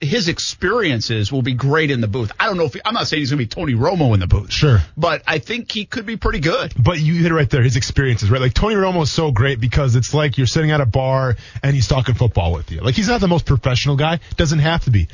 his 0.00 0.28
experiences 0.28 1.30
will 1.30 1.42
be 1.42 1.52
great 1.54 1.90
in 1.90 2.00
the 2.00 2.08
booth. 2.08 2.32
I 2.40 2.46
don't 2.46 2.56
know 2.56 2.64
if 2.64 2.74
he, 2.74 2.80
I'm 2.84 2.94
not 2.94 3.06
saying 3.06 3.20
he's 3.20 3.30
gonna 3.30 3.38
be 3.38 3.46
Tony 3.46 3.74
Romo 3.74 4.14
in 4.14 4.20
the 4.20 4.26
booth, 4.26 4.50
Sure. 4.52 4.80
but 4.96 5.22
I 5.26 5.38
think 5.38 5.70
he 5.70 5.84
could 5.84 6.06
be 6.06 6.16
pretty 6.16 6.40
good. 6.40 6.72
But 6.78 7.00
you 7.00 7.14
hit 7.14 7.30
it 7.30 7.34
right 7.34 7.48
there. 7.50 7.62
His 7.62 7.76
experiences, 7.76 8.30
right? 8.30 8.40
Like 8.40 8.54
Tony 8.54 8.74
Romo 8.76 9.02
is 9.02 9.10
so 9.12 9.30
great 9.30 9.60
because 9.60 9.96
it's 9.96 10.14
like 10.14 10.38
you're 10.38 10.46
sitting 10.46 10.70
at 10.70 10.80
a 10.80 10.86
bar 10.86 11.36
and 11.62 11.74
he's 11.74 11.86
talking 11.88 12.14
football 12.14 12.52
with 12.52 12.70
you. 12.70 12.80
Like 12.80 12.94
he's 12.94 13.08
not 13.08 13.20
the 13.20 13.28
most 13.28 13.46
professional 13.46 13.96
guy. 13.96 14.20
Doesn't 14.36 14.60
have 14.60 14.84
to 14.84 14.90
be. 14.90 15.08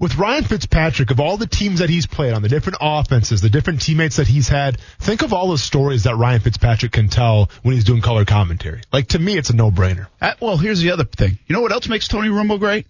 With 0.00 0.14
Ryan 0.14 0.44
Fitzpatrick, 0.44 1.10
of 1.10 1.18
all 1.18 1.36
the 1.38 1.48
teams 1.48 1.80
that 1.80 1.90
he's 1.90 2.06
played 2.06 2.32
on, 2.32 2.40
the 2.42 2.48
different 2.48 2.78
offenses, 2.80 3.40
the 3.40 3.50
different 3.50 3.80
teammates 3.82 4.14
that 4.18 4.28
he's 4.28 4.46
had, 4.48 4.78
think 5.00 5.22
of 5.22 5.32
all 5.32 5.50
the 5.50 5.58
stories 5.58 6.04
that 6.04 6.14
Ryan 6.14 6.38
Fitzpatrick 6.40 6.92
can 6.92 7.08
tell 7.08 7.50
when 7.64 7.74
he's 7.74 7.82
doing 7.82 8.00
color 8.00 8.24
commentary. 8.24 8.82
Like 8.92 9.08
to 9.08 9.18
me, 9.18 9.36
it's 9.36 9.50
a 9.50 9.56
no-brainer. 9.56 10.06
Uh, 10.20 10.34
well, 10.40 10.56
here's 10.56 10.80
the 10.80 10.92
other 10.92 11.02
thing. 11.02 11.36
You 11.48 11.52
know 11.56 11.62
what 11.62 11.72
else 11.72 11.88
makes 11.88 12.06
Tony 12.06 12.28
Romo 12.28 12.60
great? 12.60 12.86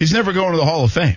He's 0.00 0.12
never 0.12 0.32
going 0.32 0.50
to 0.52 0.56
the 0.56 0.64
Hall 0.64 0.82
of 0.82 0.90
Fame, 0.92 1.16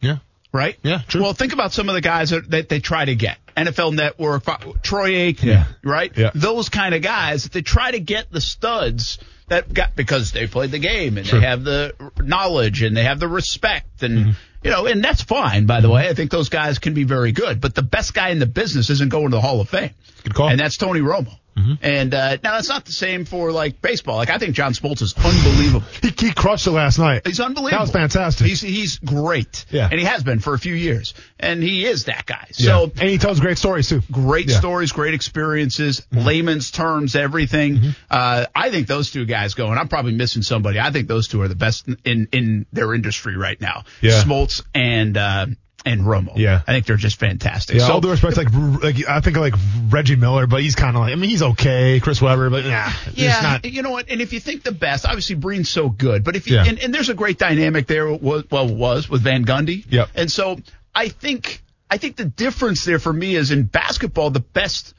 Yeah. 0.00 0.18
right? 0.52 0.78
Yeah, 0.82 1.02
true. 1.08 1.22
Well, 1.22 1.32
think 1.34 1.52
about 1.52 1.72
some 1.72 1.88
of 1.90 1.94
the 1.94 2.00
guys 2.00 2.30
that, 2.30 2.48
that 2.52 2.68
they 2.70 2.80
try 2.80 3.04
to 3.04 3.14
get. 3.14 3.36
NFL 3.56 3.94
Network, 3.94 4.44
Troy 4.82 5.10
Aikman, 5.10 5.42
Yeah. 5.44 5.64
right? 5.82 6.12
Yeah. 6.16 6.30
Those 6.34 6.68
kind 6.70 6.94
of 6.94 7.02
guys 7.02 7.42
that 7.44 7.52
they 7.52 7.62
try 7.62 7.90
to 7.90 8.00
get 8.00 8.30
the 8.32 8.40
studs 8.40 9.18
that 9.48 9.72
got 9.72 9.94
because 9.94 10.32
they 10.32 10.46
played 10.46 10.70
the 10.70 10.78
game 10.78 11.18
and 11.18 11.26
Sure. 11.26 11.38
they 11.40 11.46
have 11.46 11.62
the 11.64 11.92
knowledge 12.18 12.82
and 12.82 12.96
they 12.96 13.04
have 13.04 13.20
the 13.20 13.28
respect 13.28 14.02
and 14.02 14.18
Mm-hmm. 14.18 14.30
you 14.64 14.70
know, 14.70 14.86
and 14.86 15.04
that's 15.04 15.22
fine 15.22 15.66
by 15.66 15.80
the 15.80 15.90
way. 15.90 16.08
I 16.08 16.14
think 16.14 16.30
those 16.30 16.48
guys 16.48 16.78
can 16.78 16.94
be 16.94 17.04
very 17.04 17.32
good, 17.32 17.60
but 17.60 17.74
the 17.74 17.82
best 17.82 18.14
guy 18.14 18.30
in 18.30 18.38
the 18.38 18.46
business 18.46 18.88
isn't 18.90 19.10
going 19.10 19.26
to 19.30 19.36
the 19.36 19.40
Hall 19.40 19.60
of 19.60 19.68
Fame. 19.68 19.90
Good 20.22 20.34
call. 20.34 20.48
And 20.48 20.58
that's 20.58 20.76
Tony 20.76 21.00
Romo. 21.00 21.36
Mm-hmm. 21.56 21.74
And 21.82 22.14
uh, 22.14 22.30
now 22.42 22.52
that's 22.54 22.68
not 22.68 22.84
the 22.84 22.92
same 22.92 23.24
for 23.24 23.52
like 23.52 23.80
baseball. 23.80 24.16
Like 24.16 24.30
I 24.30 24.38
think 24.38 24.54
John 24.54 24.72
Smoltz 24.72 25.02
is 25.02 25.14
unbelievable. 25.16 25.86
He, 26.02 26.08
he 26.26 26.32
crushed 26.32 26.66
it 26.66 26.72
last 26.72 26.98
night. 26.98 27.26
He's 27.26 27.40
unbelievable. 27.40 27.78
That 27.78 27.80
was 27.80 27.90
fantastic. 27.90 28.46
He's 28.46 28.60
he's 28.60 28.98
great. 28.98 29.64
Yeah. 29.70 29.88
And 29.90 29.98
he 30.00 30.06
has 30.06 30.22
been 30.22 30.40
for 30.40 30.54
a 30.54 30.58
few 30.58 30.74
years. 30.74 31.14
And 31.38 31.62
he 31.62 31.86
is 31.86 32.04
that 32.04 32.26
guy. 32.26 32.46
Yeah. 32.56 32.66
So 32.66 32.84
and 32.84 33.08
he 33.08 33.18
tells 33.18 33.40
great 33.40 33.58
stories 33.58 33.88
too. 33.88 34.02
great 34.10 34.46
Yeah. 34.46 34.54
Mm-hmm. 34.54 34.60
stories, 34.60 34.92
great 34.92 35.14
experiences, 35.14 36.06
layman's 36.12 36.70
terms, 36.70 37.14
everything. 37.16 37.94
Uh, 38.10 38.46
I 38.54 38.70
think 38.70 38.86
those 38.86 39.10
two 39.10 39.24
guys 39.24 39.54
go, 39.54 39.68
and 39.68 39.78
I'm 39.78 39.88
probably 39.88 40.14
missing 40.14 40.42
somebody. 40.42 40.80
I 40.80 40.90
think 40.90 41.08
those 41.08 41.28
two 41.28 41.42
are 41.42 41.48
the 41.48 41.54
best 41.54 41.88
in 42.04 42.28
in 42.32 42.66
their 42.72 42.94
industry 42.94 43.36
right 43.36 43.60
now. 43.60 43.84
Yeah. 44.00 44.22
Smoltz 44.22 44.62
and 44.74 45.16
uh, 45.16 45.46
and 45.84 46.00
Romo. 46.02 46.36
Yeah. 46.36 46.62
I 46.66 46.72
think 46.72 46.86
they're 46.86 46.96
just 46.96 47.18
fantastic. 47.18 47.76
Yeah, 47.76 47.86
so 47.86 47.94
all 47.94 48.00
due 48.00 48.10
respect, 48.10 48.36
like, 48.36 48.48
like 48.82 49.06
I 49.08 49.20
think 49.20 49.36
like 49.36 49.54
Reggie 49.88 50.16
Miller, 50.16 50.46
but 50.46 50.62
he's 50.62 50.74
kind 50.74 50.96
of 50.96 51.02
like 51.02 51.12
I 51.12 51.16
mean 51.16 51.30
he's 51.30 51.42
okay. 51.42 52.00
Chris 52.00 52.22
Webber, 52.22 52.50
but 52.50 52.64
nah, 52.64 52.90
it's 53.06 53.18
Yeah, 53.18 53.40
not. 53.42 53.64
you 53.64 53.82
know 53.82 53.90
what? 53.90 54.08
And 54.10 54.20
if 54.20 54.32
you 54.32 54.40
think 54.40 54.62
the 54.62 54.72
best, 54.72 55.04
obviously 55.04 55.36
Breen's 55.36 55.68
so 55.68 55.88
good, 55.88 56.24
but 56.24 56.36
if 56.36 56.46
you 56.48 56.56
Yeah. 56.56 56.64
and, 56.66 56.78
and 56.78 56.94
there's 56.94 57.08
a 57.10 57.14
great 57.14 57.38
dynamic 57.38 57.86
there. 57.86 58.08
Was, 58.10 58.44
well, 58.50 58.66
was 58.74 59.08
with 59.08 59.22
Van 59.22 59.44
Gundy. 59.44 59.84
Yep. 59.90 60.08
And 60.14 60.32
so 60.32 60.58
I 60.94 61.08
think 61.08 61.62
I 61.90 61.98
think 61.98 62.16
the 62.16 62.24
difference 62.24 62.84
there 62.84 62.98
for 62.98 63.12
me 63.12 63.34
is 63.36 63.50
in 63.50 63.64
basketball, 63.64 64.30
the 64.30 64.40
best. 64.40 64.94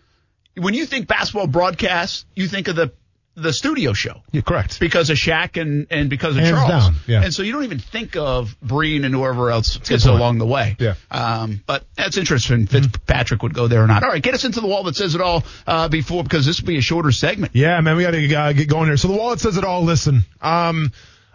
When 0.56 0.74
you 0.74 0.86
think 0.86 1.08
basketball 1.08 1.48
broadcast, 1.48 2.26
you 2.36 2.48
think 2.48 2.68
of 2.68 2.76
the 2.76 2.94
the 3.36 3.52
studio 3.52 3.94
show 3.94 4.22
Yeah, 4.32 4.42
correct. 4.42 4.80
because 4.80 5.10
of 5.10 5.18
Shaq 5.18 5.62
and, 5.62 5.88
and 5.90 6.10
because 6.10 6.36
of 6.38 6.44
Hands 6.44 6.56
Charles. 6.58 6.70
down, 6.70 6.96
yeah. 7.06 7.22
And 7.24 7.34
so 7.34 7.44
you 7.44 7.52
don't 7.52 7.66
even 7.66 7.80
think 7.80 8.16
of 8.16 8.56
Breen 8.62 9.04
and 9.04 9.14
whoever 9.14 9.52
else 9.52 9.78
good 9.78 9.92
is 9.92 10.06
along 10.06 10.38
the 10.38 10.46
way. 10.46 10.76
Yeah. 10.80 10.96
Um, 11.12 11.62
but 11.68 11.86
that's 11.98 12.18
interesting. 12.18 12.68
Fitzpatrick 12.68 13.44
would 13.44 13.54
go 13.54 13.68
there 13.68 13.84
or 13.84 13.88
not. 13.88 14.04
All 14.04 14.10
right, 14.10 14.24
get 14.24 14.34
us 14.34 14.46
into 14.46 14.62
the 14.62 14.68
wall 14.68 14.84
that 14.84 14.96
says 14.96 15.16
it 15.16 15.22
all 15.22 15.44
uh, 15.68 15.90
before 15.90 16.24
because 16.24 16.46
this 16.46 16.62
will 16.62 16.68
be 16.68 16.78
a 16.78 16.82
shorter 16.82 17.12
segment. 17.12 17.52
Yeah, 17.56 17.80
man, 17.82 17.98
we 17.98 18.04
got 18.04 18.12
to 18.12 18.34
uh, 18.36 18.54
get 18.54 18.70
going 18.70 18.88
here. 18.88 18.98
So 18.98 19.10
the 19.10 19.16
wall 19.16 19.32
that 19.32 19.40
says 19.42 19.58
it 19.58 19.64
all. 19.66 19.84
Listen, 19.84 20.24
um, 20.42 20.92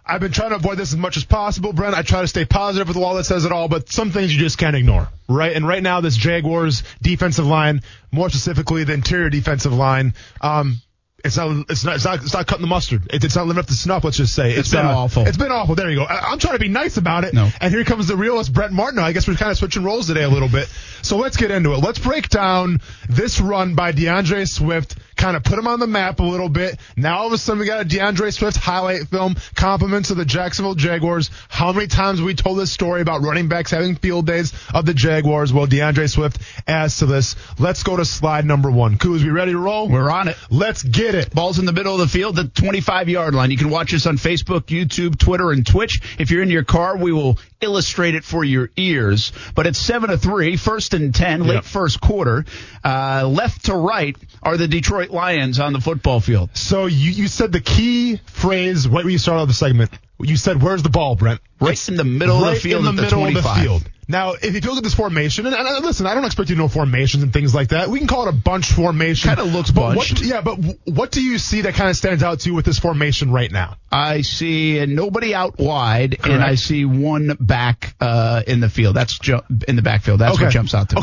I've 0.06 0.20
been 0.20 0.32
trying 0.32 0.50
to 0.50 0.56
avoid 0.56 0.78
this 0.78 0.92
as 0.92 0.98
much 0.98 1.16
as 1.18 1.24
possible, 1.24 1.72
Brent. 1.72 1.94
I 1.94 2.02
try 2.02 2.22
to 2.22 2.26
stay 2.28 2.44
positive 2.44 2.88
with 2.88 2.94
the 2.96 3.00
wall 3.00 3.14
that 3.16 3.24
says 3.24 3.44
it 3.44 3.52
all, 3.52 3.68
but 3.68 3.92
some 3.92 4.10
things 4.10 4.34
you 4.34 4.40
just 4.40 4.58
can't 4.58 4.74
ignore, 4.74 5.08
right? 5.28 5.54
And 5.54 5.68
right 5.68 5.82
now, 5.82 6.00
this 6.00 6.16
Jaguars 6.16 6.82
defensive 7.02 7.46
line, 7.46 7.82
more 8.10 8.28
specifically 8.30 8.84
the 8.84 8.94
interior 8.94 9.28
defensive 9.30 9.72
line, 9.74 10.14
um, 10.40 10.80
it's 11.24 11.36
not, 11.36 11.66
it's 11.68 11.84
not, 11.84 11.96
it's 11.96 12.04
not, 12.04 12.22
it's 12.22 12.32
not 12.32 12.46
cutting 12.46 12.62
the 12.62 12.68
mustard. 12.68 13.06
It, 13.12 13.24
it's 13.24 13.36
not 13.36 13.46
living 13.46 13.60
up 13.60 13.66
to 13.66 13.74
snuff. 13.74 14.04
Let's 14.04 14.16
just 14.16 14.34
say 14.34 14.52
It's 14.52 14.70
been 14.70 14.86
awful. 14.86 15.26
It's 15.26 15.36
been 15.36 15.52
awful. 15.52 15.74
There 15.74 15.90
you 15.90 15.96
go. 15.96 16.04
I, 16.04 16.30
I'm 16.30 16.38
trying 16.38 16.54
to 16.54 16.60
be 16.60 16.68
nice 16.68 16.96
about 16.96 17.24
it. 17.24 17.34
No. 17.34 17.48
And 17.60 17.72
here 17.72 17.84
comes 17.84 18.06
the 18.06 18.16
realist 18.16 18.52
Brett 18.52 18.72
Martin. 18.72 18.98
I 18.98 19.12
guess 19.12 19.28
we're 19.28 19.34
kind 19.34 19.50
of 19.50 19.58
switching 19.58 19.82
roles 19.84 20.06
today 20.06 20.22
a 20.22 20.28
little 20.28 20.48
bit. 20.48 20.68
So 21.02 21.16
let's 21.16 21.36
get 21.36 21.50
into 21.50 21.72
it. 21.74 21.78
Let's 21.78 21.98
break 21.98 22.28
down 22.28 22.80
this 23.08 23.40
run 23.40 23.74
by 23.74 23.92
DeAndre 23.92 24.48
Swift, 24.48 24.96
kind 25.20 25.36
of 25.36 25.44
put 25.44 25.58
him 25.58 25.66
on 25.66 25.78
the 25.80 25.86
map 25.86 26.18
a 26.20 26.24
little 26.24 26.48
bit. 26.48 26.78
Now 26.96 27.18
all 27.18 27.26
of 27.26 27.32
a 27.32 27.38
sudden 27.38 27.60
we 27.60 27.66
got 27.66 27.82
a 27.82 27.84
DeAndre 27.84 28.32
Swift 28.32 28.56
highlight 28.56 29.08
film, 29.08 29.36
compliments 29.54 30.10
of 30.10 30.16
the 30.16 30.24
Jacksonville 30.24 30.74
Jaguars. 30.74 31.30
How 31.48 31.72
many 31.72 31.86
times 31.88 32.18
have 32.18 32.26
we 32.26 32.34
told 32.34 32.58
this 32.58 32.72
story 32.72 33.02
about 33.02 33.20
running 33.22 33.48
backs 33.48 33.70
having 33.70 33.96
field 33.96 34.26
days 34.26 34.52
of 34.72 34.86
the 34.86 34.94
Jaguars? 34.94 35.52
Well, 35.52 35.66
DeAndre 35.66 36.10
Swift 36.10 36.38
adds 36.66 36.98
to 36.98 37.06
this. 37.06 37.36
Let's 37.58 37.82
go 37.82 37.96
to 37.96 38.04
slide 38.04 38.46
number 38.46 38.70
one. 38.70 38.96
Kuz, 38.96 39.22
we 39.22 39.28
ready 39.30 39.52
to 39.52 39.58
roll? 39.58 39.88
We're 39.88 40.10
on 40.10 40.28
it. 40.28 40.36
Let's 40.50 40.82
get 40.82 41.14
it. 41.14 41.34
Ball's 41.34 41.58
in 41.58 41.66
the 41.66 41.72
middle 41.72 41.92
of 41.94 42.00
the 42.00 42.08
field, 42.08 42.36
the 42.36 42.48
25 42.48 43.08
yard 43.10 43.34
line. 43.34 43.50
You 43.50 43.58
can 43.58 43.68
watch 43.70 43.92
us 43.92 44.06
on 44.06 44.16
Facebook, 44.16 44.62
YouTube, 44.66 45.18
Twitter, 45.18 45.50
and 45.50 45.66
Twitch. 45.66 46.00
If 46.18 46.30
you're 46.30 46.42
in 46.42 46.50
your 46.50 46.64
car, 46.64 46.96
we 46.96 47.12
will 47.12 47.38
illustrate 47.60 48.14
it 48.14 48.24
for 48.24 48.42
your 48.42 48.70
ears. 48.76 49.32
But 49.54 49.66
it's 49.66 49.78
7 49.78 50.08
to 50.08 50.16
3, 50.16 50.56
first 50.56 50.94
and 50.94 51.14
10, 51.14 51.44
late 51.44 51.54
Yep. 51.56 51.64
first 51.64 52.00
quarter. 52.00 52.46
Uh, 52.82 53.26
left 53.28 53.66
to 53.66 53.74
right 53.74 54.16
are 54.42 54.56
the 54.56 54.66
Detroit 54.66 55.09
Lions 55.12 55.58
on 55.60 55.72
the 55.72 55.80
football 55.80 56.20
field. 56.20 56.50
So 56.54 56.86
you, 56.86 57.10
you 57.10 57.28
said 57.28 57.52
the 57.52 57.60
key 57.60 58.16
phrase 58.26 58.86
right 58.88 59.04
when 59.04 59.12
you 59.12 59.18
started 59.18 59.42
off 59.42 59.48
the 59.48 59.54
segment. 59.54 59.90
You 60.22 60.36
said, 60.36 60.62
"Where's 60.62 60.82
the 60.82 60.90
ball, 60.90 61.16
Brent?" 61.16 61.40
Right 61.60 61.88
in 61.88 61.96
the 61.96 62.04
middle 62.04 62.36
of 62.36 62.40
the 62.42 62.46
right 62.52 62.60
field 62.60 62.80
in 62.80 62.84
the 62.96 63.02
the 63.02 63.02
middle 63.02 63.26
of 63.26 63.34
the 63.34 63.42
field. 63.62 63.90
Now, 64.06 64.32
if 64.32 64.52
you 64.54 64.60
look 64.62 64.76
at 64.78 64.82
this 64.82 64.92
formation, 64.92 65.46
and, 65.46 65.54
and, 65.54 65.84
listen, 65.84 66.04
I 66.04 66.14
don't 66.14 66.24
expect 66.24 66.50
you 66.50 66.56
to 66.56 66.60
know 66.62 66.66
formations 66.68 67.22
and 67.22 67.32
things 67.32 67.54
like 67.54 67.68
that. 67.68 67.88
We 67.88 68.00
can 68.00 68.08
call 68.08 68.26
it 68.26 68.30
a 68.30 68.36
bunch 68.36 68.72
formation. 68.72 69.28
Kinda 69.28 69.44
looks 69.44 69.70
but 69.70 69.94
bunched. 69.94 70.14
What, 70.18 70.22
yeah, 70.26 70.40
but 70.40 70.56
w- 70.56 70.78
what 70.84 71.12
do 71.12 71.22
you 71.22 71.38
see 71.38 71.60
that 71.60 71.74
kind 71.74 71.88
of 71.90 71.96
stands 71.96 72.22
out 72.24 72.40
to 72.40 72.48
you 72.50 72.54
with 72.56 72.64
this 72.64 72.78
formation 72.80 73.30
right 73.30 73.50
now? 73.52 73.76
I 73.92 74.22
see 74.22 74.84
nobody 74.84 75.32
out 75.32 75.58
wide, 75.58 76.18
and 76.24 76.42
I 76.42 76.56
see 76.56 76.84
one 76.84 77.36
back 77.38 77.94
uh, 78.00 78.42
in 78.46 78.58
the 78.58 78.68
field. 78.68 78.96
That's 78.96 79.16
ju- 79.16 79.42
in 79.68 79.76
the 79.76 79.82
backfield. 79.82 80.18
That's 80.18 80.38
what 80.46 80.52
jumps 80.52 80.74
out 80.74 80.88
to 80.90 80.96
me. 80.96 81.00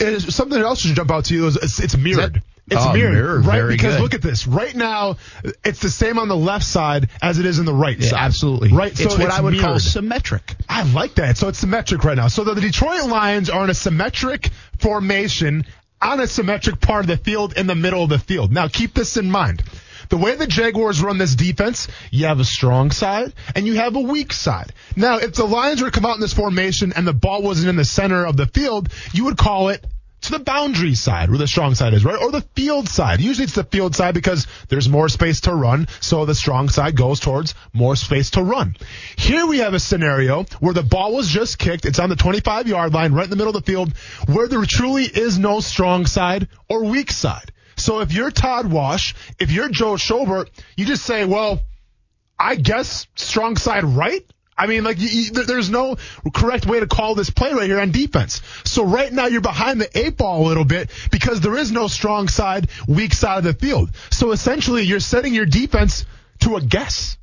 Okay, 0.00 0.18
something 0.20 0.58
else 0.58 0.80
should 0.80 0.96
jump 0.96 1.10
out 1.10 1.26
to 1.26 1.34
you 1.34 1.46
is 1.48 1.56
it's, 1.56 1.78
it's 1.78 1.96
mirrored. 1.96 2.42
It's 2.68 2.80
Oh, 2.84 2.92
mirrored, 2.92 3.14
mirrored. 3.14 3.46
right? 3.46 3.68
Because 3.68 3.94
good. 3.94 4.02
look 4.02 4.14
at 4.14 4.22
this. 4.22 4.46
Right 4.46 4.74
now, 4.74 5.18
it's 5.64 5.78
the 5.78 5.88
same 5.90 6.18
on 6.18 6.26
the 6.28 6.36
left 6.36 6.64
side 6.64 7.08
as 7.22 7.38
it 7.38 7.46
is 7.46 7.60
in 7.60 7.64
the 7.64 7.72
right 7.72 7.96
Yeah, 7.96 8.08
side. 8.08 8.18
absolutely. 8.20 8.72
Right. 8.72 8.90
It's 8.90 9.14
so 9.14 9.20
what 9.20 9.30
I 9.30 9.40
would 9.40 9.58
call 9.60 9.78
symmetric. 9.78 10.56
I 10.68 10.82
like 10.82 11.14
that. 11.14 11.36
So 11.38 11.46
it's 11.46 11.60
symmetric 11.60 12.02
right 12.02 12.16
now. 12.16 12.26
So 12.26 12.42
the 12.42 12.60
Detroit 12.60 13.06
Lions 13.08 13.50
are 13.50 13.62
in 13.62 13.70
a 13.70 13.74
symmetric 13.74 14.50
formation 14.78 15.64
on 16.02 16.20
a 16.20 16.26
symmetric 16.26 16.80
part 16.80 17.04
of 17.04 17.06
the 17.06 17.16
field 17.16 17.56
in 17.56 17.66
the 17.66 17.74
middle 17.74 18.02
of 18.02 18.08
the 18.10 18.18
field. 18.18 18.52
Now 18.52 18.66
keep 18.68 18.94
this 18.94 19.16
in 19.16 19.30
mind. 19.30 19.62
The 20.08 20.16
way 20.16 20.36
the 20.36 20.46
Jaguars 20.46 21.00
run 21.02 21.18
this 21.18 21.34
defense, 21.34 21.88
you 22.10 22.26
have 22.26 22.38
a 22.38 22.44
strong 22.44 22.90
side 22.92 23.32
and 23.56 23.66
you 23.66 23.74
have 23.74 23.96
a 23.96 24.00
weak 24.00 24.32
side. 24.32 24.72
Now, 24.94 25.18
if 25.18 25.34
the 25.34 25.44
Lions 25.44 25.82
were 25.82 25.90
to 25.90 25.92
come 26.00 26.06
out 26.08 26.14
in 26.14 26.20
this 26.20 26.32
formation 26.32 26.92
and 26.94 27.06
the 27.06 27.12
ball 27.12 27.42
wasn't 27.42 27.68
in 27.70 27.76
the 27.76 27.84
center 27.84 28.24
of 28.24 28.36
the 28.36 28.46
field, 28.46 28.88
you 29.12 29.24
would 29.24 29.36
call 29.36 29.70
it 29.70 29.84
to 30.26 30.32
the 30.32 30.44
boundary 30.44 30.94
side 30.94 31.30
where 31.30 31.38
the 31.38 31.46
strong 31.46 31.74
side 31.74 31.94
is, 31.94 32.04
right? 32.04 32.20
Or 32.20 32.30
the 32.30 32.42
field 32.54 32.88
side. 32.88 33.20
Usually 33.20 33.44
it's 33.44 33.54
the 33.54 33.64
field 33.64 33.94
side 33.94 34.14
because 34.14 34.46
there's 34.68 34.88
more 34.88 35.08
space 35.08 35.40
to 35.42 35.54
run, 35.54 35.88
so 36.00 36.24
the 36.24 36.34
strong 36.34 36.68
side 36.68 36.96
goes 36.96 37.20
towards 37.20 37.54
more 37.72 37.96
space 37.96 38.30
to 38.32 38.42
run. 38.42 38.76
Here 39.16 39.46
we 39.46 39.58
have 39.58 39.74
a 39.74 39.80
scenario 39.80 40.44
where 40.60 40.74
the 40.74 40.82
ball 40.82 41.14
was 41.14 41.28
just 41.28 41.58
kicked. 41.58 41.84
It's 41.84 41.98
on 41.98 42.08
the 42.08 42.16
25 42.16 42.68
yard 42.68 42.92
line, 42.92 43.12
right 43.12 43.24
in 43.24 43.30
the 43.30 43.36
middle 43.36 43.56
of 43.56 43.64
the 43.64 43.70
field, 43.70 43.92
where 44.26 44.48
there 44.48 44.64
truly 44.64 45.04
is 45.04 45.38
no 45.38 45.60
strong 45.60 46.06
side 46.06 46.48
or 46.68 46.84
weak 46.84 47.10
side. 47.10 47.52
So 47.76 48.00
if 48.00 48.12
you're 48.12 48.30
Todd 48.30 48.70
Wash, 48.70 49.14
if 49.38 49.50
you're 49.50 49.68
Joe 49.68 49.94
Schobert, 49.94 50.48
you 50.76 50.86
just 50.86 51.04
say, 51.04 51.24
well, 51.24 51.60
I 52.38 52.56
guess 52.56 53.06
strong 53.14 53.56
side 53.56 53.84
right. 53.84 54.24
I 54.58 54.66
mean, 54.66 54.84
like, 54.84 54.98
you, 54.98 55.08
you, 55.08 55.30
there's 55.30 55.68
no 55.68 55.96
correct 56.34 56.66
way 56.66 56.80
to 56.80 56.86
call 56.86 57.14
this 57.14 57.30
play 57.30 57.52
right 57.52 57.66
here 57.66 57.80
on 57.80 57.90
defense. 57.90 58.40
So 58.64 58.84
right 58.84 59.12
now 59.12 59.26
you're 59.26 59.42
behind 59.42 59.80
the 59.80 59.98
eight 59.98 60.16
ball 60.16 60.46
a 60.46 60.48
little 60.48 60.64
bit 60.64 60.90
because 61.10 61.40
there 61.40 61.56
is 61.56 61.70
no 61.70 61.88
strong 61.88 62.28
side, 62.28 62.68
weak 62.88 63.12
side 63.12 63.38
of 63.38 63.44
the 63.44 63.52
field. 63.52 63.90
So 64.10 64.32
essentially 64.32 64.82
you're 64.84 65.00
setting 65.00 65.34
your 65.34 65.46
defense 65.46 66.06
to 66.40 66.56
a 66.56 66.62
guess. 66.62 67.18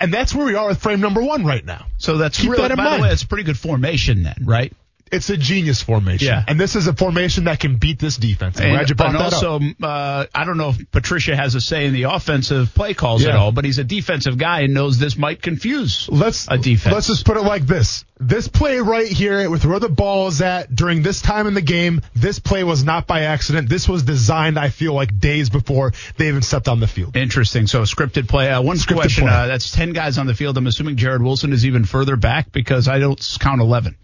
And 0.00 0.12
that's 0.12 0.34
where 0.34 0.46
we 0.46 0.54
are 0.54 0.68
with 0.68 0.80
frame 0.80 1.00
number 1.00 1.22
one 1.22 1.44
right 1.44 1.64
now. 1.64 1.86
So 1.98 2.16
that's 2.16 2.40
Keep 2.40 2.50
really, 2.50 2.62
that 2.62 2.70
in 2.72 2.76
by 2.76 2.84
mind. 2.84 3.02
the 3.02 3.02
way, 3.04 3.12
it's 3.12 3.22
a 3.22 3.28
pretty 3.28 3.44
good 3.44 3.58
formation 3.58 4.22
then, 4.22 4.36
right? 4.44 4.72
It's 5.12 5.30
a 5.30 5.36
genius 5.36 5.80
formation. 5.82 6.26
Yeah. 6.26 6.44
And 6.46 6.58
this 6.58 6.74
is 6.74 6.86
a 6.86 6.92
formation 6.92 7.44
that 7.44 7.60
can 7.60 7.76
beat 7.76 7.98
this 7.98 8.16
defense. 8.16 8.60
I'm 8.60 8.70
glad 8.70 8.88
you 8.88 8.94
brought 8.94 9.10
and 9.10 9.18
that 9.20 9.34
also, 9.34 9.60
uh, 9.82 10.26
I 10.34 10.44
don't 10.44 10.56
know 10.56 10.70
if 10.70 10.90
Patricia 10.90 11.36
has 11.36 11.54
a 11.54 11.60
say 11.60 11.86
in 11.86 11.92
the 11.92 12.04
offensive 12.04 12.74
play 12.74 12.94
calls 12.94 13.24
at 13.24 13.34
all, 13.34 13.52
but 13.52 13.64
he's 13.64 13.78
a 13.78 13.84
defensive 13.84 14.38
guy 14.38 14.60
and 14.60 14.74
knows 14.74 14.98
this 14.98 15.16
might 15.16 15.40
confuse 15.40 16.08
Let's 16.10 16.48
a 16.48 16.58
defense. 16.58 16.92
Let's 16.92 17.06
just 17.06 17.24
put 17.24 17.36
it 17.36 17.42
like 17.42 17.66
this: 17.66 18.04
this 18.18 18.48
play 18.48 18.78
right 18.78 19.06
here, 19.06 19.48
with 19.50 19.64
where 19.64 19.78
the 19.78 19.88
ball 19.88 20.28
is 20.28 20.40
at 20.40 20.74
during 20.74 21.02
this 21.02 21.20
time 21.22 21.46
in 21.46 21.54
the 21.54 21.62
game, 21.62 22.00
this 22.14 22.38
play 22.38 22.64
was 22.64 22.82
not 22.82 23.06
by 23.06 23.22
accident. 23.22 23.68
This 23.68 23.88
was 23.88 24.02
designed. 24.02 24.58
I 24.58 24.70
feel 24.70 24.94
like 24.94 25.18
days 25.18 25.50
before 25.50 25.92
they 26.16 26.28
even 26.28 26.42
stepped 26.42 26.68
on 26.68 26.80
the 26.80 26.88
field. 26.88 27.16
Interesting. 27.16 27.66
So 27.66 27.80
a 27.80 27.84
scripted 27.84 28.28
play. 28.28 28.50
Uh, 28.50 28.62
one 28.62 28.76
Scripted 28.78 28.94
question. 28.94 29.24
play. 29.24 29.32
Uh, 29.32 29.46
that's 29.46 29.70
ten 29.70 29.92
guys 29.92 30.18
on 30.18 30.26
the 30.26 30.34
field. 30.34 30.56
I'm 30.58 30.66
assuming 30.66 30.96
Jared 30.96 31.22
Wilson 31.22 31.52
is 31.52 31.66
even 31.66 31.84
further 31.84 32.16
back 32.16 32.50
because 32.52 32.88
I 32.88 32.98
don't 32.98 33.20
count 33.40 33.60
eleven. 33.60 33.96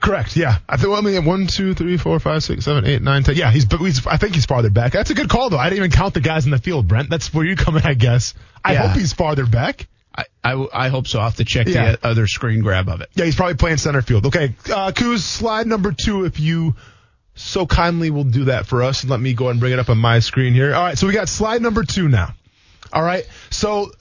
Correct. 0.00 0.36
Yeah. 0.36 0.58
I 0.68 0.76
think. 0.76 0.90
Well, 0.90 0.98
I 0.98 1.00
mean, 1.02 1.24
one, 1.24 1.46
two, 1.48 1.74
three, 1.74 1.96
four, 1.96 2.20
five, 2.20 2.42
six, 2.44 2.64
seven, 2.64 2.86
eight, 2.86 3.02
nine, 3.02 3.24
ten. 3.24 3.34
Yeah, 3.34 3.50
he's. 3.50 3.64
But 3.64 3.78
he's. 3.78 4.06
I 4.06 4.16
think 4.16 4.34
he's 4.34 4.46
farther 4.46 4.70
back. 4.70 4.92
That's 4.92 5.10
a 5.10 5.14
good 5.14 5.28
call, 5.28 5.50
though. 5.50 5.58
I 5.58 5.70
didn't 5.70 5.78
even 5.84 5.90
count 5.90 6.14
the 6.14 6.20
guys 6.20 6.44
in 6.44 6.52
the 6.52 6.58
field, 6.58 6.86
Brent. 6.86 7.10
That's 7.10 7.34
where 7.34 7.44
you 7.44 7.56
come 7.56 7.76
in, 7.76 7.82
I 7.84 7.94
guess. 7.94 8.34
I 8.64 8.74
Yeah. 8.74 8.86
hope 8.88 8.96
he's 8.96 9.12
farther 9.12 9.44
back. 9.44 9.88
I, 10.16 10.24
I, 10.42 10.66
I 10.72 10.88
hope 10.88 11.06
so. 11.08 11.18
I'll 11.18 11.26
have 11.26 11.36
to 11.36 11.44
check 11.44 11.68
Yeah. 11.68 11.92
the 11.92 12.06
other 12.06 12.26
screen 12.26 12.60
grab 12.60 12.88
of 12.88 13.00
it. 13.00 13.08
Yeah, 13.14 13.24
he's 13.24 13.34
probably 13.36 13.54
playing 13.54 13.76
center 13.78 14.02
field. 14.02 14.26
Okay, 14.26 14.54
uh, 14.66 14.92
Kuz, 14.92 15.18
slide 15.20 15.66
number 15.66 15.92
two, 15.92 16.24
if 16.24 16.38
you 16.40 16.74
so 17.34 17.66
kindly 17.66 18.10
will 18.10 18.24
do 18.24 18.44
that 18.46 18.66
for 18.66 18.82
us, 18.82 19.02
and 19.02 19.10
let 19.10 19.20
me 19.20 19.32
go 19.34 19.48
and 19.48 19.60
bring 19.60 19.72
it 19.72 19.78
up 19.78 19.90
on 19.90 19.98
my 19.98 20.18
screen 20.20 20.54
here. 20.54 20.74
All 20.74 20.82
right, 20.82 20.98
so 20.98 21.06
we 21.06 21.12
got 21.12 21.28
slide 21.28 21.62
number 21.62 21.84
two 21.84 22.08
now. 22.08 22.34
All 22.92 23.02
right, 23.02 23.24
so 23.50 23.92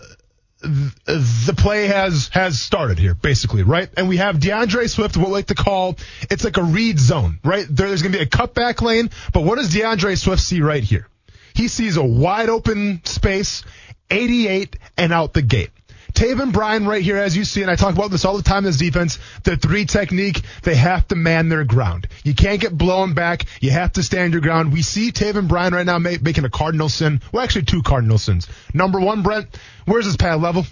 the 0.61 1.53
play 1.57 1.87
has 1.87 2.29
has 2.33 2.59
started 2.59 2.97
here, 2.97 3.13
basically, 3.13 3.63
right? 3.63 3.89
And 3.95 4.09
we 4.09 4.17
have 4.17 4.37
DeAndre 4.37 4.89
Swift, 4.89 5.15
what 5.17 5.27
we 5.27 5.33
like 5.33 5.47
to 5.47 5.55
call 5.55 5.97
it's 6.29 6.43
like 6.43 6.57
a 6.57 6.63
read 6.63 6.99
zone, 6.99 7.39
right? 7.43 7.65
There- 7.69 7.87
There's 7.87 8.01
going 8.01 8.11
to 8.13 8.17
be 8.17 8.23
a 8.23 8.27
cutback 8.27 8.81
lane, 8.81 9.09
but 9.33 9.41
what 9.43 9.57
does 9.57 9.73
DeAndre 9.73 10.17
Swift 10.17 10.41
see 10.41 10.61
right 10.61 10.83
here? 10.83 11.07
He 11.53 11.67
sees 11.67 11.97
a 11.97 12.03
wide 12.03 12.49
open 12.49 13.01
space, 13.05 13.63
88 14.09 14.75
and 14.97 15.11
out 15.13 15.33
the 15.33 15.41
gate. 15.41 15.71
Taven 16.17 16.51
Bryan 16.51 16.87
right 16.87 17.03
here, 17.03 17.17
as 17.17 17.37
you 17.37 17.45
see, 17.45 17.61
and 17.61 17.69
I 17.69 17.75
talk 17.75 17.93
about 17.93 18.09
this 18.09 18.25
all 18.25 18.37
the 18.37 18.43
time 18.43 18.59
in 18.59 18.63
this 18.63 18.77
defense, 18.77 19.19
the 19.43 19.55
three 19.55 19.85
technique, 19.85 20.41
they 20.63 20.73
have 20.73 21.07
to 21.09 21.15
man 21.15 21.47
their 21.47 21.63
ground. 21.63 22.07
You 22.23 22.33
can't 22.33 22.59
get 22.59 22.75
blown 22.75 23.13
back. 23.13 23.45
You 23.61 23.69
have 23.69 23.93
to 23.93 24.03
stand 24.03 24.33
your 24.33 24.41
ground. 24.41 24.73
We 24.73 24.81
see 24.81 25.11
Taven 25.11 25.47
Bryan 25.47 25.75
right 25.75 25.85
now 25.85 25.99
make, 25.99 26.23
making 26.23 26.43
a 26.43 26.49
cardinal 26.49 26.89
sin. 26.89 27.21
Well, 27.31 27.43
actually 27.43 27.65
two 27.65 27.83
cardinal 27.83 28.17
sins. 28.17 28.47
Number 28.73 28.99
one, 28.99 29.21
Brent, 29.21 29.47
where's 29.85 30.05
his 30.05 30.17
pad 30.17 30.41
level? 30.41 30.65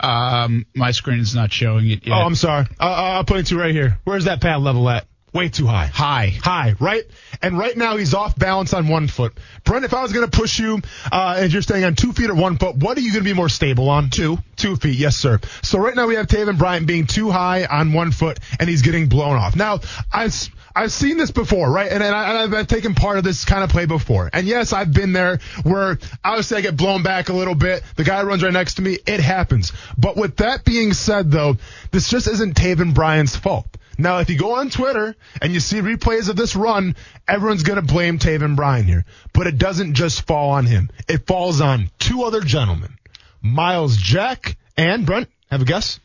Um, 0.00 0.64
my 0.74 0.92
screen 0.92 1.20
is 1.20 1.34
not 1.34 1.52
showing 1.52 1.90
it 1.90 2.06
yet. 2.06 2.14
Oh, 2.14 2.22
I'm 2.22 2.36
sorry. 2.36 2.66
Uh, 2.80 2.84
uh, 2.84 2.86
I'll 2.86 3.24
put 3.24 3.36
it 3.40 3.46
to 3.46 3.58
right 3.58 3.74
here. 3.74 3.98
Where's 4.04 4.24
that 4.24 4.40
pad 4.40 4.62
level 4.62 4.88
at? 4.88 5.06
Way 5.32 5.48
too 5.50 5.66
high. 5.66 5.86
high. 5.86 6.28
High, 6.28 6.74
right? 6.80 7.04
And 7.42 7.58
right 7.58 7.76
now 7.76 7.96
he's 7.96 8.14
off 8.14 8.38
balance 8.38 8.72
on 8.72 8.88
one 8.88 9.06
foot. 9.06 9.36
Brent, 9.64 9.84
if 9.84 9.92
I 9.92 10.02
was 10.02 10.12
going 10.12 10.28
to 10.28 10.34
push 10.34 10.58
you, 10.58 10.80
uh, 11.12 11.36
and 11.38 11.52
you're 11.52 11.62
staying 11.62 11.84
on 11.84 11.94
two 11.94 12.12
feet 12.12 12.30
or 12.30 12.34
one 12.34 12.56
foot, 12.56 12.76
what 12.76 12.96
are 12.96 13.00
you 13.00 13.12
going 13.12 13.24
to 13.24 13.28
be 13.28 13.34
more 13.34 13.48
stable 13.48 13.90
on? 13.90 14.08
Two. 14.08 14.38
Two 14.56 14.76
feet, 14.76 14.96
yes, 14.96 15.16
sir. 15.16 15.38
So 15.62 15.78
right 15.78 15.94
now 15.94 16.06
we 16.06 16.14
have 16.14 16.26
Taven 16.26 16.56
Bryan 16.56 16.86
being 16.86 17.06
too 17.06 17.30
high 17.30 17.66
on 17.66 17.92
one 17.92 18.12
foot 18.12 18.40
and 18.58 18.68
he's 18.68 18.80
getting 18.80 19.08
blown 19.08 19.36
off. 19.36 19.54
Now, 19.56 19.80
I've, 20.10 20.48
I've 20.74 20.92
seen 20.92 21.18
this 21.18 21.30
before, 21.30 21.70
right? 21.70 21.90
And, 21.90 22.02
and, 22.02 22.14
I, 22.14 22.44
and 22.44 22.54
I've 22.54 22.66
taken 22.66 22.94
part 22.94 23.18
of 23.18 23.24
this 23.24 23.44
kind 23.44 23.62
of 23.62 23.68
play 23.68 23.84
before. 23.84 24.30
And 24.32 24.46
yes, 24.46 24.72
I've 24.72 24.92
been 24.92 25.12
there 25.12 25.40
where 25.64 25.98
obviously 26.24 26.56
I 26.56 26.60
get 26.62 26.76
blown 26.78 27.02
back 27.02 27.28
a 27.28 27.34
little 27.34 27.54
bit. 27.54 27.82
The 27.96 28.04
guy 28.04 28.22
runs 28.22 28.42
right 28.42 28.52
next 28.52 28.74
to 28.74 28.82
me. 28.82 28.98
It 29.06 29.20
happens. 29.20 29.72
But 29.98 30.16
with 30.16 30.36
that 30.36 30.64
being 30.64 30.94
said, 30.94 31.30
though, 31.30 31.56
this 31.90 32.08
just 32.08 32.26
isn't 32.26 32.54
Taven 32.54 32.94
Bryan's 32.94 33.36
fault. 33.36 33.66
Now, 33.98 34.18
if 34.18 34.28
you 34.30 34.36
go 34.38 34.56
on 34.56 34.70
Twitter 34.70 35.16
and 35.40 35.52
you 35.54 35.60
see 35.60 35.78
replays 35.80 36.28
of 36.28 36.36
this 36.36 36.54
run, 36.54 36.96
everyone's 37.26 37.62
going 37.62 37.80
to 37.80 37.86
blame 37.86 38.18
Taven 38.18 38.54
Bryan 38.56 38.84
here. 38.84 39.04
But 39.32 39.46
it 39.46 39.58
doesn't 39.58 39.94
just 39.94 40.26
fall 40.26 40.50
on 40.50 40.66
him. 40.66 40.90
It 41.08 41.26
falls 41.26 41.60
on 41.60 41.90
two 41.98 42.24
other 42.24 42.40
gentlemen. 42.40 42.94
Myles 43.42 43.96
Jack 43.96 44.56
and 44.76 45.06
Brent, 45.06 45.28
have 45.50 45.62
a 45.62 45.64
guess? 45.64 45.98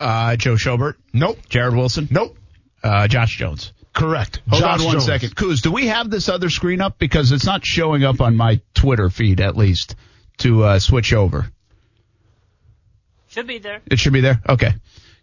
Uh, 0.00 0.36
Joe 0.36 0.54
Schobert, 0.54 0.94
Nope. 1.12 1.38
Jared 1.48 1.74
Wilson, 1.74 2.08
Nope. 2.10 2.36
uh, 2.82 3.08
Josh 3.08 3.36
Jones. 3.36 3.72
Correct. 3.92 4.40
Hold 4.48 4.62
Josh 4.62 4.80
on 4.80 4.84
one 4.84 4.92
Jones. 4.96 5.06
second, 5.06 5.34
Kuz, 5.34 5.62
do 5.62 5.72
we 5.72 5.86
have 5.86 6.10
this 6.10 6.28
other 6.28 6.50
screen 6.50 6.80
up? 6.82 6.98
Because 6.98 7.32
it's 7.32 7.46
not 7.46 7.64
showing 7.64 8.04
up 8.04 8.20
on 8.20 8.36
my 8.36 8.60
Twitter 8.74 9.08
feed, 9.08 9.40
at 9.40 9.56
least, 9.56 9.96
to 10.38 10.64
uh, 10.64 10.78
switch 10.78 11.14
over. 11.14 11.50
Should 13.28 13.46
be 13.46 13.58
there. 13.58 13.80
It 13.90 13.98
should 13.98 14.12
be 14.12 14.20
there? 14.20 14.40
Okay. 14.48 14.74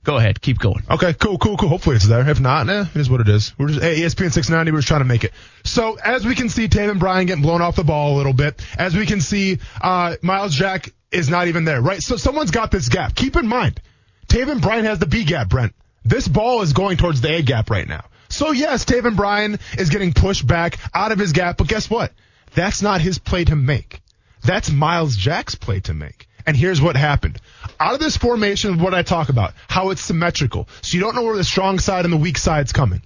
Go 0.04 0.18
ahead. 0.18 0.42
Keep 0.42 0.60
going. 0.60 0.84
Okay, 0.92 1.14
cool, 1.14 1.38
cool, 1.38 1.56
cool. 1.56 1.70
Hopefully 1.70 1.96
it's 1.96 2.08
there. 2.08 2.28
If 2.30 2.40
not, 2.40 2.70
eh, 2.70 2.86
it 2.94 3.00
is 3.00 3.10
what 3.10 3.22
it 3.22 3.30
is. 3.30 3.58
We're 3.58 3.68
just, 3.68 3.82
hey, 3.82 4.02
ESPN 4.02 4.34
690, 4.34 4.72
we're 4.72 4.80
just 4.80 4.88
trying 4.90 5.02
to 5.02 5.06
make 5.06 5.24
it. 5.24 5.32
So, 5.64 5.96
as 5.96 6.26
we 6.26 6.36
can 6.36 6.50
see, 6.50 6.68
Taven 6.68 7.00
Bryan 7.00 7.26
getting 7.26 7.42
blown 7.42 7.62
off 7.62 7.78
the 7.78 7.86
ball 7.86 8.16
a 8.16 8.18
little 8.18 8.34
bit. 8.34 8.62
As 8.78 8.96
we 8.96 9.06
can 9.06 9.22
see, 9.22 9.60
uh, 9.82 10.16
Myles 10.22 10.54
Jack 10.54 10.94
is 11.14 11.30
not 11.30 11.48
even 11.48 11.64
there, 11.64 11.82
right? 11.82 12.02
So 12.02 12.18
someone's 12.18 12.52
got 12.52 12.72
this 12.72 12.90
gap. 12.90 13.16
Keep 13.16 13.38
in 13.38 13.48
mind, 13.48 13.80
Taven 14.28 14.62
Bryan 14.62 14.86
has 14.86 15.00
the 15.00 15.06
B 15.06 15.24
gap, 15.24 15.48
Brent. 15.48 15.74
This 16.04 16.28
ball 16.28 16.62
is 16.64 16.74
going 16.74 16.98
towards 16.98 17.22
the 17.22 17.34
A 17.36 17.42
gap 17.42 17.70
right 17.70 17.88
now. 17.88 18.06
So 18.30 18.52
yes, 18.52 18.84
Taven 18.84 19.16
Bryan 19.16 19.60
is 19.78 19.90
getting 19.90 20.12
pushed 20.12 20.46
back 20.46 20.80
out 20.94 21.12
of 21.12 21.20
his 21.20 21.32
gap, 21.32 21.58
but 21.58 21.68
guess 21.68 21.90
what? 21.90 22.12
That's 22.56 22.82
not 22.82 23.00
his 23.00 23.20
play 23.20 23.46
to 23.46 23.56
make. 23.56 24.02
That's 24.44 24.70
Myles 24.72 25.16
Jack's 25.16 25.56
play 25.56 25.80
to 25.82 25.94
make. 25.94 26.28
And 26.46 26.58
here's 26.58 26.82
what 26.82 26.96
happened. 26.96 27.40
Out 27.80 27.94
of 27.94 28.00
this 28.00 28.18
formation, 28.18 28.80
what 28.80 28.94
I 28.94 29.02
talk 29.02 29.30
about, 29.30 29.54
how 29.68 29.92
it's 29.92 30.02
symmetrical. 30.02 30.68
So 30.82 30.98
you 30.98 31.04
don't 31.04 31.16
know 31.16 31.24
where 31.24 31.38
the 31.38 31.44
strong 31.44 31.80
side 31.80 32.06
and 32.06 32.14
the 32.14 32.18
weak 32.18 32.38
side's 32.38 32.72
coming. 32.72 33.02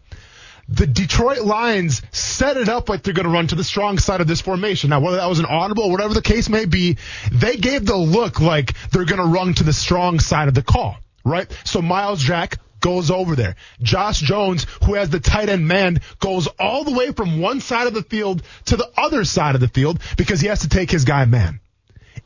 The 0.69 0.87
Detroit 0.87 1.39
Lions 1.39 2.01
set 2.11 2.57
it 2.57 2.67
up 2.67 2.89
like 2.89 3.01
they're 3.01 3.13
going 3.13 3.27
to 3.27 3.31
run 3.31 3.47
to 3.47 3.55
the 3.55 3.63
strong 3.63 3.99
side 3.99 4.19
of 4.19 4.27
this 4.27 4.41
formation. 4.41 4.89
Now, 4.89 4.99
whether 4.99 5.17
that 5.17 5.29
was 5.29 5.39
an 5.39 5.45
audible 5.45 5.83
or 5.83 5.91
whatever 5.91 6.13
the 6.13 6.21
case 6.21 6.49
may 6.49 6.65
be, 6.65 6.97
they 7.31 7.55
gave 7.55 7.85
the 7.85 7.95
look 7.95 8.41
like 8.41 8.73
they're 8.91 9.05
going 9.05 9.21
to 9.21 9.27
run 9.27 9.53
to 9.55 9.63
the 9.63 9.71
strong 9.71 10.19
side 10.19 10.49
of 10.49 10.53
the 10.53 10.61
call, 10.61 10.97
right? 11.23 11.49
So 11.63 11.81
Myles 11.81 12.21
Jack 12.21 12.59
goes 12.81 13.09
over 13.09 13.35
there. 13.35 13.55
Josh 13.81 14.19
Jones, 14.19 14.65
who 14.83 14.95
has 14.95 15.09
the 15.09 15.21
tight 15.21 15.47
end 15.47 15.67
man, 15.67 16.01
goes 16.19 16.47
all 16.59 16.83
the 16.83 16.91
way 16.91 17.11
from 17.11 17.39
one 17.39 17.61
side 17.61 17.87
of 17.87 17.93
the 17.93 18.03
field 18.03 18.43
to 18.65 18.75
the 18.75 18.91
other 18.97 19.23
side 19.23 19.55
of 19.55 19.61
the 19.61 19.67
field 19.69 20.01
because 20.17 20.41
he 20.41 20.47
has 20.47 20.59
to 20.61 20.69
take 20.69 20.91
his 20.91 21.05
guy 21.05 21.25
man. 21.25 21.61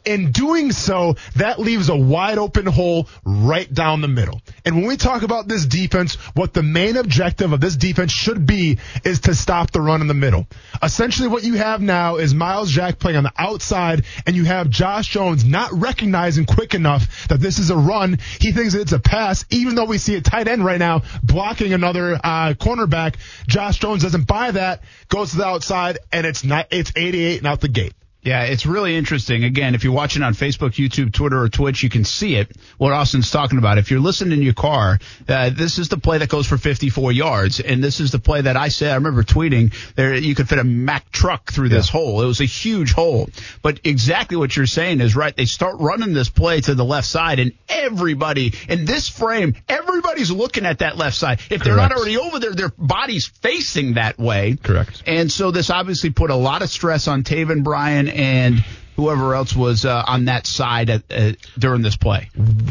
In 0.06 0.32
doing 0.32 0.72
so, 0.72 1.16
that 1.36 1.60
leaves 1.60 1.90
a 1.90 1.96
wide 1.96 2.38
open 2.38 2.66
hole 2.66 3.08
right 3.24 3.72
down 3.72 4.02
the 4.02 4.08
middle. 4.08 4.42
And 4.66 4.76
when 4.76 4.86
we 4.88 4.98
talk 4.98 5.22
about 5.24 5.48
this 5.48 5.66
defense, 5.66 6.16
what 6.34 6.54
the 6.54 6.64
main 6.64 6.98
objective 6.98 7.54
of 7.54 7.62
this 7.62 7.76
defense 7.76 8.12
should 8.12 8.46
be 8.46 8.80
is 9.04 9.22
to 9.22 9.36
stop 9.36 9.72
the 9.72 9.82
run 9.82 10.02
in 10.02 10.08
the 10.08 10.14
middle. 10.14 10.48
Essentially 10.82 11.28
what 11.28 11.44
you 11.44 11.54
have 11.56 11.82
now 11.82 12.18
is 12.18 12.34
Myles 12.34 12.72
Jack 12.72 13.00
playing 13.00 13.18
on 13.18 13.24
the 13.24 13.34
outside 13.38 14.06
and 14.26 14.36
you 14.36 14.46
have 14.46 14.70
Josh 14.70 15.08
Jones 15.10 15.46
not 15.46 15.72
recognizing 15.74 16.46
quick 16.46 16.74
enough 16.74 17.28
that 17.28 17.40
this 17.40 17.60
is 17.60 17.70
a 17.70 17.78
run. 17.78 18.18
He 18.40 18.52
thinks 18.52 18.74
it's 18.74 18.92
a 18.92 19.00
pass, 19.00 19.46
even 19.50 19.76
though 19.76 19.86
we 19.86 19.98
see 19.98 20.16
a 20.16 20.22
tight 20.22 20.48
end 20.48 20.66
right 20.66 20.80
now 20.80 21.04
blocking 21.24 21.74
another 21.74 22.16
uh, 22.16 22.54
cornerback. 22.54 23.16
Josh 23.48 23.80
Jones 23.80 24.04
doesn't 24.04 24.28
buy 24.28 24.52
that, 24.52 24.84
goes 25.10 25.32
to 25.32 25.38
the 25.38 25.46
outside, 25.46 26.00
and 26.12 26.26
it's 26.26 26.44
not, 26.44 26.68
it's 26.72 26.92
88 26.96 27.40
and 27.40 27.48
out 27.48 27.62
the 27.62 27.68
gate. 27.68 27.94
Yeah, 28.24 28.44
it's 28.44 28.68
really 28.68 28.96
interesting. 28.96 29.44
Again, 29.44 29.74
if 29.74 29.84
you're 29.84 29.94
watching 29.94 30.22
on 30.22 30.36
Facebook, 30.36 30.74
YouTube, 30.74 31.12
Twitter, 31.12 31.42
or 31.42 31.50
Twitch, 31.50 31.82
you 31.82 31.90
can 31.90 32.06
see 32.06 32.36
it, 32.36 32.56
what 32.78 32.94
Austen's 32.94 33.32
talking 33.32 33.58
about. 33.58 33.80
If 33.80 33.90
you're 33.90 34.00
listening 34.00 34.38
in 34.38 34.44
your 34.44 34.54
car, 34.54 35.00
uh, 35.28 35.50
this 35.50 35.80
is 35.80 35.90
the 35.90 35.98
play 35.98 36.20
that 36.20 36.30
goes 36.30 36.46
for 36.46 36.58
54 36.58 37.12
yards. 37.12 37.60
And 37.60 37.84
this 37.84 38.00
is 38.00 38.12
the 38.12 38.20
play 38.20 38.42
that 38.42 38.56
I 38.56 38.68
said, 38.68 38.92
I 38.92 38.96
remember 38.96 39.24
tweeting, 39.24 39.74
there 39.96 40.14
you 40.14 40.36
could 40.36 40.48
fit 40.48 40.60
a 40.60 40.64
Mack 40.64 41.12
truck 41.12 41.52
through 41.52 41.70
this 41.70 41.90
hole. 41.90 42.22
It 42.22 42.28
was 42.28 42.42
a 42.42 42.46
huge 42.46 42.94
hole. 42.94 43.28
But 43.64 43.80
exactly 43.84 44.38
what 44.38 44.56
you're 44.56 44.68
saying 44.68 45.02
is 45.02 45.16
right. 45.16 45.36
They 45.36 45.46
start 45.46 45.78
running 45.80 46.14
this 46.14 46.30
play 46.30 46.62
to 46.62 46.76
the 46.76 46.86
left 46.86 47.08
side, 47.08 47.40
and 47.40 47.54
everybody 47.70 48.54
in 48.70 48.86
this 48.86 49.10
frame, 49.10 49.56
everybody's 49.68 50.30
looking 50.30 50.68
at 50.68 50.80
that 50.80 50.96
left 50.96 51.18
side. 51.18 51.40
If 51.50 51.64
they're 51.64 51.76
not 51.76 51.92
already 51.92 52.18
over 52.18 52.40
there, 52.40 52.54
their 52.54 52.72
body's 52.78 53.26
facing 53.26 53.96
that 53.96 54.20
way. 54.20 54.58
Correct. 54.62 55.04
And 55.08 55.32
so 55.32 55.50
this 55.50 55.72
obviously 55.72 56.12
put 56.12 56.30
a 56.30 56.36
lot 56.36 56.62
of 56.62 56.70
stress 56.70 57.08
on 57.08 57.24
Taven 57.24 57.64
Bryan 57.64 58.11
and 58.12 58.64
whoever 58.96 59.34
else 59.34 59.56
was 59.56 59.86
uh, 59.86 60.04
on 60.08 60.26
that 60.26 60.46
side 60.46 60.90
at, 60.90 61.04
uh, 61.10 61.32
during 61.58 61.82
this 61.82 61.98
play. 61.98 62.30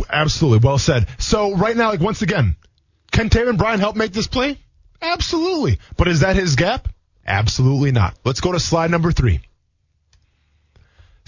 Absolutely. 0.08 0.66
Well 0.66 0.78
said. 0.78 1.08
So 1.18 1.56
right 1.56 1.76
now, 1.76 1.90
like 1.90 2.00
once 2.00 2.22
again, 2.22 2.56
can 3.10 3.28
Taven 3.30 3.58
Bryan 3.58 3.80
help 3.80 3.96
make 3.96 4.12
this 4.12 4.26
play? 4.26 4.58
Absolutely. 5.02 5.78
But 5.96 6.08
is 6.08 6.20
that 6.20 6.36
his 6.36 6.56
gap? 6.56 6.88
Absolutely 7.26 7.92
not. 7.92 8.16
Let's 8.24 8.40
go 8.40 8.52
to 8.52 8.60
slide 8.60 8.90
number 8.90 9.12
three. 9.12 9.40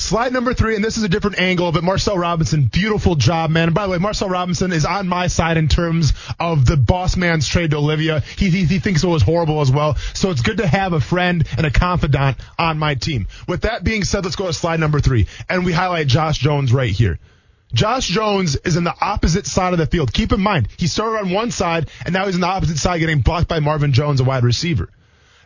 Slide 0.02 0.32
number 0.32 0.52
three, 0.52 0.74
and 0.74 0.84
this 0.84 0.98
is 0.98 1.04
a 1.04 1.08
different 1.08 1.38
angle, 1.38 1.70
but 1.70 1.84
Marcel 1.84 2.18
Robinson, 2.18 2.64
beautiful 2.64 3.14
job, 3.14 3.50
man. 3.50 3.68
And 3.68 3.74
by 3.74 3.86
the 3.86 3.92
way, 3.92 3.98
Marcel 3.98 4.28
Robinson 4.28 4.72
is 4.72 4.84
on 4.84 5.06
my 5.06 5.28
side 5.28 5.56
in 5.56 5.68
terms 5.68 6.12
of 6.40 6.66
the 6.66 6.76
boss 6.76 7.16
man's 7.16 7.46
trade 7.46 7.70
to 7.70 7.76
Olivia. 7.76 8.18
He, 8.36 8.50
he, 8.50 8.64
he 8.64 8.80
thinks 8.80 9.04
it 9.04 9.06
was 9.06 9.22
horrible 9.22 9.60
as 9.60 9.70
well. 9.70 9.94
So 10.12 10.30
it's 10.30 10.42
good 10.42 10.56
to 10.56 10.66
have 10.66 10.92
a 10.92 11.00
friend 11.00 11.46
and 11.56 11.64
a 11.64 11.70
confidant 11.70 12.36
on 12.58 12.80
my 12.80 12.96
team. 12.96 13.28
With 13.46 13.62
that 13.62 13.84
being 13.84 14.02
said, 14.02 14.24
let's 14.24 14.34
go 14.34 14.48
to 14.48 14.52
slide 14.52 14.80
number 14.80 14.98
three. 14.98 15.28
And 15.48 15.64
we 15.64 15.72
highlight 15.72 16.08
Josh 16.08 16.38
Jones 16.38 16.72
right 16.72 16.90
here. 16.90 17.20
Josh 17.72 18.08
Jones 18.08 18.56
is 18.56 18.76
in 18.76 18.82
the 18.82 18.94
opposite 19.00 19.46
side 19.46 19.72
of 19.72 19.78
the 19.78 19.86
field. 19.86 20.12
Keep 20.12 20.32
in 20.32 20.40
mind, 20.40 20.66
he 20.76 20.88
started 20.88 21.24
on 21.24 21.30
one 21.30 21.52
side, 21.52 21.88
and 22.04 22.12
now 22.12 22.26
he's 22.26 22.34
on 22.34 22.40
the 22.40 22.48
opposite 22.48 22.78
side 22.78 22.98
getting 22.98 23.20
blocked 23.20 23.46
by 23.46 23.60
Marvin 23.60 23.92
Jones, 23.92 24.20
a 24.20 24.24
wide 24.24 24.42
receiver. 24.42 24.88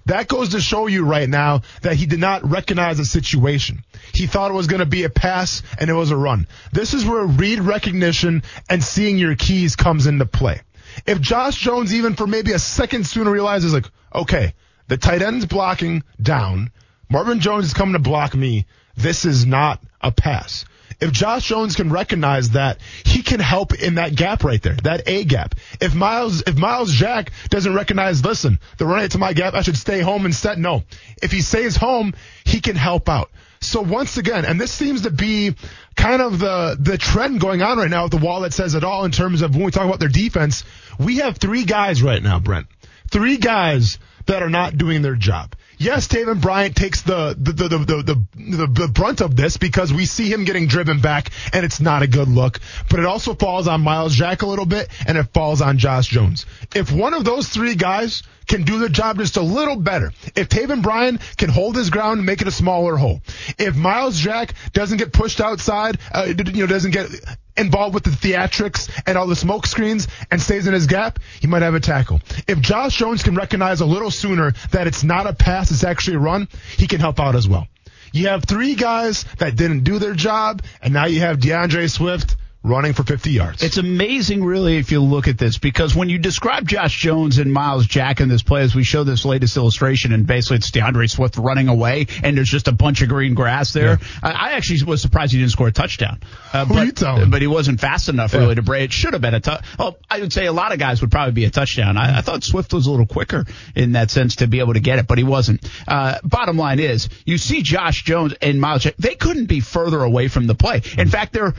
That 0.07 0.29
goes 0.29 0.51
to 0.51 0.61
show 0.61 0.87
you 0.87 1.05
right 1.05 1.29
now 1.29 1.63
that 1.83 1.97
he 1.97 2.07
did 2.07 2.21
not 2.21 2.49
recognize 2.49 2.99
the 2.99 3.05
situation. 3.05 3.85
He 4.15 4.27
thought 4.27 4.51
it 4.51 4.55
was 4.55 4.69
going 4.69 4.81
to 4.81 4.87
be 4.87 5.03
a 5.03 5.11
pass 5.11 5.63
and 5.79 5.91
it 5.91 5.95
was 5.95 6.13
a 6.13 6.17
run. 6.17 6.47
This 6.73 6.95
is 6.95 7.05
where 7.05 7.25
read 7.25 7.61
recognition 7.61 8.45
and 8.71 8.83
seeing 8.83 9.19
your 9.19 9.35
keys 9.35 9.77
comes 9.77 10.07
into 10.07 10.25
play. 10.25 10.61
If 11.07 11.21
Josh 11.21 11.57
Jones 11.57 11.93
even 11.93 12.15
for 12.15 12.27
maybe 12.27 12.53
a 12.53 12.59
second 12.59 13.07
sooner 13.07 13.31
realizes 13.31 13.75
like, 13.75 13.87
okay, 14.15 14.55
the 14.89 14.97
tight 14.97 15.23
end's 15.23 15.45
blocking 15.45 16.05
down, 16.23 16.71
Marvin 17.11 17.41
Jones 17.41 17.67
is 17.67 17.75
coming 17.75 17.95
to 17.95 17.99
block 17.99 18.35
me, 18.35 18.67
this 18.97 19.25
is 19.25 19.45
not 19.45 19.83
a 20.01 20.13
pass. 20.13 20.65
If 21.01 21.13
Josh 21.13 21.47
Jones 21.47 21.77
can 21.77 21.91
recognize 21.91 22.51
that, 22.51 22.79
he 23.05 23.23
can 23.23 23.41
help 23.41 23.75
in 23.75 23.97
that 23.97 24.15
gap 24.15 24.45
right 24.45 24.63
there, 24.63 24.77
that 24.85 25.03
A 25.07 25.25
gap. 25.25 25.55
If 25.81 25.95
Myles, 25.95 26.43
if 26.47 26.57
Myles 26.57 26.93
Jack 26.93 27.33
doesn't 27.51 27.75
recognize, 27.75 28.25
listen, 28.25 28.59
the 28.79 28.87
run 28.87 29.07
to 29.09 29.19
my 29.19 29.35
gap, 29.35 29.55
I 29.55 29.63
should 29.63 29.77
stay 29.77 30.01
home 30.01 30.25
instead. 30.25 30.59
No. 30.59 30.85
If 31.23 31.33
he 31.33 31.43
stays 31.43 31.77
home, 31.77 32.15
he 32.45 32.61
can 32.61 32.77
help 32.77 33.09
out. 33.09 33.31
So 33.61 33.81
once 33.81 34.17
again, 34.17 34.45
and 34.45 34.61
this 34.61 34.71
seems 34.71 35.03
to 35.03 35.11
be 35.11 35.55
kind 35.97 36.23
of 36.23 36.39
the, 36.39 36.77
the 36.79 36.99
trend 36.99 37.41
going 37.41 37.63
on 37.63 37.79
right 37.79 37.91
now 37.91 38.05
with 38.05 38.13
the 38.13 38.19
wall 38.19 38.43
that 38.43 38.53
says 38.53 38.75
it 38.75 38.85
all 38.85 39.05
in 39.05 39.11
terms 39.11 39.43
of 39.43 39.55
when 39.55 39.65
we 39.65 39.71
talk 39.71 39.87
about 39.87 39.99
their 39.99 40.09
defense, 40.09 40.65
we 40.99 41.19
have 41.19 41.39
three 41.39 41.65
guys 41.65 42.03
right 42.03 42.23
now, 42.23 42.39
Brent. 42.39 42.67
Three 43.11 43.37
guys 43.37 43.99
that 44.27 44.43
are 44.43 44.51
not 44.51 44.77
doing 44.77 45.03
their 45.03 45.15
job. 45.15 45.55
Yes, 45.79 46.09
Taven 46.09 46.41
Bryan 46.41 46.73
takes 46.73 47.03
the 47.03 47.37
the, 47.39 47.53
the, 47.53 47.69
the, 47.69 48.27
the, 48.35 48.67
the, 48.67 48.89
brunt 48.89 49.21
of 49.21 49.37
this 49.37 49.59
because 49.59 49.93
we 49.93 50.07
see 50.07 50.33
him 50.33 50.45
getting 50.45 50.69
driven 50.69 51.01
back 51.01 51.31
and 51.53 51.67
it's 51.67 51.81
not 51.81 52.03
a 52.03 52.07
good 52.07 52.29
look. 52.29 52.61
But 52.89 53.01
it 53.01 53.07
also 53.07 53.35
falls 53.35 53.69
on 53.69 53.83
Myles 53.83 54.15
Jack 54.15 54.41
a 54.41 54.47
little 54.47 54.65
bit 54.65 54.89
and 55.07 55.19
it 55.19 55.35
falls 55.35 55.61
on 55.61 55.77
Josh 55.77 56.09
Jones. 56.09 56.47
If 56.75 56.91
one 56.91 57.13
of 57.13 57.25
those 57.25 57.49
three 57.49 57.75
guys 57.75 58.23
can 58.47 58.63
do 58.63 58.79
the 58.79 58.89
job 58.89 59.19
just 59.19 59.37
a 59.37 59.43
little 59.43 59.77
better, 59.77 60.13
if 60.35 60.49
Taven 60.49 60.83
Bryan 60.83 61.19
can 61.37 61.51
hold 61.51 61.77
his 61.77 61.91
ground 61.91 62.19
and 62.19 62.27
make 62.27 62.41
it 62.41 62.49
a 62.49 62.53
smaller 62.53 62.97
hole, 62.97 63.21
if 63.59 63.77
Myles 63.77 64.19
Jack 64.19 64.55
doesn't 64.73 64.97
get 64.97 65.13
pushed 65.13 65.43
outside, 65.43 65.99
uh, 66.11 66.27
you 66.27 66.35
know, 66.35 66.67
doesn't 66.67 66.93
get 66.93 67.11
involved 67.57 67.95
with 67.95 68.05
the 68.05 68.11
theatrics 68.11 68.91
and 69.07 69.17
all 69.17 69.27
the 69.27 69.37
smoke 69.37 69.67
screens 69.67 70.09
and 70.31 70.41
stays 70.41 70.67
in 70.67 70.75
his 70.75 70.87
gap, 70.87 71.19
he 71.41 71.47
might 71.47 71.63
have 71.63 71.75
a 71.75 71.81
tackle. 71.81 72.21
If 72.47 72.61
Josh 72.61 72.97
Jones 72.97 73.23
can 73.23 73.35
recognize 73.35 73.81
a 73.81 73.87
little 73.87 74.11
sooner 74.11 74.53
that 74.73 74.87
it's 74.87 75.05
not 75.05 75.27
a 75.27 75.33
pass, 75.33 75.71
it's 75.71 75.85
actually 75.85 76.17
a 76.17 76.21
run, 76.21 76.49
he 76.77 76.87
can 76.87 77.01
help 77.01 77.21
out 77.21 77.35
as 77.35 77.49
well. 77.49 77.69
You 78.13 78.29
have 78.29 78.45
three 78.45 78.75
guys 78.75 79.25
that 79.39 79.57
didn't 79.57 79.85
do 79.85 79.99
their 79.99 80.15
job, 80.15 80.63
and 80.81 80.95
now 80.95 81.07
you 81.07 81.21
have 81.21 81.41
D'Andre 81.41 81.87
Swift 81.87 82.37
running 82.67 82.93
for 82.93 83.05
50 83.05 83.31
yards. 83.31 83.63
It's 83.63 83.77
amazing, 83.77 84.45
really, 84.45 84.77
if 84.77 84.91
you 84.91 85.01
look 85.01 85.29
at 85.29 85.39
this, 85.39 85.59
because 85.59 85.95
when 85.95 86.09
you 86.09 86.19
describe 86.19 86.67
Josh 86.67 86.99
Jones 86.99 87.39
and 87.39 87.53
Myles 87.53 87.87
Jack 87.87 88.21
in 88.21 88.29
this 88.29 88.43
play, 88.43 88.63
as 88.63 88.75
we 88.75 88.83
show 88.83 89.05
this 89.05 89.25
latest 89.25 89.57
illustration, 89.57 90.13
and 90.13 90.27
basically 90.27 90.57
it's 90.57 90.71
D'Andre 90.71 91.07
Swift 91.07 91.37
running 91.37 91.69
away, 91.69 92.07
and 92.23 92.37
there's 92.37 92.51
just 92.51 92.69
a 92.69 92.73
bunch 92.73 93.03
of 93.03 93.09
green 93.09 93.35
grass 93.35 93.73
there. 93.73 93.99
Yeah. 94.01 94.07
I, 94.23 94.31
I, 94.31 94.53
actually 94.53 94.83
was 94.85 95.01
surprised 95.01 95.33
he 95.33 95.39
didn't 95.39 95.53
score 95.53 95.69
a 95.69 95.73
touchdown. 95.73 96.21
Uh, 96.53 96.65
Who 96.65 96.75
but, 96.75 96.87
you 96.87 96.93
telling? 96.93 97.31
But 97.31 97.41
he 97.41 97.47
wasn't 97.47 97.81
fast 97.81 98.09
enough, 98.09 98.33
yeah. 98.33 98.41
really, 98.41 98.57
to 98.57 98.63
break. 98.63 98.85
It 98.85 98.93
should 98.93 99.13
have 99.13 99.23
been 99.23 99.35
a 99.35 99.41
touch. 99.41 99.65
Oh, 99.79 99.97
I 100.11 100.21
would 100.21 100.33
say 100.33 100.47
a 100.47 100.53
lot 100.53 100.73
of 100.73 100.79
guys 100.79 101.01
would 101.01 101.11
probably 101.11 101.33
be 101.33 101.45
a 101.45 101.51
touchdown. 101.51 101.97
I, 101.97 102.19
I, 102.19 102.21
thought 102.23 102.43
Swift 102.43 102.73
was 102.73 102.87
a 102.87 102.91
little 102.91 103.07
quicker 103.07 103.45
in 103.75 103.93
that 103.93 104.11
sense 104.11 104.37
to 104.37 104.49
be 104.49 104.59
able 104.59 104.75
to 104.75 104.81
get 104.81 104.99
it, 104.99 105.07
but 105.07 105.19
he 105.19 105.25
wasn't. 105.25 105.69
Uh, 105.87 106.19
bottom 106.25 106.57
line 106.57 106.81
is, 106.81 107.09
you 107.25 107.39
see 107.39 107.63
Josh 107.63 108.03
Jones 108.03 108.35
and 108.43 108.61
Myles 108.61 108.83
Jack, 108.83 108.97
they 108.99 109.15
couldn't 109.15 109.47
be 109.47 109.61
further 109.61 110.03
away 110.03 110.29
from 110.29 110.47
the 110.47 110.55
play. 110.55 110.83
In 110.99 111.09
fact, 111.09 111.33
they're 111.33 111.55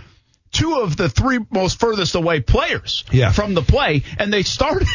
two 0.51 0.75
of 0.75 0.97
the 0.97 1.09
three 1.09 1.39
most 1.51 1.79
furthest 1.79 2.15
away 2.15 2.39
players 2.39 3.03
yeah. 3.11 3.31
from 3.31 3.53
the 3.53 3.61
play, 3.61 4.03
and 4.17 4.31
they 4.31 4.43
started, 4.43 4.87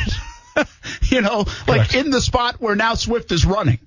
you 1.02 1.20
know, 1.20 1.44
like 1.66 1.94
in 1.94 2.10
the 2.10 2.20
spot 2.20 2.56
where 2.60 2.74
now 2.74 2.94
Swift 2.94 3.32
is 3.32 3.44
running. 3.44 3.78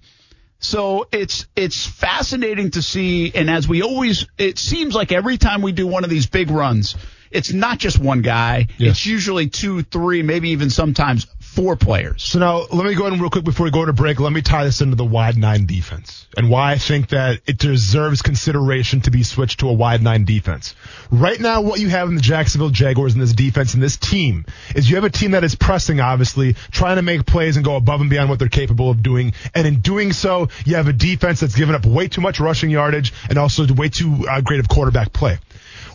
So 0.60 1.08
it's 1.12 1.46
it's 1.56 1.86
fascinating 1.86 2.72
to 2.72 2.82
see, 2.82 3.32
and 3.36 3.50
as 3.50 3.68
we 3.68 3.82
always, 3.82 4.26
it 4.38 4.58
seems 4.58 4.96
like 4.96 5.12
every 5.12 5.38
time 5.38 5.62
we 5.62 5.72
do 5.72 5.86
one 5.86 6.04
of 6.04 6.10
these 6.10 6.28
big 6.28 6.50
runs, 6.50 6.96
it's 7.30 7.52
not 7.52 7.78
just 7.78 8.00
one 8.00 8.22
guy. 8.22 8.68
Yes. 8.78 8.92
It's 8.92 9.06
usually 9.06 9.50
two, 9.50 9.84
three, 9.84 10.24
maybe 10.24 10.50
even 10.50 10.70
sometimes 10.70 11.28
four 11.56 11.78
players. 11.78 12.22
So 12.24 12.40
now 12.40 12.66
let 12.72 12.86
me 12.86 12.96
go 12.96 13.08
in 13.08 13.20
real 13.20 13.30
quick 13.30 13.46
before 13.46 13.64
we 13.64 13.72
go 13.72 13.86
to 13.86 13.94
break. 13.94 14.20
Let 14.20 14.34
me 14.34 14.42
tie 14.42 14.66
this 14.66 14.82
into 14.82 14.98
the 14.98 15.06
wide 15.06 15.38
nine 15.38 15.66
defense 15.66 16.28
and 16.36 16.50
why 16.50 16.74
I 16.74 16.78
think 16.78 17.10
that 17.10 17.40
it 17.48 17.58
deserves 17.58 18.22
consideration 18.22 19.02
to 19.02 19.12
be 19.12 19.24
switched 19.24 19.62
to 19.62 19.70
a 19.70 19.74
wide 19.74 20.04
nine 20.04 20.26
defense. 20.26 20.76
Right 21.10 21.40
now, 21.40 21.62
what 21.62 21.80
you 21.80 21.88
have 21.90 22.10
in 22.10 22.16
the 22.16 22.22
Jacksonville 22.22 22.72
Jaguars 22.72 23.14
in 23.14 23.22
this 23.22 23.32
defense 23.32 23.74
and 23.74 23.82
this 23.82 23.96
team 23.96 24.46
is 24.76 24.90
you 24.90 24.98
have 24.98 25.06
a 25.06 25.10
team 25.10 25.32
that 25.32 25.46
is 25.46 25.56
pressing, 25.56 26.02
obviously, 26.02 26.54
trying 26.72 26.98
to 26.98 27.02
make 27.02 27.26
plays 27.26 27.56
and 27.56 27.64
go 27.64 27.78
above 27.78 28.02
and 28.02 28.10
beyond 28.10 28.30
what 28.30 28.38
they're 28.38 28.50
capable 28.50 28.90
of 28.90 29.02
doing. 29.02 29.34
And 29.54 29.66
in 29.66 29.80
doing 29.80 30.12
so, 30.12 30.50
you 30.66 30.76
have 30.76 30.90
a 30.90 30.94
defense 30.94 31.40
that's 31.40 31.56
given 31.56 31.74
up 31.74 31.86
way 31.86 32.10
too 32.10 32.22
much 32.22 32.42
rushing 32.42 32.70
yardage 32.70 33.14
and 33.30 33.38
also 33.38 33.66
way 33.74 33.88
too 33.88 34.26
uh, 34.30 34.42
great 34.42 34.60
of 34.60 34.68
quarterback 34.68 35.14
play. 35.14 35.40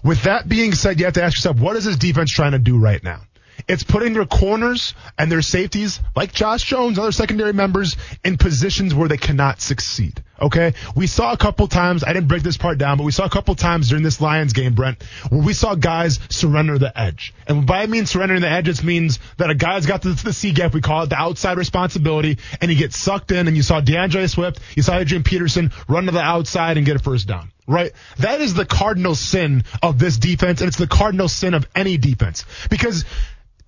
With 0.02 0.22
that 0.22 0.48
being 0.48 0.72
said, 0.72 0.98
you 0.98 1.04
have 1.04 1.14
to 1.14 1.22
ask 1.22 1.36
yourself, 1.36 1.58
what 1.58 1.76
is 1.76 1.84
this 1.84 1.96
defense 1.96 2.30
trying 2.30 2.52
to 2.52 2.58
do 2.58 2.78
right 2.78 3.02
now? 3.04 3.20
It's 3.68 3.82
putting 3.82 4.12
their 4.12 4.26
corners 4.26 4.94
and 5.18 5.30
their 5.30 5.42
safeties, 5.42 6.00
like 6.14 6.32
Josh 6.32 6.64
Jones, 6.64 6.98
other 6.98 7.12
secondary 7.12 7.52
members, 7.52 7.96
in 8.24 8.36
positions 8.36 8.94
where 8.94 9.08
they 9.08 9.16
cannot 9.16 9.60
succeed. 9.60 10.22
Okay? 10.40 10.74
We 10.94 11.06
saw 11.06 11.32
a 11.32 11.36
couple 11.36 11.68
times, 11.68 12.02
I 12.02 12.12
didn't 12.12 12.28
break 12.28 12.42
this 12.42 12.56
part 12.56 12.78
down, 12.78 12.96
but 12.96 13.04
we 13.04 13.12
saw 13.12 13.24
a 13.24 13.30
couple 13.30 13.54
times 13.54 13.88
during 13.88 14.02
this 14.02 14.20
Lions 14.20 14.52
game, 14.52 14.74
Brent, 14.74 15.02
where 15.28 15.42
we 15.42 15.52
saw 15.52 15.74
guys 15.74 16.18
surrender 16.30 16.78
the 16.78 16.98
edge. 16.98 17.34
And 17.46 17.66
by 17.66 17.82
I 17.82 17.86
mean 17.86 18.06
surrendering 18.06 18.40
the 18.40 18.48
edge, 18.48 18.68
it 18.68 18.82
means 18.82 19.18
that 19.36 19.50
a 19.50 19.54
guy's 19.54 19.86
got 19.86 20.02
the, 20.02 20.10
the 20.10 20.32
C 20.32 20.52
gap, 20.52 20.72
we 20.72 20.80
call 20.80 21.02
it 21.02 21.10
the 21.10 21.18
outside 21.18 21.58
responsibility, 21.58 22.38
and 22.60 22.70
he 22.70 22.76
gets 22.76 22.96
sucked 22.96 23.32
in, 23.32 23.48
and 23.48 23.56
you 23.56 23.62
saw 23.62 23.80
D'Andre 23.80 24.26
Swift, 24.26 24.60
you 24.76 24.82
saw 24.82 24.98
Adrian 24.98 25.22
Peterson 25.22 25.72
run 25.88 26.06
to 26.06 26.12
the 26.12 26.20
outside 26.20 26.76
and 26.76 26.86
get 26.86 26.96
a 26.96 27.00
first 27.00 27.26
down 27.26 27.52
right? 27.66 27.92
That 28.18 28.40
is 28.40 28.52
the 28.54 28.66
cardinal 28.66 29.14
sin 29.14 29.62
of 29.80 29.98
this 29.98 30.16
defense, 30.16 30.60
and 30.60 30.66
it's 30.66 30.76
the 30.76 30.88
cardinal 30.88 31.28
sin 31.28 31.54
of 31.54 31.68
any 31.74 31.98
defense. 31.98 32.44
Because 32.68 33.04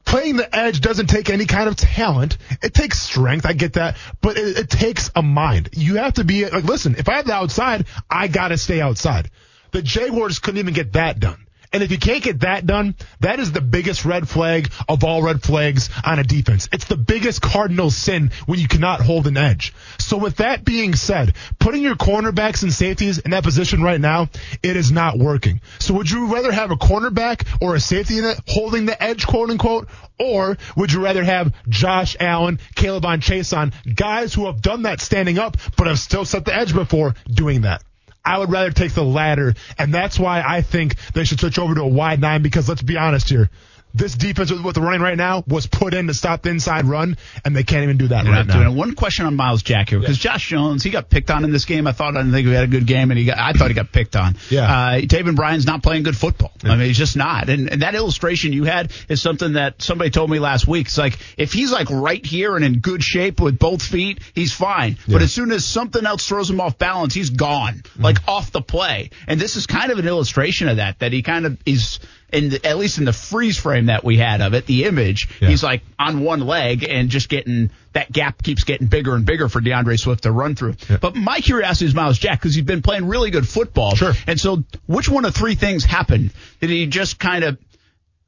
playing 0.04 0.36
the 0.36 0.54
edge 0.54 0.80
doesn't 0.80 1.06
take 1.06 1.30
any 1.30 1.46
kind 1.46 1.68
of 1.68 1.76
talent. 1.76 2.36
It 2.62 2.74
takes 2.74 3.00
strength. 3.00 3.46
I 3.46 3.52
get 3.52 3.74
that, 3.74 3.96
but 4.20 4.36
it, 4.36 4.58
it 4.58 4.70
takes 4.70 5.10
a 5.14 5.22
mind. 5.22 5.70
You 5.72 5.96
have 5.96 6.14
to 6.14 6.24
be 6.24 6.48
like, 6.48 6.64
listen, 6.64 6.96
if 6.96 7.08
I 7.08 7.16
have 7.16 7.26
the 7.26 7.34
outside, 7.34 7.86
I 8.10 8.28
gotta 8.28 8.58
stay 8.58 8.80
outside. 8.80 9.30
The 9.70 9.82
Jaguars 9.82 10.38
couldn't 10.38 10.58
even 10.58 10.74
get 10.74 10.92
that 10.92 11.18
done. 11.18 11.41
And 11.72 11.82
if 11.82 11.90
you 11.90 11.98
can't 11.98 12.22
get 12.22 12.40
that 12.40 12.66
done, 12.66 12.94
that 13.20 13.40
is 13.40 13.52
the 13.52 13.62
biggest 13.62 14.04
red 14.04 14.28
flag 14.28 14.70
of 14.88 15.04
all 15.04 15.22
red 15.22 15.42
flags 15.42 15.88
on 16.04 16.18
a 16.18 16.24
defense. 16.24 16.68
It's 16.70 16.84
the 16.84 16.96
biggest 16.96 17.40
cardinal 17.40 17.90
sin 17.90 18.30
when 18.44 18.58
you 18.58 18.68
cannot 18.68 19.00
hold 19.00 19.26
an 19.26 19.38
edge. 19.38 19.72
So 19.98 20.18
with 20.18 20.36
that 20.36 20.64
being 20.64 20.94
said, 20.94 21.34
putting 21.58 21.82
your 21.82 21.94
cornerbacks 21.94 22.62
and 22.62 22.72
safeties 22.72 23.18
in 23.18 23.30
that 23.30 23.42
position 23.42 23.82
right 23.82 24.00
now, 24.00 24.28
it 24.62 24.76
is 24.76 24.92
not 24.92 25.18
working. 25.18 25.60
So 25.78 25.94
would 25.94 26.10
you 26.10 26.26
rather 26.34 26.52
have 26.52 26.70
a 26.70 26.76
cornerback 26.76 27.46
or 27.62 27.74
a 27.74 27.80
safety 27.80 28.18
in 28.18 28.24
it 28.24 28.38
holding 28.46 28.84
the 28.84 29.02
edge, 29.02 29.26
quote 29.26 29.48
unquote, 29.48 29.88
or 30.18 30.58
would 30.76 30.92
you 30.92 31.02
rather 31.02 31.24
have 31.24 31.54
Josh 31.68 32.16
Allen, 32.20 32.58
K'Lavon 32.76 33.20
Chaisson, 33.20 33.72
guys 33.94 34.34
who 34.34 34.46
have 34.46 34.60
done 34.60 34.82
that 34.82 35.00
standing 35.00 35.38
up, 35.38 35.56
but 35.76 35.86
have 35.86 35.98
still 35.98 36.24
set 36.24 36.44
the 36.44 36.54
edge 36.54 36.74
before 36.74 37.14
doing 37.32 37.62
that? 37.62 37.82
I 38.24 38.38
would 38.38 38.50
rather 38.50 38.70
take 38.70 38.92
the 38.92 39.04
latter, 39.04 39.54
and 39.78 39.92
that's 39.92 40.18
why 40.18 40.42
I 40.46 40.62
think 40.62 40.96
they 41.12 41.24
should 41.24 41.40
switch 41.40 41.58
over 41.58 41.74
to 41.74 41.82
a 41.82 41.86
wide 41.86 42.20
nine 42.20 42.42
because 42.42 42.68
let's 42.68 42.82
be 42.82 42.96
honest 42.96 43.28
here 43.28 43.50
this 43.94 44.14
defense 44.14 44.50
with 44.50 44.62
what 44.62 44.74
they're 44.74 44.84
running 44.84 45.02
right 45.02 45.16
now 45.16 45.44
was 45.46 45.66
put 45.66 45.94
in 45.94 46.06
to 46.06 46.14
stop 46.14 46.42
the 46.42 46.50
inside 46.50 46.84
run, 46.84 47.16
and 47.44 47.54
they 47.54 47.62
can't 47.62 47.82
even 47.82 47.98
do 47.98 48.08
that 48.08 48.24
right 48.26 48.46
now. 48.46 48.72
One 48.72 48.94
question 48.94 49.26
on 49.26 49.36
Myles 49.36 49.62
Jack 49.62 49.90
here 49.90 50.00
because. 50.00 50.22
Josh 50.22 50.48
Jones 50.48 50.84
he 50.84 50.90
got 50.90 51.10
picked 51.10 51.30
on 51.30 51.44
in 51.44 51.50
this 51.50 51.64
game. 51.64 51.86
I 51.86 51.92
thought 51.92 52.16
I 52.16 52.20
didn't 52.20 52.32
think 52.32 52.46
he 52.46 52.52
had 52.52 52.64
a 52.64 52.68
good 52.68 52.86
game, 52.86 53.10
and 53.10 53.18
he 53.18 53.24
got 53.24 53.38
I 53.38 53.52
thought 53.52 53.68
he 53.68 53.74
got 53.74 53.90
picked 53.90 54.14
on. 54.14 54.36
Yeah, 54.50 54.64
uh, 54.64 55.00
Taven 55.00 55.34
Bryan's 55.34 55.66
not 55.66 55.82
playing 55.82 56.04
good 56.04 56.16
football. 56.16 56.52
I 56.62 56.76
mean, 56.76 56.86
he's 56.86 56.98
just 56.98 57.16
not. 57.16 57.48
And, 57.48 57.70
and 57.70 57.82
that 57.82 57.94
illustration 57.94 58.52
you 58.52 58.64
had 58.64 58.92
is 59.08 59.20
something 59.20 59.54
that 59.54 59.82
somebody 59.82 60.10
told 60.10 60.30
me 60.30 60.38
last 60.38 60.68
week. 60.68 60.86
It's 60.86 60.98
like 60.98 61.18
if 61.36 61.52
he's 61.52 61.72
like 61.72 61.90
right 61.90 62.24
here 62.24 62.54
and 62.56 62.64
in 62.64 62.78
good 62.78 63.02
shape 63.02 63.40
with 63.40 63.58
both 63.58 63.82
feet, 63.82 64.20
he's 64.34 64.52
fine. 64.52 64.96
But 65.08 65.22
as 65.22 65.32
soon 65.32 65.50
as 65.50 65.64
something 65.64 66.06
else 66.06 66.26
throws 66.26 66.48
him 66.48 66.60
off 66.60 66.78
balance, 66.78 67.14
he's 67.14 67.30
gone, 67.30 67.74
mm-hmm. 67.74 68.02
like 68.02 68.18
off 68.28 68.52
the 68.52 68.62
play. 68.62 69.10
And 69.26 69.40
this 69.40 69.56
is 69.56 69.66
kind 69.66 69.90
of 69.90 69.98
an 69.98 70.06
illustration 70.06 70.68
of 70.68 70.76
that. 70.76 71.00
That 71.00 71.12
he 71.12 71.22
kind 71.22 71.46
of 71.46 71.58
is 71.66 71.98
in 72.32 72.48
the, 72.48 72.66
at 72.66 72.78
least 72.78 72.98
in 72.98 73.04
the 73.04 73.12
freeze 73.12 73.58
frame 73.58 73.86
that 73.86 74.04
we 74.04 74.16
had 74.16 74.40
of 74.40 74.54
it, 74.54 74.66
the 74.66 74.84
image, 74.84 75.28
yeah. 75.40 75.48
he's 75.48 75.62
like 75.62 75.82
on 75.98 76.20
one 76.20 76.40
leg 76.40 76.84
and 76.88 77.10
just 77.10 77.28
getting 77.28 77.70
that 77.92 78.10
gap 78.10 78.42
keeps 78.42 78.64
getting 78.64 78.86
bigger 78.86 79.14
and 79.14 79.26
bigger 79.26 79.48
for 79.48 79.60
D'Andre 79.60 79.96
Swift 79.96 80.22
to 80.22 80.32
run 80.32 80.54
through. 80.54 80.74
Yeah. 80.88 80.96
But 80.96 81.14
my 81.14 81.40
curiosity 81.40 81.86
is 81.86 81.94
Myles 81.94 82.18
Jack 82.18 82.40
because 82.40 82.54
he's 82.54 82.64
been 82.64 82.82
playing 82.82 83.06
really 83.06 83.30
good 83.30 83.46
football. 83.46 83.94
Sure. 83.94 84.12
And 84.26 84.40
so, 84.40 84.64
which 84.86 85.08
one 85.08 85.26
of 85.26 85.34
three 85.34 85.54
things 85.54 85.84
happened? 85.84 86.32
Did 86.60 86.70
he 86.70 86.86
just 86.86 87.18
kind 87.18 87.44
of 87.44 87.58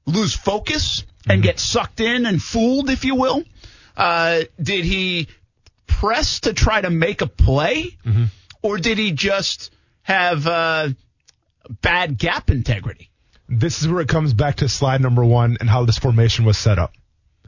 lose 0.07 0.35
focus 0.35 1.05
and 1.27 1.39
mm-hmm. 1.39 1.47
get 1.47 1.59
sucked 1.59 2.01
in 2.01 2.27
and 2.27 2.43
fooled, 2.43 2.91
if 2.91 3.05
you 3.05 3.15
will? 3.15 3.43
Uh, 3.97 4.43
did 4.61 4.85
he 4.85 5.29
press 5.87 6.41
to 6.41 6.53
try 6.53 6.81
to 6.81 6.91
make 6.91 7.23
a 7.23 7.27
play, 7.27 7.97
mm-hmm. 8.05 8.25
or 8.61 8.77
did 8.77 8.99
he 8.99 9.13
just 9.13 9.73
have 10.03 10.47
uh, 10.47 10.89
bad 11.81 12.19
gap 12.19 12.51
integrity? 12.51 13.11
This 13.49 13.83
is 13.83 13.89
where 13.89 14.01
it 14.01 14.09
comes 14.09 14.33
back 14.33 14.57
to 14.57 14.69
slide 14.69 15.01
number 15.01 15.25
one 15.25 15.59
and 15.61 15.69
how 15.69 15.85
this 15.85 15.99
formation 15.99 16.45
was 16.45 16.57
set 16.57 16.79
up. 16.79 16.93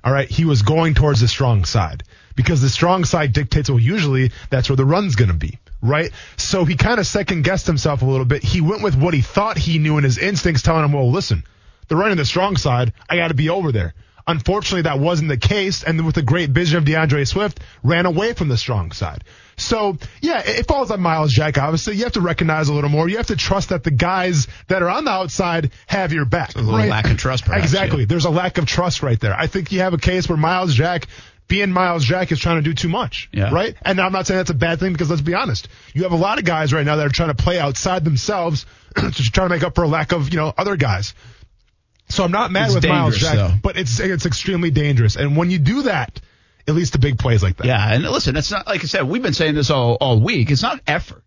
All 0.05 0.13
right. 0.13 0.29
He 0.29 0.45
was 0.45 0.63
going 0.63 0.95
towards 0.95 1.21
the 1.21 1.29
strong 1.29 1.65
side 1.65 2.05
because 2.37 2.61
the 2.61 2.69
strong 2.69 3.05
side 3.05 3.33
dictates, 3.33 3.69
well, 3.69 3.81
usually 3.81 4.31
that's 4.51 4.69
where 4.69 4.77
the 4.77 4.85
run's 4.85 5.17
going 5.17 5.31
to 5.31 5.35
be. 5.35 5.59
Right. 5.83 6.13
So 6.37 6.65
he 6.65 6.77
kind 6.77 7.01
of 7.01 7.07
second 7.07 7.45
guessed 7.45 7.67
himself 7.67 8.03
a 8.03 8.07
little 8.07 8.25
bit. 8.25 8.43
He 8.43 8.61
went 8.61 8.83
with 8.83 8.95
what 8.97 9.15
he 9.15 9.21
thought 9.21 9.59
he 9.59 9.79
knew 9.79 9.97
and 9.97 10.05
his 10.05 10.19
instincts 10.19 10.63
telling 10.63 10.85
him, 10.85 10.93
well, 10.93 11.11
listen, 11.11 11.45
they're 11.89 11.99
running 11.99 12.17
the 12.17 12.25
strong 12.25 12.57
side. 12.57 12.93
I 13.09 13.17
got 13.17 13.29
to 13.29 13.35
be 13.35 13.49
over 13.49 13.73
there. 13.73 13.95
Unfortunately, 14.27 14.83
that 14.83 14.99
wasn't 14.99 15.29
the 15.29 15.37
case. 15.37 15.83
And 15.83 16.05
with 16.05 16.15
the 16.15 16.23
great 16.23 16.51
vision 16.51 16.79
of 16.79 16.85
D'Andre 16.85 17.25
Swift, 17.25 17.61
ran 17.83 18.07
away 18.07 18.33
from 18.33 18.49
the 18.49 18.57
strong 18.57 18.93
side. 18.93 19.25
So 19.57 19.97
yeah, 20.21 20.43
it 20.45 20.67
falls 20.67 20.91
on 20.91 21.01
Myles 21.01 21.33
Jack. 21.33 21.59
Obviously, 21.59 21.97
you 21.97 22.05
have 22.05 22.13
to 22.13 22.21
recognize 22.21 22.69
a 22.69 22.75
little 22.75 22.91
more. 22.91 23.09
You 23.09 23.17
have 23.17 23.29
to 23.29 23.37
trust 23.37 23.71
that 23.71 23.85
the 23.85 23.91
guys 23.91 24.49
that 24.69 24.83
are 24.83 24.91
on 24.91 25.05
the 25.05 25.11
outside 25.11 25.73
have 25.87 26.13
your 26.13 26.25
back. 26.25 26.55
A 26.55 26.59
little 26.59 26.79
right? 26.79 26.91
lack 26.91 27.11
of 27.11 27.17
trust, 27.17 27.45
perhaps, 27.45 27.65
Exactly. 27.65 28.01
Yeah. 28.01 28.07
There's 28.07 28.27
a 28.27 28.31
lack 28.31 28.59
of 28.59 28.67
trust 28.67 29.03
right 29.03 29.19
there. 29.19 29.35
I 29.35 29.47
think 29.47 29.73
you 29.73 29.81
have 29.81 29.95
a 29.95 29.99
case 29.99 30.29
where 30.29 30.37
Myles 30.37 30.75
Jack 30.75 31.09
being 31.49 31.71
Myles 31.71 32.05
Jack 32.05 32.33
is 32.33 32.41
trying 32.41 32.57
to 32.57 32.63
do 32.63 32.75
too 32.75 32.89
much, 32.89 33.29
yeah. 33.33 33.51
right? 33.53 33.75
And 33.83 34.01
I'm 34.01 34.13
not 34.13 34.27
saying 34.27 34.39
that's 34.39 34.51
a 34.51 34.55
bad 34.55 34.81
thing 34.81 34.93
because 34.93 35.11
let's 35.11 35.23
be 35.23 35.35
honest, 35.35 35.69
you 35.95 36.03
have 36.03 36.13
a 36.13 36.17
lot 36.17 36.39
of 36.39 36.45
guys 36.45 36.73
right 36.73 36.85
now 36.85 36.97
that 36.97 37.07
are 37.07 37.11
trying 37.11 37.35
to 37.35 37.43
play 37.43 37.59
outside 37.59 38.05
themselves 38.05 38.67
to 38.97 39.11
try 39.11 39.45
to 39.45 39.49
make 39.49 39.63
up 39.63 39.75
for 39.75 39.85
a 39.85 39.89
lack 39.89 40.13
of 40.13 40.31
you 40.31 40.39
know 40.39 40.53
other 40.57 40.77
guys. 40.77 41.15
So 42.09 42.25
I'm 42.25 42.31
not 42.31 42.53
mad 42.53 42.67
it's 42.67 42.75
with 42.77 42.89
Myles 42.89 43.17
Jack, 43.17 43.35
though. 43.35 43.51
but 43.63 43.77
it's 43.77 44.01
it's 44.01 44.27
extremely 44.27 44.71
dangerous. 44.71 45.17
And 45.17 45.37
when 45.37 45.51
you 45.51 45.59
do 45.59 45.83
that, 45.83 46.21
at 46.69 46.75
least 46.75 46.93
the 46.93 46.99
big 46.99 47.19
plays 47.19 47.43
like 47.43 47.57
that. 47.57 47.67
Yeah, 47.67 47.93
and 47.93 48.05
listen, 48.05 48.37
it's 48.37 48.51
not 48.51 48.67
like 48.67 48.83
I 48.83 48.87
said. 48.87 49.09
We've 49.09 49.23
been 49.23 49.35
saying 49.35 49.55
this 49.55 49.71
all 49.71 49.95
all 50.01 50.21
week. 50.21 50.51
It's 50.51 50.63
not 50.63 50.81
effort, 50.87 51.23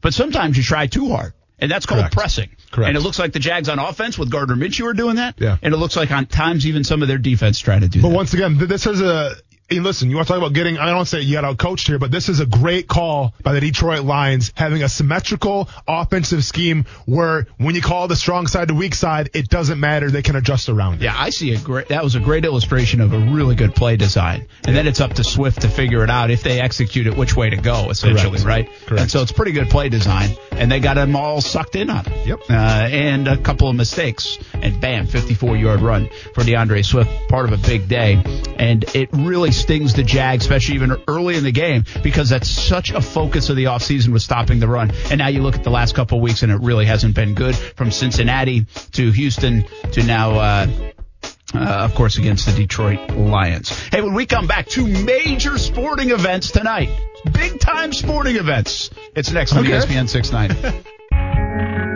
but 0.00 0.14
sometimes 0.14 0.56
you 0.56 0.62
try 0.62 0.86
too 0.86 1.10
hard, 1.10 1.32
and 1.58 1.70
that's 1.70 1.86
called 1.86 2.00
Correct. 2.00 2.14
pressing. 2.16 2.50
Correct. 2.70 2.88
And 2.88 2.96
it 2.96 3.00
looks 3.00 3.18
like 3.18 3.32
the 3.32 3.38
Jags 3.38 3.68
on 3.68 3.78
offense 3.78 4.18
with 4.18 4.30
Gardner 4.30 4.56
Minshew 4.56 4.86
are 4.86 4.94
doing 4.94 5.16
that. 5.16 5.36
Yeah. 5.38 5.56
And 5.62 5.72
it 5.72 5.76
looks 5.76 5.96
like 5.96 6.10
on 6.10 6.26
times 6.26 6.66
even 6.66 6.82
some 6.84 7.02
of 7.02 7.08
their 7.08 7.18
defense 7.18 7.58
trying 7.60 7.82
to 7.82 7.88
do 7.88 8.02
But 8.02 8.08
that. 8.08 8.12
But 8.12 8.16
once 8.16 8.34
again, 8.34 8.58
this 8.58 8.86
is 8.86 9.00
a. 9.00 9.34
Listen, 9.70 10.10
you 10.10 10.16
want 10.16 10.28
to 10.28 10.32
talk 10.34 10.38
about 10.38 10.52
getting, 10.52 10.76
I 10.78 10.90
don't 10.90 11.06
say 11.06 11.22
you 11.22 11.34
got 11.34 11.44
out 11.44 11.56
coached 11.56 11.86
here, 11.86 11.98
but 11.98 12.10
this 12.10 12.28
is 12.28 12.38
a 12.38 12.46
great 12.46 12.86
call 12.86 13.34
by 13.42 13.54
the 13.54 13.60
Detroit 13.60 14.04
Lions 14.04 14.52
having 14.54 14.82
a 14.82 14.88
symmetrical 14.88 15.70
offensive 15.88 16.44
scheme 16.44 16.84
where 17.06 17.46
when 17.56 17.74
you 17.74 17.80
call 17.80 18.06
the 18.06 18.14
strong 18.14 18.46
side 18.46 18.68
to 18.68 18.74
weak 18.74 18.94
side, 18.94 19.30
it 19.32 19.48
doesn't 19.48 19.80
matter. 19.80 20.10
They 20.10 20.20
can 20.22 20.36
adjust 20.36 20.68
around 20.68 20.96
it. 20.96 21.02
Yeah, 21.02 21.14
I 21.16 21.30
see 21.30 21.54
a 21.54 21.58
great. 21.58 21.88
That 21.88 22.04
was 22.04 22.14
a 22.14 22.20
great 22.20 22.44
illustration 22.44 23.00
of 23.00 23.14
a 23.14 23.18
really 23.18 23.54
good 23.54 23.74
play 23.74 23.96
design, 23.96 24.46
and 24.66 24.76
then 24.76 24.86
it's 24.86 25.00
up 25.00 25.14
to 25.14 25.24
Swift 25.24 25.62
to 25.62 25.68
figure 25.68 26.04
it 26.04 26.10
out 26.10 26.30
if 26.30 26.42
they 26.42 26.60
execute 26.60 27.06
it, 27.06 27.16
which 27.16 27.34
way 27.34 27.48
to 27.48 27.56
go, 27.56 27.88
essentially, 27.88 28.40
Correct. 28.40 28.44
right? 28.44 28.68
Correct. 28.86 29.00
And 29.00 29.10
so 29.10 29.22
it's 29.22 29.32
pretty 29.32 29.52
good 29.52 29.70
play 29.70 29.88
design, 29.88 30.36
and 30.56 30.70
they 30.70 30.80
got 30.80 30.94
them 30.94 31.16
all 31.16 31.40
sucked 31.40 31.76
in 31.76 31.90
on 31.90 32.06
it. 32.06 32.26
Yep. 32.26 32.40
Uh, 32.48 32.52
and 32.52 33.28
a 33.28 33.36
couple 33.36 33.68
of 33.68 33.76
mistakes, 33.76 34.38
and 34.54 34.80
bam, 34.80 35.06
54 35.06 35.56
yard 35.56 35.80
run 35.80 36.08
for 36.34 36.44
D'Andre 36.44 36.82
Swift, 36.82 37.10
part 37.28 37.46
of 37.46 37.52
a 37.52 37.68
big 37.68 37.88
day, 37.88 38.22
and 38.58 38.84
it 38.94 39.08
really 39.12 39.52
stings 39.52 39.94
the 39.94 40.02
Jags, 40.02 40.44
especially 40.44 40.76
even 40.76 40.96
early 41.08 41.36
in 41.36 41.44
the 41.44 41.52
game, 41.52 41.84
because 42.02 42.28
that's 42.28 42.48
such 42.48 42.90
a 42.90 43.00
focus 43.00 43.48
of 43.50 43.56
the 43.56 43.64
offseason 43.64 44.08
was 44.08 44.24
stopping 44.24 44.60
the 44.60 44.68
run, 44.68 44.92
and 45.10 45.18
now 45.18 45.28
you 45.28 45.42
look 45.42 45.54
at 45.54 45.64
the 45.64 45.70
last 45.70 45.94
couple 45.94 46.18
of 46.18 46.22
weeks, 46.22 46.42
and 46.42 46.52
it 46.52 46.60
really 46.60 46.86
hasn't 46.86 47.14
been 47.14 47.34
good 47.34 47.54
from 47.56 47.90
Cincinnati 47.90 48.66
to 48.92 49.10
Houston 49.10 49.64
to 49.92 50.02
now. 50.02 50.38
Uh, 50.38 50.90
uh, 51.54 51.84
of 51.84 51.94
course, 51.94 52.18
against 52.18 52.46
the 52.46 52.52
Detroit 52.52 53.10
Lions. 53.10 53.70
Hey, 53.88 54.02
when 54.02 54.14
we 54.14 54.26
come 54.26 54.46
back, 54.46 54.66
two 54.66 54.86
major 54.86 55.56
sporting 55.56 56.10
events 56.10 56.50
tonight. 56.50 56.90
Big 57.30 57.60
time 57.60 57.92
sporting 57.92 58.36
events. 58.36 58.90
It's 59.16 59.30
next 59.30 59.52
on 59.52 59.60
Okay. 59.60 59.72
ESPN 59.72 60.08
690. 60.08 60.90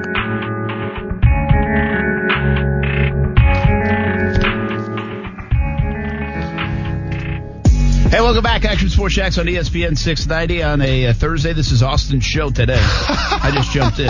Hey, 8.09 8.23
welcome 8.23 8.43
back. 8.43 8.65
Action 8.65 8.89
Sports 8.89 9.15
Jax 9.17 9.37
on 9.37 9.45
ESPN 9.45 9.97
690 9.99 10.63
on 10.63 10.81
a 10.81 11.09
uh, 11.09 11.13
Thursday. 11.13 11.53
This 11.53 11.71
is 11.73 11.83
Austen's 11.83 12.25
show 12.25 12.49
today. 12.49 12.79
I 12.81 13.51
just 13.53 13.71
jumped 13.71 13.99
in. 13.99 14.09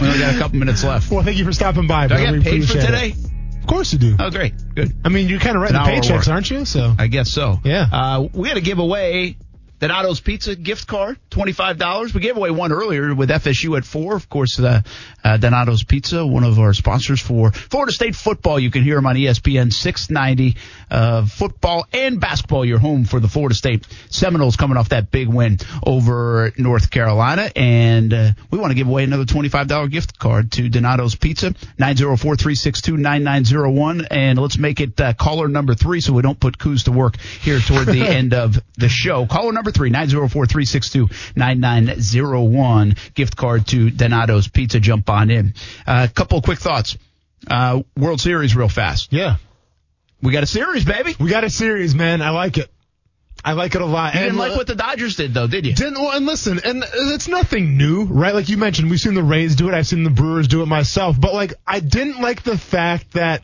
We 0.00 0.06
only 0.06 0.18
got 0.18 0.34
a 0.34 0.38
couple 0.38 0.58
minutes 0.58 0.82
left. 0.82 1.10
Well, 1.10 1.22
thank 1.22 1.36
you 1.36 1.44
for 1.44 1.52
stopping 1.52 1.86
by. 1.86 2.06
Do 2.08 2.14
I 2.14 2.24
get 2.24 2.32
We 2.32 2.40
paid 2.40 2.64
for 2.66 2.72
today? 2.72 3.08
It. 3.10 3.58
Of 3.60 3.66
course 3.66 3.92
you 3.92 3.98
do. 3.98 4.16
Oh, 4.18 4.30
great. 4.30 4.54
Good. 4.74 4.96
I 5.04 5.10
mean, 5.10 5.28
you're 5.28 5.40
kind 5.40 5.56
of 5.56 5.62
writing 5.62 5.76
paychecks, 5.76 6.26
aren't 6.32 6.50
you? 6.50 6.64
So 6.64 6.94
I 6.98 7.06
guess 7.08 7.30
so. 7.30 7.60
Yeah. 7.64 7.86
Uh, 7.92 8.28
we 8.32 8.48
had 8.48 8.54
to 8.54 8.62
give 8.62 8.78
away 8.78 9.36
Donato's 9.78 10.20
Pizza 10.20 10.56
gift 10.56 10.86
card, 10.86 11.18
$25. 11.36 12.14
We 12.14 12.20
gave 12.20 12.36
away 12.36 12.50
one 12.50 12.72
earlier 12.72 13.14
with 13.14 13.28
FSU 13.28 13.76
at 13.76 13.84
four. 13.84 14.16
Of 14.16 14.30
course, 14.30 14.58
uh, 14.58 14.80
uh, 15.22 15.36
Donato's 15.36 15.84
Pizza, 15.84 16.26
one 16.26 16.42
of 16.44 16.58
our 16.58 16.72
sponsors 16.72 17.20
for 17.20 17.52
Florida 17.52 17.92
State 17.92 18.16
football. 18.16 18.58
You 18.58 18.70
can 18.70 18.82
hear 18.82 18.94
them 18.96 19.04
on 19.06 19.16
ESPN 19.16 19.70
690. 19.70 20.56
Uh, 20.90 21.26
football 21.26 21.86
and 21.92 22.18
basketball, 22.20 22.64
your 22.64 22.78
home 22.78 23.04
for 23.04 23.20
the 23.20 23.28
Florida 23.28 23.54
State 23.54 23.86
Seminoles 24.08 24.56
coming 24.56 24.78
off 24.78 24.88
that 24.90 25.10
big 25.10 25.26
win 25.28 25.58
over 25.84 26.52
North 26.56 26.90
Carolina. 26.90 27.50
And 27.54 28.14
uh, 28.14 28.30
we 28.50 28.58
want 28.58 28.70
to 28.70 28.74
give 28.74 28.88
away 28.88 29.04
another 29.04 29.24
$25 29.24 29.90
gift 29.90 30.18
card 30.18 30.52
to 30.52 30.70
Donato's 30.70 31.16
Pizza, 31.16 31.50
904-362-9901. 31.78 34.06
And 34.10 34.38
let's 34.38 34.56
make 34.56 34.80
it 34.80 34.98
uh, 34.98 35.12
caller 35.12 35.48
number 35.48 35.74
three 35.74 36.00
so 36.00 36.14
we 36.14 36.22
don't 36.22 36.40
put 36.40 36.56
Kuz 36.56 36.84
to 36.84 36.92
work 36.92 37.18
here 37.18 37.58
toward 37.58 37.88
the 37.88 38.02
end 38.06 38.32
of 38.32 38.58
the 38.78 38.88
show. 38.88 39.26
Caller 39.26 39.52
number 39.52 39.70
three, 39.70 39.90
904-362-9901. 41.34 43.14
Gift 43.14 43.36
card 43.36 43.66
to 43.68 43.90
Donato's 43.90 44.48
Pizza. 44.48 44.80
Jump 44.80 45.08
on 45.10 45.30
in. 45.30 45.54
A 45.86 46.08
couple 46.08 46.38
of 46.38 46.44
quick 46.44 46.58
thoughts. 46.58 46.96
Uh, 47.48 47.82
World 47.96 48.20
Series 48.20 48.56
real 48.56 48.68
fast. 48.68 49.12
yeah, 49.12 49.36
We 50.22 50.32
got 50.32 50.42
a 50.42 50.46
series, 50.46 50.84
baby. 50.84 51.14
we 51.20 51.30
got 51.30 51.44
a 51.44 51.50
series, 51.50 51.94
man. 51.94 52.22
I 52.22 52.30
like 52.30 52.58
it. 52.58 52.70
I 53.44 53.52
like 53.52 53.74
it 53.76 53.82
a 53.82 53.86
lot. 53.86 54.14
You 54.14 54.20
didn't 54.20 54.30
And, 54.30 54.38
like 54.38 54.52
uh, 54.52 54.56
what 54.56 54.66
the 54.66 54.74
Dodgers 54.74 55.14
did, 55.16 55.32
though, 55.34 55.46
did 55.46 55.66
you? 55.66 55.74
Didn't 55.74 56.00
well, 56.00 56.10
and 56.16 56.26
listen, 56.26 56.58
and 56.64 56.82
it's 56.92 57.28
nothing 57.28 57.76
new, 57.76 58.04
right? 58.04 58.34
Like 58.34 58.48
you 58.48 58.56
mentioned, 58.56 58.90
we've 58.90 58.98
seen 58.98 59.14
the 59.14 59.22
Rays 59.22 59.54
do 59.54 59.68
it. 59.68 59.74
I've 59.74 59.86
seen 59.86 60.02
the 60.02 60.10
Brewers 60.10 60.48
do 60.48 60.62
it 60.62 60.66
myself. 60.66 61.20
But 61.20 61.34
like, 61.34 61.52
I 61.66 61.78
didn't 61.80 62.20
like 62.20 62.42
the 62.42 62.58
fact 62.58 63.12
that 63.12 63.42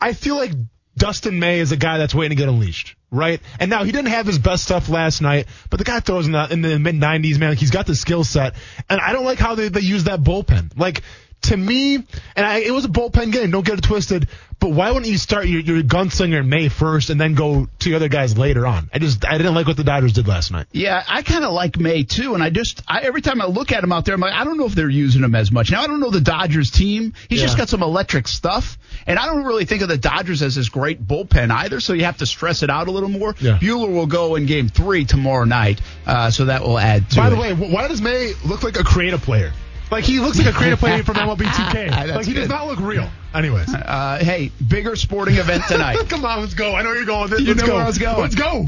I 0.00 0.14
feel 0.14 0.34
like 0.36 0.52
Dustin 0.96 1.38
May 1.38 1.60
is 1.60 1.72
a 1.72 1.76
guy 1.76 1.98
that's 1.98 2.14
waiting 2.14 2.36
to 2.36 2.40
get 2.40 2.48
unleashed, 2.48 2.96
right? 3.10 3.40
And 3.58 3.70
now 3.70 3.84
he 3.84 3.92
didn't 3.92 4.08
have 4.08 4.26
his 4.26 4.38
best 4.38 4.64
stuff 4.64 4.88
last 4.88 5.22
night, 5.22 5.46
but 5.70 5.78
the 5.78 5.84
guy 5.84 6.00
throws 6.00 6.26
in 6.26 6.32
the, 6.32 6.46
the 6.46 6.78
mid 6.78 6.96
90s, 6.96 7.38
man. 7.38 7.50
Like 7.50 7.58
he's 7.58 7.70
got 7.70 7.86
the 7.86 7.94
skill 7.94 8.24
set, 8.24 8.54
and 8.88 9.00
I 9.00 9.12
don't 9.12 9.24
like 9.24 9.38
how 9.38 9.54
they, 9.54 9.68
they 9.68 9.80
use 9.80 10.04
that 10.04 10.20
bullpen. 10.20 10.78
Like 10.78 11.02
to 11.42 11.56
me, 11.56 11.96
and 11.96 12.46
I, 12.46 12.58
it 12.58 12.72
was 12.72 12.84
a 12.84 12.88
bullpen 12.88 13.32
game. 13.32 13.50
Don't 13.50 13.64
get 13.64 13.78
it 13.78 13.84
twisted. 13.84 14.28
But 14.58 14.70
why 14.70 14.92
wouldn't 14.92 15.10
you 15.10 15.18
start 15.18 15.46
your, 15.46 15.60
your 15.60 15.82
gunslinger 15.82 16.46
May 16.46 16.68
first 16.68 17.10
and 17.10 17.20
then 17.20 17.34
go 17.34 17.68
to 17.80 17.88
the 17.88 17.96
other 17.96 18.06
guys 18.06 18.38
later 18.38 18.64
on? 18.64 18.88
I 18.94 19.00
just 19.00 19.26
I 19.26 19.36
didn't 19.36 19.56
like 19.56 19.66
what 19.66 19.76
the 19.76 19.82
Dodgers 19.82 20.12
did 20.12 20.28
last 20.28 20.52
night. 20.52 20.68
Yeah, 20.70 21.02
I 21.08 21.22
kind 21.22 21.44
of 21.44 21.52
like 21.52 21.80
May 21.80 22.04
too, 22.04 22.34
and 22.34 22.42
I 22.44 22.50
just 22.50 22.80
I, 22.86 23.00
every 23.00 23.22
time 23.22 23.42
I 23.42 23.46
look 23.46 23.72
at 23.72 23.82
him 23.82 23.90
out 23.90 24.04
there, 24.04 24.14
I'm 24.14 24.20
like, 24.20 24.34
I 24.34 24.44
don't 24.44 24.58
know 24.58 24.66
if 24.66 24.76
they're 24.76 24.88
using 24.88 25.24
him 25.24 25.34
as 25.34 25.50
much. 25.50 25.72
Now 25.72 25.82
I 25.82 25.88
don't 25.88 25.98
know 25.98 26.10
the 26.10 26.20
Dodgers 26.20 26.70
team. 26.70 27.12
He's 27.28 27.42
just 27.42 27.56
got 27.56 27.68
some 27.68 27.82
electric 27.82 28.28
stuff, 28.28 28.78
and 29.04 29.18
I 29.18 29.26
don't 29.26 29.42
really 29.42 29.64
think 29.64 29.82
of 29.82 29.88
the 29.88 29.98
Dodgers 29.98 30.42
as 30.42 30.54
this 30.54 30.68
great 30.68 31.04
bullpen 31.04 31.50
either. 31.50 31.80
So 31.80 31.92
you 31.92 32.04
have 32.04 32.18
to 32.18 32.26
stress 32.26 32.62
it 32.62 32.70
out 32.70 32.86
a 32.86 32.92
little 32.92 33.08
more. 33.08 33.34
Yeah. 33.40 33.58
Buehler 33.58 33.92
will 33.92 34.06
go 34.06 34.36
in 34.36 34.46
Game 34.46 34.68
Three 34.68 35.04
tomorrow 35.04 35.44
night, 35.44 35.80
uh, 36.06 36.30
so 36.30 36.44
that 36.44 36.62
will 36.62 36.78
add 36.78 37.10
to 37.10 37.16
By 37.16 37.26
it. 37.26 37.30
the 37.30 37.36
way, 37.36 37.52
why 37.52 37.88
does 37.88 38.00
May 38.00 38.34
look 38.44 38.62
like 38.62 38.78
a 38.78 38.84
creative 38.84 39.22
player? 39.22 39.52
Like 39.92 40.04
he 40.04 40.20
looks 40.20 40.38
like 40.38 40.46
a 40.46 40.52
creative 40.52 40.78
player 40.78 41.02
from 41.04 41.16
MLB 41.16 41.42
2K. 41.44 41.90
Like 42.16 42.26
he 42.26 42.32
does 42.32 42.48
not 42.48 42.66
look 42.66 42.80
real. 42.80 43.08
Anyways, 43.34 43.72
uh, 43.74 44.18
hey, 44.22 44.50
bigger 44.66 44.96
sporting 44.96 45.36
event 45.36 45.64
tonight: 45.68 45.98
come 46.08 46.24
on, 46.24 46.40
let's 46.40 46.54
go. 46.54 46.74
I 46.74 46.82
know 46.82 46.92
you're 46.92 47.04
going. 47.04 47.30
Let's 47.30 47.42
You 47.42 47.54
know 47.54 47.66
go. 47.66 47.74
where 47.74 47.82
I 47.84 47.86
was 47.86 47.98
going. 47.98 48.20
Let's 48.20 48.34
go. 48.34 48.66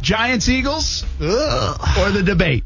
Giants 0.00 0.48
Eagles 0.48 1.04
or 1.20 2.10
the 2.10 2.22
debate. 2.24 2.62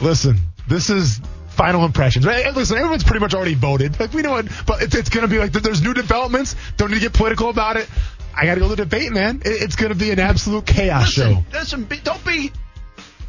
Listen, 0.00 0.38
this 0.68 0.90
is 0.90 1.20
final 1.48 1.84
impressions. 1.84 2.26
Right? 2.26 2.54
Listen, 2.54 2.76
everyone's 2.76 3.04
pretty 3.04 3.20
much 3.20 3.34
already 3.34 3.54
voted. 3.54 3.98
Like 3.98 4.12
we 4.12 4.22
know 4.22 4.36
it, 4.36 4.46
but 4.66 4.82
it's, 4.82 4.94
it's 4.94 5.08
going 5.08 5.22
to 5.22 5.28
be 5.28 5.38
like 5.38 5.52
there's 5.52 5.82
new 5.82 5.94
developments. 5.94 6.54
Don't 6.76 6.90
need 6.90 6.96
to 6.96 7.00
get 7.02 7.12
political 7.14 7.48
about 7.48 7.76
it. 7.76 7.88
I 8.36 8.44
got 8.46 8.54
to 8.54 8.60
go 8.60 8.68
to 8.68 8.76
the 8.76 8.84
debate, 8.84 9.12
man. 9.12 9.42
It, 9.44 9.62
it's 9.62 9.76
going 9.76 9.92
to 9.92 9.98
be 9.98 10.10
an 10.10 10.18
absolute 10.18 10.66
chaos 10.66 11.10
show. 11.10 11.28
Listen, 11.28 11.44
listen, 11.52 11.84
be- 11.84 12.00
don't 12.00 12.24
be, 12.26 12.52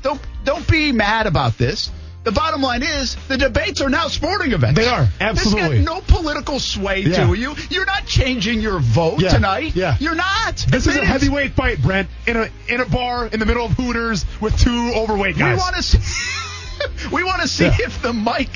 don't 0.01 0.19
don't 0.43 0.67
be 0.67 0.91
mad 0.91 1.27
about 1.27 1.57
this. 1.57 1.91
The 2.25 2.31
bottom 2.31 2.61
line 2.61 2.81
is 2.83 3.15
the 3.27 3.37
debates 3.37 3.81
are 3.81 3.89
now 3.89 4.07
sporting 4.07 4.51
events. 4.51 4.79
They 4.79 4.87
are, 4.87 5.07
absolutely. 5.21 5.77
This 5.77 5.87
got 5.87 5.95
no 5.95 6.01
political 6.01 6.59
sway 6.59 7.01
Yeah. 7.01 7.27
to 7.27 7.33
you. 7.35 7.55
You're 7.69 7.85
not 7.85 8.07
changing 8.07 8.61
your 8.61 8.79
vote 8.79 9.19
Yeah, 9.21 9.29
tonight. 9.29 9.75
yeah. 9.75 9.95
You're 9.99 10.15
not. 10.15 10.57
This 10.67 10.87
is 10.87 10.87
a 10.87 10.89
Admit 10.89 11.03
it. 11.03 11.07
heavyweight 11.07 11.53
fight, 11.53 11.81
Brent, 11.83 12.09
in 12.25 12.35
a 12.35 12.49
in 12.67 12.81
a 12.81 12.85
bar 12.85 13.27
in 13.27 13.39
the 13.39 13.45
middle 13.45 13.65
of 13.65 13.71
Hooters 13.73 14.25
with 14.41 14.59
two 14.59 14.91
overweight 14.95 15.37
guys. 15.37 15.55
We 15.55 15.61
want 15.61 15.75
to 15.75 15.83
see. 15.83 17.09
we 17.11 17.23
want 17.23 17.41
to 17.43 17.47
see 17.47 17.65
Yeah. 17.65 17.77
if 17.81 18.01
the 18.01 18.11
mic 18.11 18.49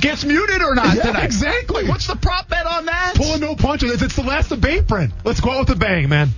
gets 0.00 0.24
muted 0.24 0.60
or 0.60 0.74
not 0.74 0.96
Yeah, 0.96 1.02
tonight. 1.04 1.24
exactly. 1.24 1.88
What's 1.88 2.08
the 2.08 2.16
prop 2.16 2.48
bet 2.48 2.66
on 2.66 2.86
that? 2.86 3.14
Pulling 3.14 3.40
no 3.40 3.54
punches. 3.54 3.92
It's, 3.92 4.02
it's 4.02 4.16
the 4.16 4.22
last 4.24 4.48
debate, 4.48 4.88
Brent. 4.88 5.12
Let's 5.24 5.40
go 5.40 5.52
out 5.52 5.60
with 5.68 5.76
a 5.76 5.78
bang, 5.78 6.08
man. 6.08 6.30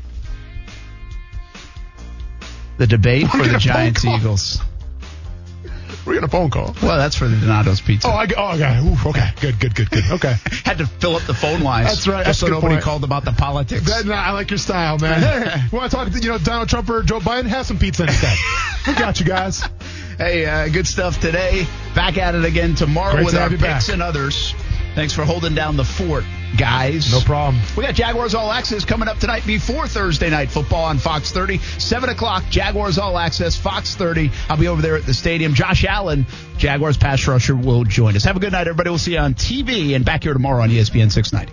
The 2.77 2.87
debate 2.87 3.29
for 3.29 3.39
the 3.49 3.59
Giants. 3.59 4.05
Eagles. 4.05 4.61
We're 6.09 6.15
gonna 6.15 6.29
phone 6.29 6.49
call. 6.49 6.75
Well, 6.83 6.97
that's 6.97 7.17
for 7.17 7.29
the 7.29 7.37
Donato's 7.37 7.83
Pizza. 7.83 8.09
Oh, 8.09 8.13
I, 8.13 8.27
oh, 8.35 8.55
okay. 8.55 8.81
Oof, 8.89 9.07
okay. 9.07 9.31
Good, 9.43 9.61
good, 9.61 9.75
good, 9.75 9.91
good. 9.91 10.05
Okay. 10.13 10.35
Had 10.65 10.79
to 10.79 10.87
fill 10.87 11.17
up 11.17 11.23
the 11.25 11.35
phone 11.35 11.61
lines. 11.61 11.89
That's 11.89 12.09
right. 12.09 12.25
That's 12.25 12.39
so 12.39 12.47
a 12.47 12.51
nobody 12.51 12.77
point. 12.77 12.85
called 12.85 13.05
about 13.05 13.27
the 13.27 13.33
politics. 13.33 13.85
That, 13.85 14.07
nah, 14.07 14.15
I 14.15 14.31
like 14.31 14.51
your 14.51 14.57
style, 14.59 14.99
man. 14.99 15.69
Want 15.71 15.91
to 15.91 15.97
talk 15.97 16.11
to 16.11 16.19
you 16.19 16.31
know 16.31 16.39
Donald 16.39 16.71
Trump 16.71 16.89
or 16.89 17.03
Joe 17.03 17.21
Biden? 17.21 17.47
Have 17.47 17.67
some 17.67 17.79
pizza 17.79 18.05
instead. 18.05 18.39
we 18.87 18.95
got 18.99 19.21
you 19.21 19.27
guys. 19.27 19.63
Hey, 20.17 20.47
uh, 20.47 20.69
good 20.69 20.87
stuff 20.87 21.21
today. 21.21 21.67
Back 21.95 22.17
at 22.17 22.35
it 22.35 22.45
again 22.45 22.75
tomorrow 22.75 23.13
Great 23.13 23.27
with 23.27 23.35
to 23.35 23.43
our 23.43 23.51
picks 23.51 23.61
back. 23.63 23.89
and 23.91 24.03
others. 24.03 24.55
Thanks 24.95 25.13
for 25.13 25.25
holding 25.25 25.55
down 25.55 25.77
the 25.77 25.85
fort, 25.85 26.25
guys. 26.57 27.13
No 27.13 27.21
problem. 27.21 27.63
We 27.77 27.85
got 27.85 27.95
Jaguars 27.95 28.35
All 28.35 28.51
Access 28.51 28.85
coming 28.85 29.09
up 29.09 29.19
tonight 29.19 29.47
before 29.47 29.87
Thursday 29.87 30.29
night 30.31 30.51
football 30.51 30.85
on 30.85 30.99
Fox 30.99 31.31
30. 31.31 31.59
7 31.59 32.09
o'clock, 32.09 32.45
Jaguars 32.51 32.99
All 32.99 33.17
Access, 33.17 33.57
Fox 33.57 33.95
30. 33.95 34.31
I'll 34.49 34.57
be 34.57 34.69
over 34.69 34.83
there 34.83 34.97
at 34.97 35.07
the 35.07 35.15
stadium. 35.15 35.55
Josh 35.55 35.85
Allen, 35.85 36.27
Jaguars 36.57 36.97
pass 36.97 37.27
rusher, 37.29 37.55
will 37.55 37.85
join 37.85 38.17
us. 38.17 38.25
Have 38.25 38.37
a 38.37 38.41
good 38.41 38.53
night, 38.53 38.67
everybody. 38.67 38.91
We'll 38.91 38.99
see 38.99 39.13
you 39.13 39.19
on 39.19 39.35
TV 39.35 39.95
and 39.95 40.05
back 40.05 40.25
here 40.25 40.33
tomorrow 40.33 40.63
on 40.63 40.71
ESPN 40.71 41.13
690. 41.13 41.53